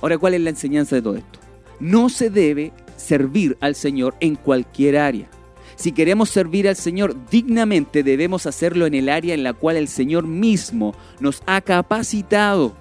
Ahora, 0.00 0.18
¿cuál 0.18 0.34
es 0.34 0.40
la 0.40 0.50
enseñanza 0.50 0.96
de 0.96 1.02
todo 1.02 1.16
esto? 1.16 1.38
No 1.80 2.08
se 2.08 2.30
debe 2.30 2.72
servir 2.96 3.56
al 3.60 3.74
Señor 3.74 4.14
en 4.20 4.36
cualquier 4.36 4.98
área. 4.98 5.28
Si 5.76 5.92
queremos 5.92 6.30
servir 6.30 6.68
al 6.68 6.76
Señor 6.76 7.16
dignamente, 7.30 8.02
debemos 8.02 8.46
hacerlo 8.46 8.86
en 8.86 8.94
el 8.94 9.08
área 9.08 9.34
en 9.34 9.42
la 9.42 9.54
cual 9.54 9.76
el 9.76 9.88
Señor 9.88 10.26
mismo 10.26 10.94
nos 11.20 11.42
ha 11.46 11.60
capacitado 11.60 12.74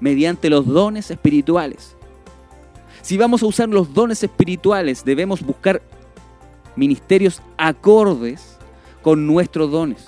mediante 0.00 0.50
los 0.50 0.66
dones 0.66 1.10
espirituales. 1.10 1.93
Si 3.04 3.18
vamos 3.18 3.42
a 3.42 3.46
usar 3.46 3.68
los 3.68 3.92
dones 3.92 4.22
espirituales, 4.22 5.04
debemos 5.04 5.42
buscar 5.42 5.82
ministerios 6.74 7.42
acordes 7.58 8.56
con 9.02 9.26
nuestros 9.26 9.70
dones. 9.70 10.06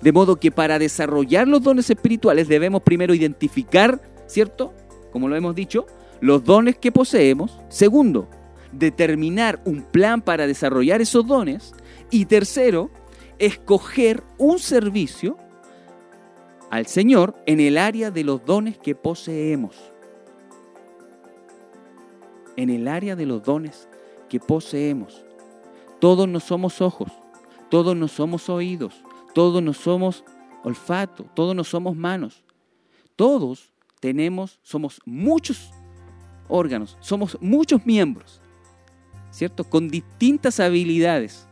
De 0.00 0.10
modo 0.10 0.34
que 0.34 0.50
para 0.50 0.80
desarrollar 0.80 1.46
los 1.46 1.62
dones 1.62 1.88
espirituales 1.90 2.48
debemos 2.48 2.82
primero 2.82 3.14
identificar, 3.14 4.02
¿cierto? 4.26 4.74
Como 5.12 5.28
lo 5.28 5.36
hemos 5.36 5.54
dicho, 5.54 5.86
los 6.20 6.42
dones 6.42 6.76
que 6.76 6.90
poseemos. 6.90 7.56
Segundo, 7.68 8.26
determinar 8.72 9.60
un 9.64 9.82
plan 9.82 10.22
para 10.22 10.48
desarrollar 10.48 11.00
esos 11.00 11.24
dones. 11.24 11.72
Y 12.10 12.24
tercero, 12.24 12.90
escoger 13.38 14.24
un 14.38 14.58
servicio 14.58 15.38
al 16.68 16.88
Señor 16.88 17.36
en 17.46 17.60
el 17.60 17.78
área 17.78 18.10
de 18.10 18.24
los 18.24 18.44
dones 18.44 18.76
que 18.76 18.96
poseemos. 18.96 19.91
En 22.56 22.70
el 22.70 22.88
área 22.88 23.16
de 23.16 23.26
los 23.26 23.42
dones 23.42 23.88
que 24.28 24.40
poseemos. 24.40 25.24
Todos 26.00 26.28
no 26.28 26.40
somos 26.40 26.80
ojos, 26.80 27.12
todos 27.70 27.96
no 27.96 28.08
somos 28.08 28.48
oídos, 28.48 29.02
todos 29.34 29.62
no 29.62 29.72
somos 29.72 30.24
olfato, 30.64 31.24
todos 31.34 31.54
no 31.54 31.64
somos 31.64 31.96
manos. 31.96 32.42
Todos 33.16 33.72
tenemos, 34.00 34.58
somos 34.62 35.00
muchos 35.04 35.70
órganos, 36.48 36.96
somos 37.00 37.38
muchos 37.40 37.84
miembros, 37.86 38.40
¿cierto? 39.30 39.64
Con 39.64 39.88
distintas 39.88 40.60
habilidades. 40.60 41.46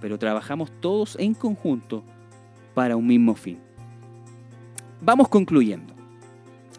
Pero 0.00 0.18
trabajamos 0.18 0.70
todos 0.80 1.16
en 1.18 1.34
conjunto 1.34 2.04
para 2.74 2.94
un 2.94 3.06
mismo 3.06 3.34
fin. 3.34 3.58
Vamos 5.00 5.28
concluyendo. 5.28 5.95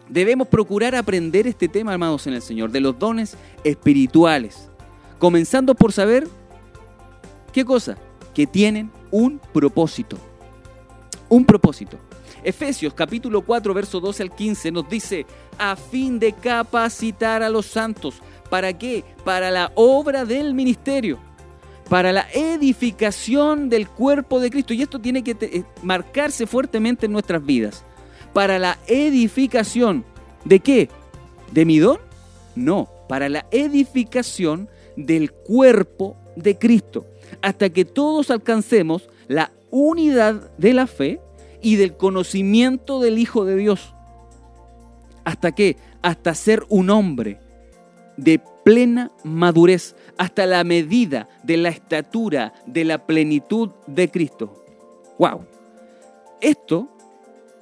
Debemos 0.08 0.48
procurar 0.48 0.94
aprender 0.94 1.46
este 1.46 1.68
tema, 1.68 1.94
amados 1.94 2.26
en 2.26 2.34
el 2.34 2.42
Señor, 2.42 2.70
de 2.70 2.80
los 2.80 2.98
dones 2.98 3.36
espirituales 3.64 4.68
Comenzando 5.18 5.74
por 5.74 5.92
saber, 5.92 6.28
¿qué 7.52 7.64
cosa? 7.64 7.98
Que 8.34 8.46
tienen 8.46 8.90
un 9.10 9.40
propósito. 9.52 10.16
Un 11.28 11.44
propósito. 11.44 11.98
Efesios 12.44 12.94
capítulo 12.94 13.42
4, 13.42 13.74
verso 13.74 13.98
12 13.98 14.22
al 14.22 14.34
15 14.34 14.70
nos 14.70 14.88
dice, 14.88 15.26
a 15.58 15.74
fin 15.74 16.20
de 16.20 16.32
capacitar 16.32 17.42
a 17.42 17.48
los 17.48 17.66
santos. 17.66 18.22
¿Para 18.48 18.78
qué? 18.78 19.04
Para 19.24 19.50
la 19.50 19.72
obra 19.74 20.24
del 20.24 20.54
ministerio, 20.54 21.18
para 21.90 22.12
la 22.12 22.28
edificación 22.32 23.68
del 23.68 23.88
cuerpo 23.88 24.38
de 24.38 24.50
Cristo. 24.50 24.72
Y 24.72 24.82
esto 24.82 25.00
tiene 25.00 25.24
que 25.24 25.36
eh, 25.40 25.64
marcarse 25.82 26.46
fuertemente 26.46 27.06
en 27.06 27.12
nuestras 27.12 27.44
vidas. 27.44 27.84
Para 28.32 28.58
la 28.58 28.78
edificación. 28.86 30.04
¿De 30.44 30.60
qué? 30.60 30.88
¿De 31.52 31.64
mi 31.64 31.78
don? 31.78 31.98
No, 32.54 32.88
para 33.08 33.28
la 33.28 33.46
edificación 33.50 34.68
del 34.96 35.32
cuerpo 35.32 36.16
de 36.36 36.58
Cristo, 36.58 37.06
hasta 37.42 37.70
que 37.70 37.84
todos 37.84 38.30
alcancemos 38.30 39.08
la 39.28 39.52
unidad 39.70 40.50
de 40.58 40.72
la 40.72 40.86
fe 40.86 41.20
y 41.60 41.76
del 41.76 41.96
conocimiento 41.96 43.00
del 43.00 43.18
Hijo 43.18 43.44
de 43.44 43.56
Dios. 43.56 43.94
¿Hasta 45.24 45.52
qué? 45.52 45.76
Hasta 46.02 46.34
ser 46.34 46.64
un 46.68 46.90
hombre 46.90 47.40
de 48.16 48.40
plena 48.64 49.12
madurez, 49.24 49.94
hasta 50.16 50.46
la 50.46 50.64
medida 50.64 51.28
de 51.42 51.56
la 51.56 51.68
estatura 51.68 52.52
de 52.66 52.84
la 52.84 53.06
plenitud 53.06 53.70
de 53.86 54.10
Cristo. 54.10 54.64
¡Wow! 55.18 55.46
Esto 56.40 56.88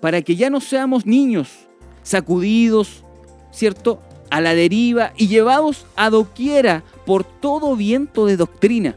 para 0.06 0.22
que 0.22 0.36
ya 0.36 0.50
no 0.50 0.60
seamos 0.60 1.04
niños 1.04 1.66
sacudidos, 2.04 3.02
¿cierto? 3.50 4.00
A 4.30 4.40
la 4.40 4.54
deriva 4.54 5.12
y 5.16 5.26
llevados 5.26 5.84
a 5.96 6.10
doquiera 6.10 6.84
por 7.04 7.24
todo 7.24 7.74
viento 7.74 8.24
de 8.24 8.36
doctrina, 8.36 8.94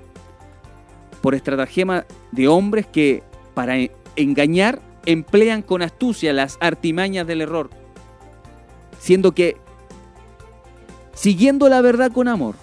por 1.24 1.34
estratagema 1.34 2.05
de 2.32 2.47
hombres 2.47 2.86
que 2.86 3.24
para 3.55 3.74
engañar 4.18 4.84
emplean 5.07 5.64
con 5.64 5.82
astucia 5.82 6.32
las 6.32 6.60
artimañas 6.62 7.26
del 7.26 7.41
error, 7.41 7.72
siendo 8.99 9.32
que 9.32 9.57
siguiendo 11.16 11.70
la 11.70 11.82
verdad 11.82 12.12
con 12.12 12.28
amor, 12.28 12.53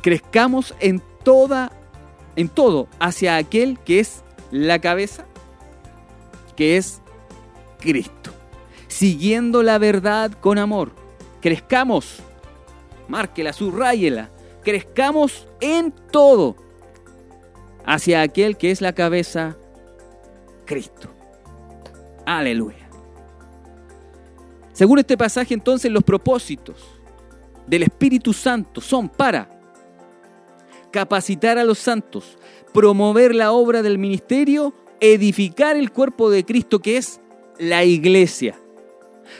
crezcamos 0.00 0.76
en 0.78 1.02
toda 1.24 1.72
en 2.36 2.48
todo 2.48 2.86
hacia 3.00 3.36
aquel 3.36 3.80
que 3.80 3.98
es 3.98 4.22
la 4.52 4.78
cabeza, 4.78 5.24
que 6.58 6.76
es 6.76 7.00
Cristo. 7.78 8.32
Siguiendo 8.88 9.62
la 9.62 9.78
verdad 9.78 10.32
con 10.32 10.58
amor, 10.58 10.90
crezcamos 11.40 12.18
márquela, 13.06 13.52
subrayela, 13.52 14.28
crezcamos 14.64 15.46
en 15.60 15.92
todo 15.92 16.56
hacia 17.86 18.22
aquel 18.22 18.56
que 18.56 18.72
es 18.72 18.80
la 18.80 18.92
cabeza, 18.92 19.56
Cristo. 20.64 21.08
Aleluya. 22.26 22.90
Según 24.72 24.98
este 24.98 25.16
pasaje, 25.16 25.54
entonces 25.54 25.92
los 25.92 26.02
propósitos 26.02 26.84
del 27.68 27.84
Espíritu 27.84 28.32
Santo 28.32 28.80
son 28.80 29.08
para 29.08 29.48
capacitar 30.90 31.56
a 31.56 31.62
los 31.62 31.78
santos, 31.78 32.36
promover 32.74 33.32
la 33.32 33.52
obra 33.52 33.80
del 33.80 33.96
ministerio, 33.96 34.74
edificar 35.00 35.76
el 35.76 35.92
cuerpo 35.92 36.30
de 36.30 36.44
Cristo 36.44 36.80
que 36.80 36.96
es 36.96 37.20
la 37.58 37.84
iglesia. 37.84 38.58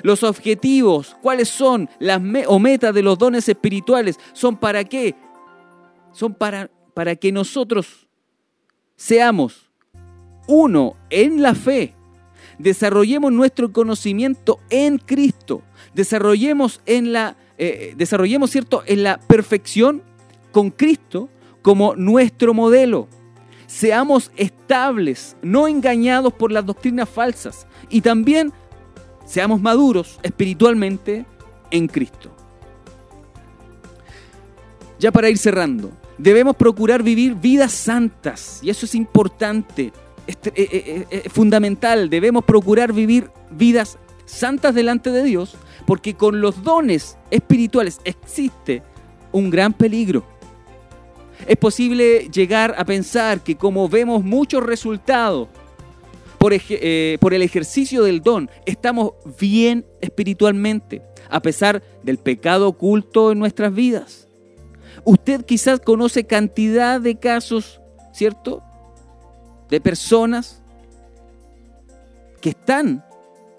Los 0.02 0.22
objetivos, 0.22 1.16
cuáles 1.22 1.48
son 1.48 1.88
las 1.98 2.20
o 2.46 2.58
metas 2.58 2.94
de 2.94 3.02
los 3.02 3.18
dones 3.18 3.48
espirituales, 3.48 4.18
son 4.32 4.56
para 4.56 4.84
qué? 4.84 5.14
Son 6.12 6.34
para, 6.34 6.70
para 6.94 7.16
que 7.16 7.32
nosotros 7.32 8.08
seamos 8.96 9.70
uno 10.46 10.96
en 11.10 11.42
la 11.42 11.54
fe, 11.54 11.94
desarrollemos 12.58 13.32
nuestro 13.32 13.72
conocimiento 13.72 14.60
en 14.70 14.98
Cristo, 14.98 15.62
desarrollemos 15.94 16.80
en 16.86 17.12
la 17.12 17.36
eh, 17.60 17.94
desarrollemos 17.96 18.50
cierto 18.50 18.84
en 18.86 19.02
la 19.02 19.18
perfección 19.18 20.02
con 20.52 20.70
Cristo 20.70 21.28
como 21.60 21.96
nuestro 21.96 22.54
modelo. 22.54 23.08
Seamos 23.68 24.32
estables, 24.34 25.36
no 25.42 25.68
engañados 25.68 26.32
por 26.32 26.50
las 26.50 26.64
doctrinas 26.64 27.06
falsas 27.06 27.66
y 27.90 28.00
también 28.00 28.50
seamos 29.26 29.60
maduros 29.60 30.18
espiritualmente 30.22 31.26
en 31.70 31.86
Cristo. 31.86 32.30
Ya 34.98 35.12
para 35.12 35.28
ir 35.28 35.36
cerrando, 35.36 35.92
debemos 36.16 36.56
procurar 36.56 37.02
vivir 37.02 37.34
vidas 37.34 37.72
santas, 37.72 38.58
y 38.62 38.70
eso 38.70 38.86
es 38.86 38.94
importante, 38.94 39.92
es, 40.26 40.36
eh, 40.46 40.52
eh, 40.56 41.06
eh, 41.10 41.28
fundamental, 41.28 42.08
debemos 42.08 42.44
procurar 42.44 42.94
vivir 42.94 43.30
vidas 43.50 43.98
santas 44.24 44.74
delante 44.74 45.10
de 45.10 45.22
Dios, 45.22 45.56
porque 45.86 46.14
con 46.14 46.40
los 46.40 46.62
dones 46.62 47.18
espirituales 47.30 48.00
existe 48.04 48.82
un 49.30 49.50
gran 49.50 49.74
peligro. 49.74 50.24
Es 51.46 51.56
posible 51.56 52.28
llegar 52.32 52.74
a 52.76 52.84
pensar 52.84 53.42
que 53.42 53.56
como 53.56 53.88
vemos 53.88 54.24
muchos 54.24 54.62
resultados 54.62 55.48
eh, 56.70 57.18
por, 57.20 57.34
el 57.34 57.42
ejercicio 57.42 58.04
del 58.04 58.22
don, 58.22 58.48
estamos 58.64 59.12
bien 59.40 59.84
espiritualmente, 60.00 61.02
a 61.28 61.42
pesar 61.42 61.82
del 62.02 62.18
pecado 62.18 62.68
oculto 62.68 63.32
en 63.32 63.38
nuestras 63.38 63.74
vidas. 63.74 64.28
Usted 65.04 65.44
quizás 65.44 65.80
conoce 65.80 66.24
cantidad 66.24 67.00
de 67.00 67.18
casos, 67.18 67.80
¿cierto? 68.12 68.62
De 69.68 69.80
personas 69.80 70.62
que 72.40 72.50
están 72.50 73.04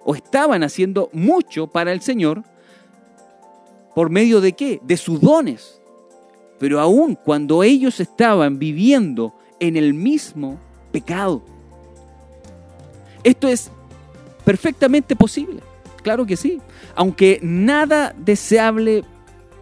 o 0.06 0.16
estaban 0.16 0.64
haciendo 0.64 1.10
mucho 1.12 1.68
para 1.68 1.92
el 1.92 2.02
Señor, 2.02 2.44
¿por 3.94 4.10
medio 4.10 4.40
de 4.40 4.54
qué? 4.54 4.80
De 4.84 4.96
sus 4.96 5.20
dones. 5.20 5.79
Pero 6.60 6.80
aún 6.80 7.16
cuando 7.16 7.64
ellos 7.64 8.00
estaban 8.00 8.60
viviendo 8.60 9.34
en 9.60 9.78
el 9.78 9.94
mismo 9.94 10.60
pecado. 10.92 11.42
Esto 13.24 13.48
es 13.48 13.72
perfectamente 14.46 15.16
posible, 15.16 15.62
claro 16.02 16.26
que 16.26 16.38
sí, 16.38 16.60
aunque 16.96 17.40
nada 17.44 18.16
deseable 18.18 19.04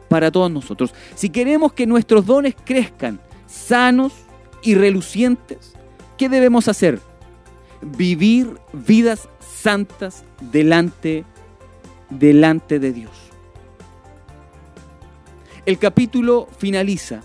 para 0.08 0.32
todos 0.32 0.52
nosotros. 0.52 0.94
Si 1.16 1.30
queremos 1.30 1.74
que 1.74 1.86
nuestros 1.86 2.26
dones 2.26 2.56
crezcan 2.64 3.20
sanos 3.48 4.14
y 4.62 4.76
relucientes, 4.76 5.74
¿qué 6.18 6.30
debemos 6.30 6.68
hacer? 6.68 7.00
Vivir 7.82 8.60
vidas 8.74 9.28
santas 9.40 10.24
delante, 10.52 11.26
delante 12.10 12.80
de 12.80 12.94
Dios. 12.94 13.27
El 15.68 15.78
capítulo 15.80 16.48
finaliza 16.58 17.20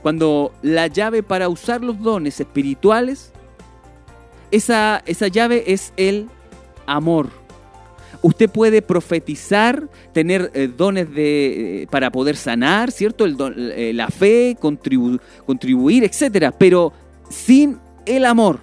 cuando 0.00 0.52
la 0.62 0.86
llave 0.86 1.24
para 1.24 1.48
usar 1.48 1.82
los 1.82 2.00
dones 2.00 2.38
espirituales, 2.38 3.32
esa, 4.52 5.02
esa 5.04 5.26
llave 5.26 5.64
es 5.66 5.92
el 5.96 6.28
amor. 6.86 7.28
Usted 8.22 8.48
puede 8.48 8.82
profetizar, 8.82 9.88
tener 10.12 10.52
eh, 10.54 10.68
dones 10.68 11.12
de, 11.12 11.82
eh, 11.82 11.86
para 11.90 12.12
poder 12.12 12.36
sanar, 12.36 12.92
¿cierto? 12.92 13.24
El 13.24 13.36
eh, 13.56 13.92
la 13.92 14.10
fe, 14.10 14.56
contribuir, 14.60 16.04
etc. 16.04 16.54
Pero 16.56 16.92
sin 17.28 17.80
el 18.06 18.26
amor 18.26 18.60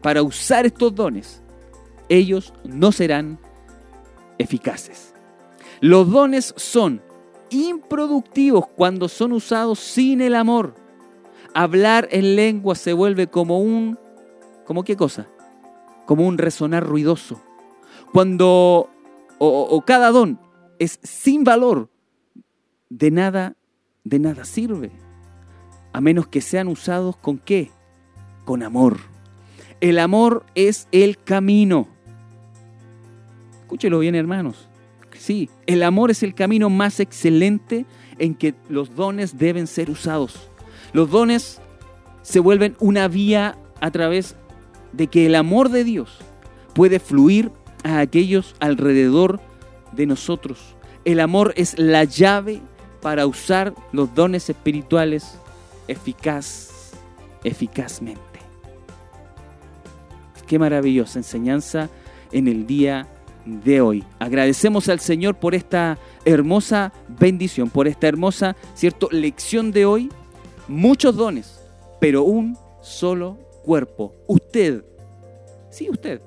para 0.00 0.22
usar 0.22 0.64
estos 0.64 0.94
dones, 0.94 1.42
ellos 2.08 2.54
no 2.64 2.90
serán 2.90 3.38
eficaces. 4.38 5.12
Los 5.82 6.10
dones 6.10 6.54
son 6.56 7.02
improductivos 7.54 8.66
cuando 8.66 9.08
son 9.08 9.32
usados 9.32 9.78
sin 9.78 10.20
el 10.20 10.34
amor. 10.34 10.74
Hablar 11.54 12.08
en 12.10 12.36
lengua 12.36 12.74
se 12.74 12.92
vuelve 12.92 13.28
como 13.28 13.60
un... 13.60 13.98
¿Como 14.64 14.84
qué 14.84 14.96
cosa? 14.96 15.28
Como 16.06 16.26
un 16.26 16.38
resonar 16.38 16.84
ruidoso 16.84 17.40
cuando 18.14 18.90
o, 19.38 19.82
cada 19.84 20.12
don 20.12 20.38
es 20.78 21.00
sin 21.02 21.42
valor, 21.42 21.90
de 22.88 23.10
nada, 23.10 23.56
de 24.04 24.20
nada 24.20 24.44
sirve. 24.44 24.92
A 25.92 26.00
menos 26.00 26.28
que 26.28 26.40
sean 26.40 26.68
usados 26.68 27.16
con 27.16 27.38
qué? 27.38 27.72
Con 28.44 28.62
amor. 28.62 28.98
El 29.80 29.98
amor 29.98 30.46
es 30.54 30.86
el 30.92 31.18
camino. 31.18 31.88
Escúchelo 33.62 33.98
bien, 33.98 34.14
hermanos. 34.14 34.68
Sí, 35.24 35.48
el 35.66 35.82
amor 35.82 36.10
es 36.10 36.22
el 36.22 36.34
camino 36.34 36.68
más 36.68 37.00
excelente 37.00 37.86
en 38.18 38.34
que 38.34 38.54
los 38.68 38.94
dones 38.94 39.38
deben 39.38 39.66
ser 39.66 39.88
usados. 39.88 40.50
Los 40.92 41.08
dones 41.08 41.62
se 42.20 42.40
vuelven 42.40 42.76
una 42.78 43.08
vía 43.08 43.56
a 43.80 43.90
través 43.90 44.36
de 44.92 45.06
que 45.06 45.24
el 45.24 45.34
amor 45.34 45.70
de 45.70 45.82
Dios 45.82 46.18
puede 46.74 47.00
fluir 47.00 47.50
a 47.84 48.00
aquellos 48.00 48.54
alrededor 48.60 49.40
de 49.92 50.04
nosotros. 50.04 50.76
El 51.06 51.20
amor 51.20 51.54
es 51.56 51.78
la 51.78 52.04
llave 52.04 52.60
para 53.00 53.26
usar 53.26 53.72
los 53.92 54.14
dones 54.14 54.50
espirituales 54.50 55.38
eficaz, 55.88 56.92
eficazmente. 57.44 58.20
Qué 60.46 60.58
maravillosa 60.58 61.18
enseñanza 61.18 61.88
en 62.30 62.46
el 62.46 62.66
día 62.66 63.08
de 63.44 63.80
hoy. 63.80 64.04
Agradecemos 64.18 64.88
al 64.88 65.00
Señor 65.00 65.36
por 65.36 65.54
esta 65.54 65.98
hermosa 66.24 66.92
bendición, 67.08 67.70
por 67.70 67.86
esta 67.86 68.08
hermosa, 68.08 68.56
cierto, 68.74 69.08
lección 69.10 69.72
de 69.72 69.86
hoy. 69.86 70.10
Muchos 70.68 71.16
dones, 71.16 71.60
pero 72.00 72.22
un 72.22 72.56
solo 72.80 73.38
cuerpo. 73.64 74.14
Usted, 74.26 74.84
sí, 75.70 75.88
usted, 75.90 76.20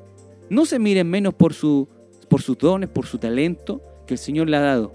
no 0.49 0.65
se 0.65 0.79
miren 0.79 1.09
menos 1.09 1.33
por, 1.33 1.53
su, 1.53 1.87
por 2.29 2.41
sus 2.41 2.57
dones, 2.57 2.89
por 2.89 3.05
su 3.05 3.17
talento 3.17 3.81
que 4.05 4.13
el 4.13 4.17
Señor 4.17 4.49
le 4.49 4.57
ha 4.57 4.61
dado. 4.61 4.93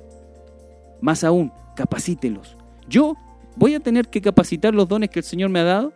Más 1.01 1.25
aún, 1.25 1.53
capacítelos. 1.77 2.57
Yo 2.89 3.17
voy 3.57 3.75
a 3.75 3.81
tener 3.81 4.09
que 4.09 4.21
capacitar 4.21 4.75
los 4.75 4.89
dones 4.89 5.11
que 5.11 5.21
el 5.21 5.25
Señor 5.25 5.51
me 5.51 5.61
ha 5.61 5.65
dado, 5.65 5.93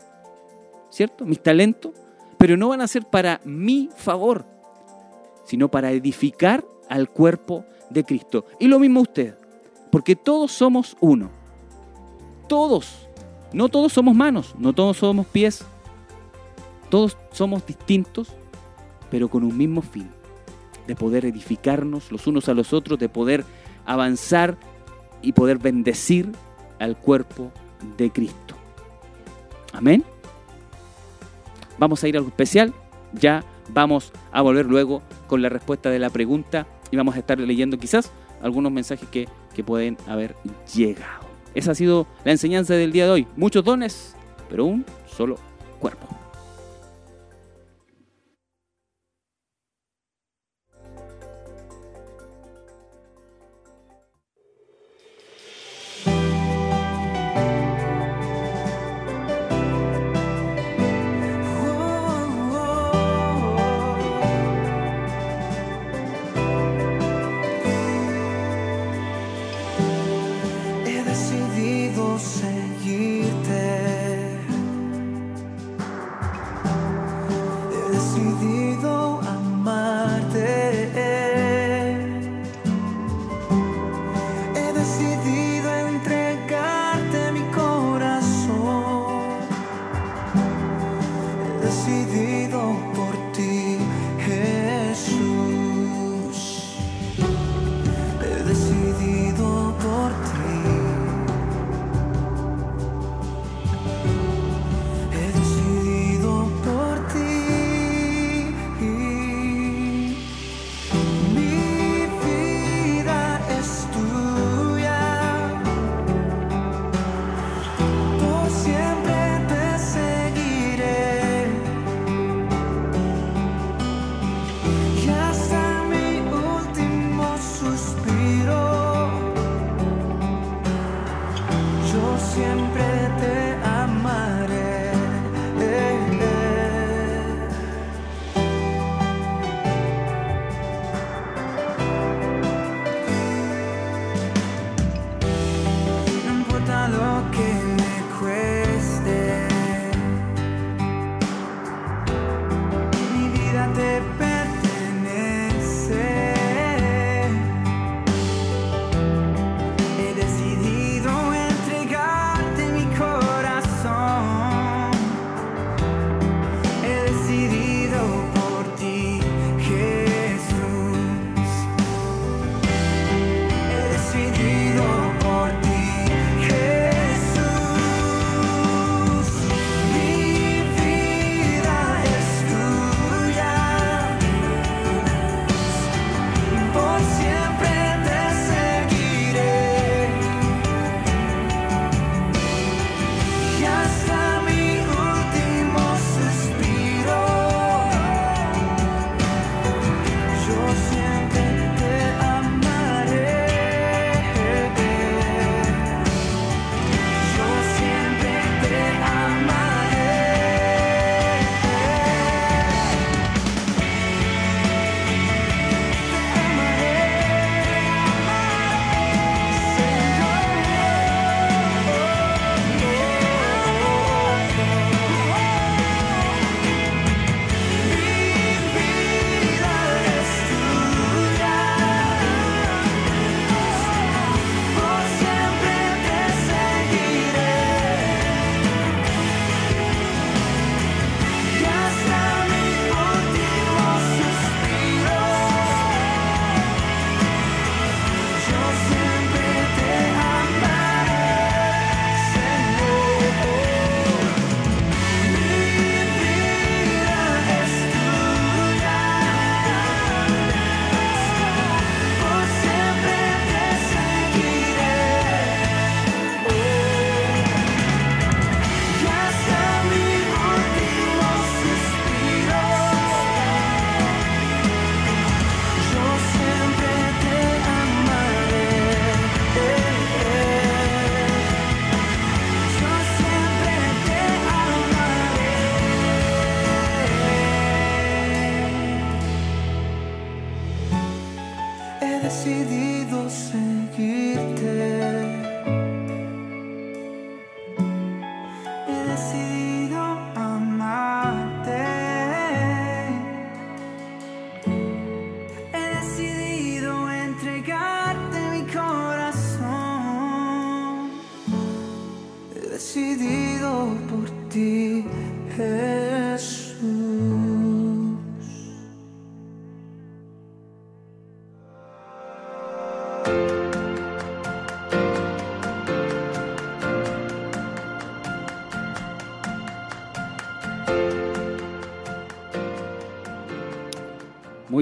¿cierto? 0.91 1.24
Mis 1.24 1.43
talentos, 1.43 1.93
pero 2.39 2.57
no 2.57 2.68
van 2.68 2.81
a 2.81 2.89
ser 2.89 3.05
para 3.05 3.41
mi 3.45 3.89
favor, 3.97 4.45
sino 5.47 5.68
para 5.70 5.92
edificar 5.92 6.66
al 6.88 7.09
cuerpo 7.09 7.64
de 7.90 8.05
Cristo. 8.05 8.44
Y 8.61 8.68
lo 8.68 8.78
mismo 8.78 9.01
usted, 9.01 9.38
porque 9.90 10.16
todos 10.16 10.53
somos 10.53 10.97
uno. 11.01 11.30
Todos. 12.49 13.09
No 13.53 13.68
todos 13.68 13.92
somos 13.92 14.14
manos, 14.14 14.55
no 14.59 14.72
todos 14.72 14.99
somos 14.99 15.26
pies. 15.26 15.64
Todos 16.90 17.16
somos 17.32 17.66
distintos, 17.66 18.28
pero 19.11 19.28
con 19.28 19.42
un 19.42 19.57
mismo 19.57 19.82
fin, 19.82 20.09
de 20.86 20.94
poder 20.94 21.24
edificarnos 21.24 22.12
los 22.12 22.26
unos 22.26 22.49
a 22.49 22.55
los 22.55 22.72
otros, 22.72 22.99
de 22.99 23.09
poder 23.09 23.44
avanzar 23.86 24.57
y 25.22 25.32
poder 25.32 25.59
bendecir 25.59 26.30
al 26.78 26.97
cuerpo 26.97 27.51
de 27.97 28.11
Cristo. 28.11 28.55
Amén. 29.72 30.05
Vamos 31.78 32.03
a 32.03 32.09
ir 32.09 32.16
a 32.16 32.18
algo 32.18 32.28
especial, 32.28 32.72
ya 33.12 33.44
vamos 33.68 34.12
a 34.32 34.42
volver 34.42 34.66
luego 34.66 35.03
con 35.27 35.43
la 35.43 35.49
respuesta 35.49 35.91
de 35.91 35.99
la 35.99 36.11
pregunta 36.11 36.66
y 36.91 36.97
vamos 36.97 37.16
a 37.16 37.18
estar 37.18 37.39
leyendo 37.39 37.79
quizás 37.79 38.12
algunos 38.43 38.72
mensajes 38.72 39.09
que, 39.09 39.29
que 39.55 39.64
pueden 39.64 39.97
haber 40.07 40.35
llegado. 40.74 41.27
Esa 41.55 41.72
ha 41.72 41.74
sido 41.74 42.07
la 42.24 42.33
enseñanza 42.33 42.74
del 42.74 42.93
día 42.93 43.07
de 43.07 43.11
hoy. 43.11 43.27
Muchos 43.37 43.64
dones, 43.64 44.14
pero 44.49 44.66
un 44.66 44.85
solo 45.07 45.37
cuerpo. 45.79 46.07
por 92.95 93.14
ti. 93.33 93.56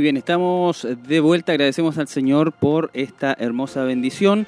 Bien, 0.05 0.19
estamos 0.19 0.87
de 1.09 1.21
vuelta. 1.21 1.53
Agradecemos 1.53 1.97
al 1.97 2.09
Señor 2.09 2.53
por 2.53 2.91
esta 2.93 3.35
hermosa 3.39 3.85
bendición. 3.85 4.47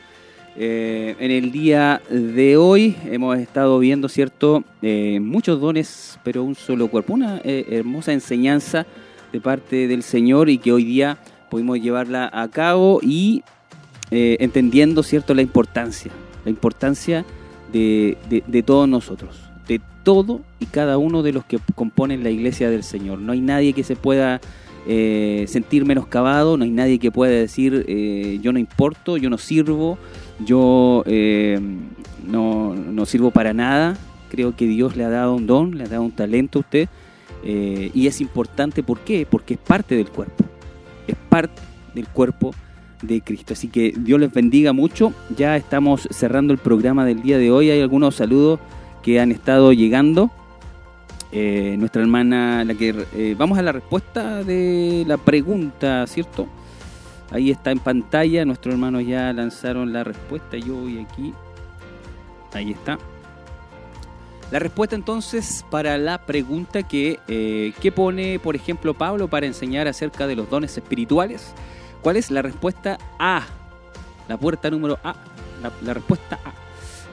Eh, 0.54 1.16
en 1.18 1.30
el 1.30 1.50
día 1.50 2.02
de 2.10 2.58
hoy 2.58 2.94
hemos 3.06 3.38
estado 3.38 3.78
viendo, 3.78 4.10
¿cierto? 4.10 4.64
Eh, 4.82 5.18
muchos 5.18 5.58
dones, 5.58 6.18
pero 6.24 6.44
un 6.44 6.56
solo 6.56 6.88
cuerpo. 6.88 7.14
Una 7.14 7.40
eh, 7.42 7.64
hermosa 7.70 8.12
enseñanza 8.12 8.84
de 9.32 9.40
parte 9.40 9.88
del 9.88 10.02
Señor 10.02 10.50
y 10.50 10.58
que 10.58 10.72
hoy 10.72 10.84
día 10.84 11.16
pudimos 11.48 11.80
llevarla 11.80 12.28
a 12.30 12.48
cabo 12.48 13.00
y 13.02 13.42
entendiendo, 14.10 15.02
¿cierto? 15.02 15.32
La 15.32 15.40
importancia, 15.40 16.12
la 16.44 16.50
importancia 16.50 17.24
de- 17.72 18.18
de 18.46 18.62
todos 18.62 18.86
nosotros, 18.86 19.40
de 19.66 19.80
todo 20.04 20.42
y 20.60 20.66
cada 20.66 20.98
uno 20.98 21.22
de 21.22 21.32
los 21.32 21.46
que 21.46 21.58
componen 21.74 22.22
la 22.22 22.28
iglesia 22.28 22.68
del 22.68 22.82
Señor. 22.82 23.20
No 23.20 23.32
hay 23.32 23.40
nadie 23.40 23.72
que 23.72 23.84
se 23.84 23.96
pueda 23.96 24.42
eh, 24.86 25.44
sentir 25.48 25.84
menoscabado, 25.84 26.56
no 26.56 26.64
hay 26.64 26.70
nadie 26.70 26.98
que 26.98 27.10
pueda 27.10 27.32
decir 27.32 27.84
eh, 27.88 28.38
yo 28.42 28.52
no 28.52 28.58
importo, 28.58 29.16
yo 29.16 29.30
no 29.30 29.38
sirvo, 29.38 29.98
yo 30.44 31.02
eh, 31.06 31.60
no, 32.26 32.74
no 32.74 33.06
sirvo 33.06 33.30
para 33.30 33.52
nada. 33.52 33.96
Creo 34.30 34.56
que 34.56 34.66
Dios 34.66 34.96
le 34.96 35.04
ha 35.04 35.08
dado 35.08 35.34
un 35.34 35.46
don, 35.46 35.78
le 35.78 35.84
ha 35.84 35.88
dado 35.88 36.02
un 36.02 36.10
talento 36.10 36.58
a 36.58 36.60
usted 36.60 36.88
eh, 37.44 37.90
y 37.94 38.06
es 38.08 38.20
importante, 38.20 38.82
¿por 38.82 39.00
qué? 39.00 39.26
Porque 39.28 39.54
es 39.54 39.60
parte 39.60 39.94
del 39.94 40.08
cuerpo, 40.08 40.44
es 41.06 41.14
parte 41.28 41.62
del 41.94 42.08
cuerpo 42.08 42.52
de 43.02 43.20
Cristo. 43.20 43.52
Así 43.52 43.68
que 43.68 43.94
Dios 43.96 44.18
les 44.18 44.32
bendiga 44.32 44.72
mucho. 44.72 45.12
Ya 45.36 45.56
estamos 45.56 46.08
cerrando 46.10 46.52
el 46.52 46.58
programa 46.58 47.04
del 47.04 47.22
día 47.22 47.38
de 47.38 47.50
hoy. 47.50 47.70
Hay 47.70 47.80
algunos 47.80 48.16
saludos 48.16 48.58
que 49.02 49.20
han 49.20 49.30
estado 49.30 49.72
llegando. 49.72 50.30
Eh, 51.32 51.76
nuestra 51.78 52.02
hermana, 52.02 52.64
la 52.64 52.74
que 52.74 52.94
eh, 53.14 53.34
vamos 53.36 53.58
a 53.58 53.62
la 53.62 53.72
respuesta 53.72 54.44
de 54.44 55.04
la 55.06 55.16
pregunta, 55.16 56.06
¿cierto? 56.06 56.46
Ahí 57.30 57.50
está 57.50 57.70
en 57.72 57.78
pantalla. 57.78 58.44
Nuestros 58.44 58.74
hermanos 58.74 59.04
ya 59.06 59.32
lanzaron 59.32 59.92
la 59.92 60.04
respuesta. 60.04 60.56
Yo 60.56 60.74
voy 60.74 60.98
aquí. 61.00 61.34
Ahí 62.52 62.72
está. 62.72 62.98
La 64.52 64.60
respuesta 64.60 64.94
entonces 64.94 65.64
para 65.70 65.98
la 65.98 66.18
pregunta 66.24 66.84
que, 66.84 67.18
eh, 67.26 67.72
¿qué 67.80 67.90
pone, 67.90 68.38
por 68.38 68.54
ejemplo, 68.54 68.94
Pablo 68.94 69.26
para 69.26 69.46
enseñar 69.46 69.88
acerca 69.88 70.28
de 70.28 70.36
los 70.36 70.48
dones 70.48 70.76
espirituales? 70.76 71.52
¿Cuál 72.00 72.16
es 72.16 72.30
la 72.30 72.42
respuesta 72.42 72.96
A? 73.18 73.42
La 74.28 74.36
puerta 74.36 74.70
número 74.70 75.00
A. 75.02 75.16
La, 75.60 75.72
la 75.82 75.94
respuesta 75.94 76.38
A. 76.44 76.65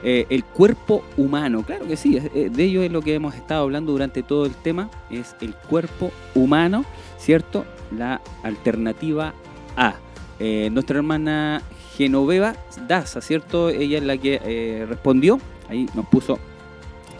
Eh, 0.06 0.26
el 0.28 0.44
cuerpo 0.44 1.02
humano, 1.16 1.62
claro 1.62 1.88
que 1.88 1.96
sí, 1.96 2.18
eh, 2.18 2.50
de 2.52 2.64
ello 2.64 2.82
es 2.82 2.92
lo 2.92 3.00
que 3.00 3.14
hemos 3.14 3.34
estado 3.34 3.62
hablando 3.62 3.90
durante 3.90 4.22
todo 4.22 4.44
el 4.44 4.54
tema, 4.54 4.90
es 5.08 5.34
el 5.40 5.54
cuerpo 5.54 6.12
humano, 6.34 6.84
¿cierto? 7.16 7.64
La 7.90 8.20
alternativa 8.42 9.32
A. 9.78 9.94
Eh, 10.38 10.68
nuestra 10.70 10.98
hermana 10.98 11.62
Genoveva 11.96 12.54
Daza, 12.86 13.22
¿cierto? 13.22 13.70
Ella 13.70 13.96
es 13.96 14.04
la 14.04 14.18
que 14.18 14.84
respondió, 14.86 15.40
ahí 15.70 15.88
nos 15.94 16.06
puso 16.06 16.38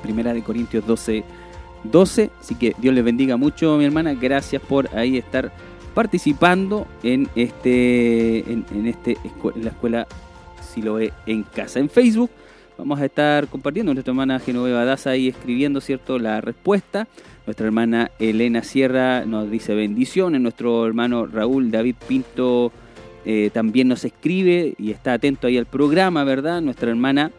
Primera 0.02 0.34
de 0.34 0.42
Corintios 0.42 0.86
12, 0.86 1.24
12, 1.84 2.30
así 2.38 2.54
que 2.54 2.74
Dios 2.76 2.94
les 2.94 3.02
bendiga 3.02 3.38
mucho, 3.38 3.78
mi 3.78 3.86
hermana, 3.86 4.12
gracias 4.12 4.60
por 4.60 4.94
ahí 4.94 5.16
estar 5.16 5.50
participando 5.94 6.86
en 7.02 7.30
este 7.34 8.40
en, 8.40 8.66
en 8.74 8.86
este 8.88 9.16
en 9.22 9.64
la 9.64 9.70
escuela 9.70 10.06
en 11.26 11.44
casa 11.44 11.78
en 11.78 11.88
Facebook 11.88 12.30
vamos 12.78 13.00
a 13.00 13.04
estar 13.04 13.48
compartiendo 13.48 13.92
nuestra 13.94 14.12
hermana 14.12 14.38
Genoveva 14.40 14.84
Daza 14.84 15.10
ahí 15.10 15.28
escribiendo 15.28 15.80
cierto 15.80 16.18
la 16.18 16.40
respuesta. 16.40 17.08
Nuestra 17.46 17.66
hermana 17.66 18.10
Elena 18.18 18.62
Sierra 18.62 19.24
nos 19.24 19.50
dice 19.50 19.74
bendiciones. 19.74 20.40
Nuestro 20.40 20.86
hermano 20.86 21.26
Raúl 21.26 21.70
David 21.70 21.96
Pinto 22.08 22.72
eh, 23.24 23.50
también 23.52 23.88
nos 23.88 24.04
escribe 24.04 24.74
y 24.78 24.90
está 24.90 25.14
atento 25.14 25.46
ahí 25.46 25.56
al 25.56 25.66
programa 25.66 26.24
verdad 26.24 26.60
nuestra 26.60 26.90
hermana 26.90 27.30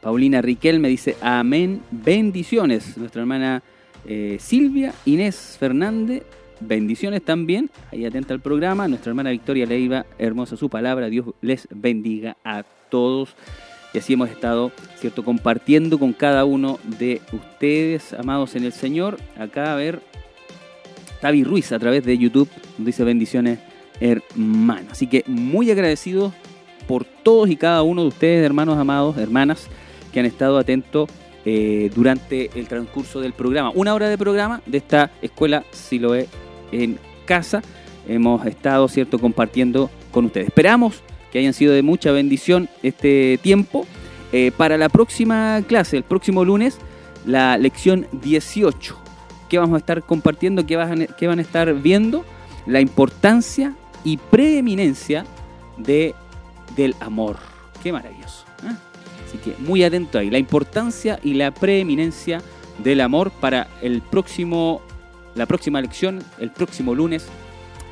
Paulina 0.00 0.40
Riquel 0.40 0.80
me 0.80 0.88
dice 0.88 1.16
amén 1.20 1.82
bendiciones. 1.90 2.96
Nuestra 2.96 3.22
hermana 3.22 3.62
eh, 4.06 4.36
Silvia 4.40 4.94
Inés 5.04 5.56
Fernández 5.58 6.22
bendiciones 6.60 7.22
también, 7.22 7.70
ahí 7.90 8.04
atenta 8.04 8.34
al 8.34 8.40
programa, 8.40 8.86
nuestra 8.86 9.10
hermana 9.10 9.30
Victoria 9.30 9.66
Leiva, 9.66 10.06
hermosa 10.18 10.56
su 10.56 10.68
palabra, 10.68 11.08
Dios 11.08 11.26
les 11.40 11.66
bendiga 11.70 12.36
a 12.44 12.64
todos. 12.90 13.34
Y 13.92 13.98
así 13.98 14.12
hemos 14.12 14.30
estado, 14.30 14.72
¿cierto?, 14.96 15.24
compartiendo 15.24 15.98
con 15.98 16.12
cada 16.12 16.44
uno 16.44 16.78
de 16.98 17.20
ustedes, 17.32 18.12
amados 18.12 18.54
en 18.54 18.64
el 18.64 18.72
Señor. 18.72 19.18
Acá 19.36 19.72
a 19.72 19.76
ver, 19.76 20.00
Tavi 21.20 21.44
Ruiz 21.44 21.72
a 21.72 21.78
través 21.78 22.04
de 22.04 22.16
YouTube, 22.16 22.48
nos 22.78 22.86
dice 22.86 23.04
bendiciones, 23.04 23.58
hermano. 24.00 24.88
Así 24.90 25.06
que 25.06 25.24
muy 25.26 25.70
agradecidos 25.70 26.32
por 26.86 27.04
todos 27.04 27.50
y 27.50 27.56
cada 27.56 27.82
uno 27.82 28.02
de 28.02 28.08
ustedes, 28.08 28.44
hermanos 28.44 28.78
amados, 28.78 29.16
hermanas, 29.16 29.66
que 30.12 30.20
han 30.20 30.26
estado 30.26 30.58
atentos 30.58 31.08
eh, 31.44 31.90
durante 31.94 32.50
el 32.58 32.68
transcurso 32.68 33.20
del 33.20 33.32
programa. 33.32 33.70
Una 33.74 33.94
hora 33.94 34.08
de 34.08 34.18
programa 34.18 34.62
de 34.66 34.78
esta 34.78 35.10
escuela 35.22 35.64
Siloé 35.72 36.28
en 36.70 36.98
casa. 37.26 37.62
Hemos 38.08 38.44
estado, 38.46 38.88
¿cierto?, 38.88 39.18
compartiendo 39.18 39.90
con 40.10 40.26
ustedes. 40.26 40.48
Esperamos 40.48 41.02
que 41.30 41.38
hayan 41.38 41.54
sido 41.54 41.72
de 41.72 41.82
mucha 41.82 42.12
bendición 42.12 42.68
este 42.82 43.38
tiempo. 43.42 43.86
Eh, 44.32 44.52
para 44.56 44.78
la 44.78 44.88
próxima 44.88 45.60
clase, 45.66 45.96
el 45.96 46.04
próximo 46.04 46.44
lunes, 46.44 46.78
la 47.26 47.58
lección 47.58 48.06
18. 48.12 48.96
¿Qué 49.48 49.58
vamos 49.58 49.74
a 49.74 49.78
estar 49.78 50.02
compartiendo? 50.02 50.66
¿Qué 50.66 50.76
van, 50.76 51.08
qué 51.18 51.26
van 51.26 51.40
a 51.40 51.42
estar 51.42 51.74
viendo? 51.74 52.24
La 52.66 52.80
importancia 52.80 53.74
y 54.04 54.16
preeminencia 54.16 55.24
de, 55.76 56.14
del 56.76 56.94
amor. 57.00 57.38
Qué 57.82 57.92
maravilloso. 57.92 58.44
¿eh? 58.64 58.74
Así 59.26 59.38
que 59.38 59.56
muy 59.58 59.82
atento 59.82 60.18
ahí. 60.18 60.30
La 60.30 60.38
importancia 60.38 61.18
y 61.24 61.34
la 61.34 61.50
preeminencia 61.50 62.40
del 62.78 63.00
amor 63.00 63.32
para 63.32 63.68
el 63.82 64.00
próximo, 64.00 64.80
la 65.34 65.46
próxima 65.46 65.80
lección, 65.80 66.22
el 66.38 66.52
próximo 66.52 66.94
lunes, 66.94 67.26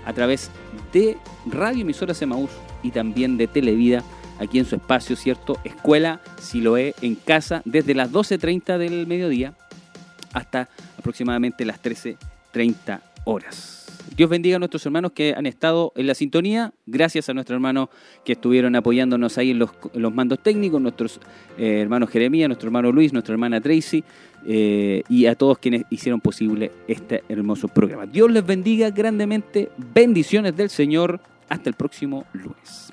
a 0.07 0.13
través 0.13 0.51
de 0.93 1.19
Radio 1.47 1.83
Emisoras 1.83 2.23
Emaús 2.23 2.51
y 2.83 2.91
también 2.91 3.37
de 3.37 3.47
Televida, 3.47 4.03
aquí 4.39 4.59
en 4.59 4.65
su 4.65 4.77
espacio, 4.77 5.17
¿cierto? 5.17 5.59
Escuela 5.65 6.21
Siloé 6.41 6.95
en 7.03 7.15
casa, 7.15 7.63
desde 7.65 7.95
las 7.95 8.13
12.30 8.13 8.79
del 8.79 9.07
mediodía 9.07 9.55
hasta 10.33 10.69
aproximadamente 10.99 11.65
las 11.65 11.83
13.30 11.83 13.01
horas. 13.25 13.79
Dios 14.17 14.31
bendiga 14.31 14.57
a 14.57 14.59
nuestros 14.59 14.85
hermanos 14.87 15.13
que 15.13 15.35
han 15.37 15.47
estado 15.47 15.93
en 15.95 16.07
la 16.07 16.15
sintonía. 16.15 16.73
Gracias 16.87 17.29
a 17.29 17.35
nuestros 17.35 17.55
hermanos 17.55 17.89
que 18.25 18.33
estuvieron 18.33 18.75
apoyándonos 18.75 19.39
ahí 19.39 19.51
en 19.51 19.59
los, 19.59 19.71
los 19.95 20.15
mandos 20.15 20.43
técnicos, 20.43 20.81
nuestros 20.81 21.21
eh, 21.59 21.81
hermanos 21.83 22.11
Jeremías, 22.11 22.49
nuestro 22.49 22.69
hermano 22.69 22.91
Luis, 22.91 23.13
nuestra 23.13 23.35
hermana 23.35 23.61
Tracy 23.61 24.03
eh, 24.47 25.03
y 25.09 25.27
a 25.27 25.35
todos 25.35 25.59
quienes 25.59 25.85
hicieron 25.91 26.21
posible 26.21 26.73
este 26.89 27.23
hermoso 27.29 27.69
programa. 27.69 28.07
Dios 28.07 28.31
les 28.31 28.45
bendiga 28.45 28.91
grandemente. 28.91 29.69
Bendiciones 29.95 30.57
del 30.57 30.71
Señor. 30.71 31.21
Hasta 31.49 31.71
el 31.71 31.75
próximo 31.75 32.27
lunes. 32.33 32.88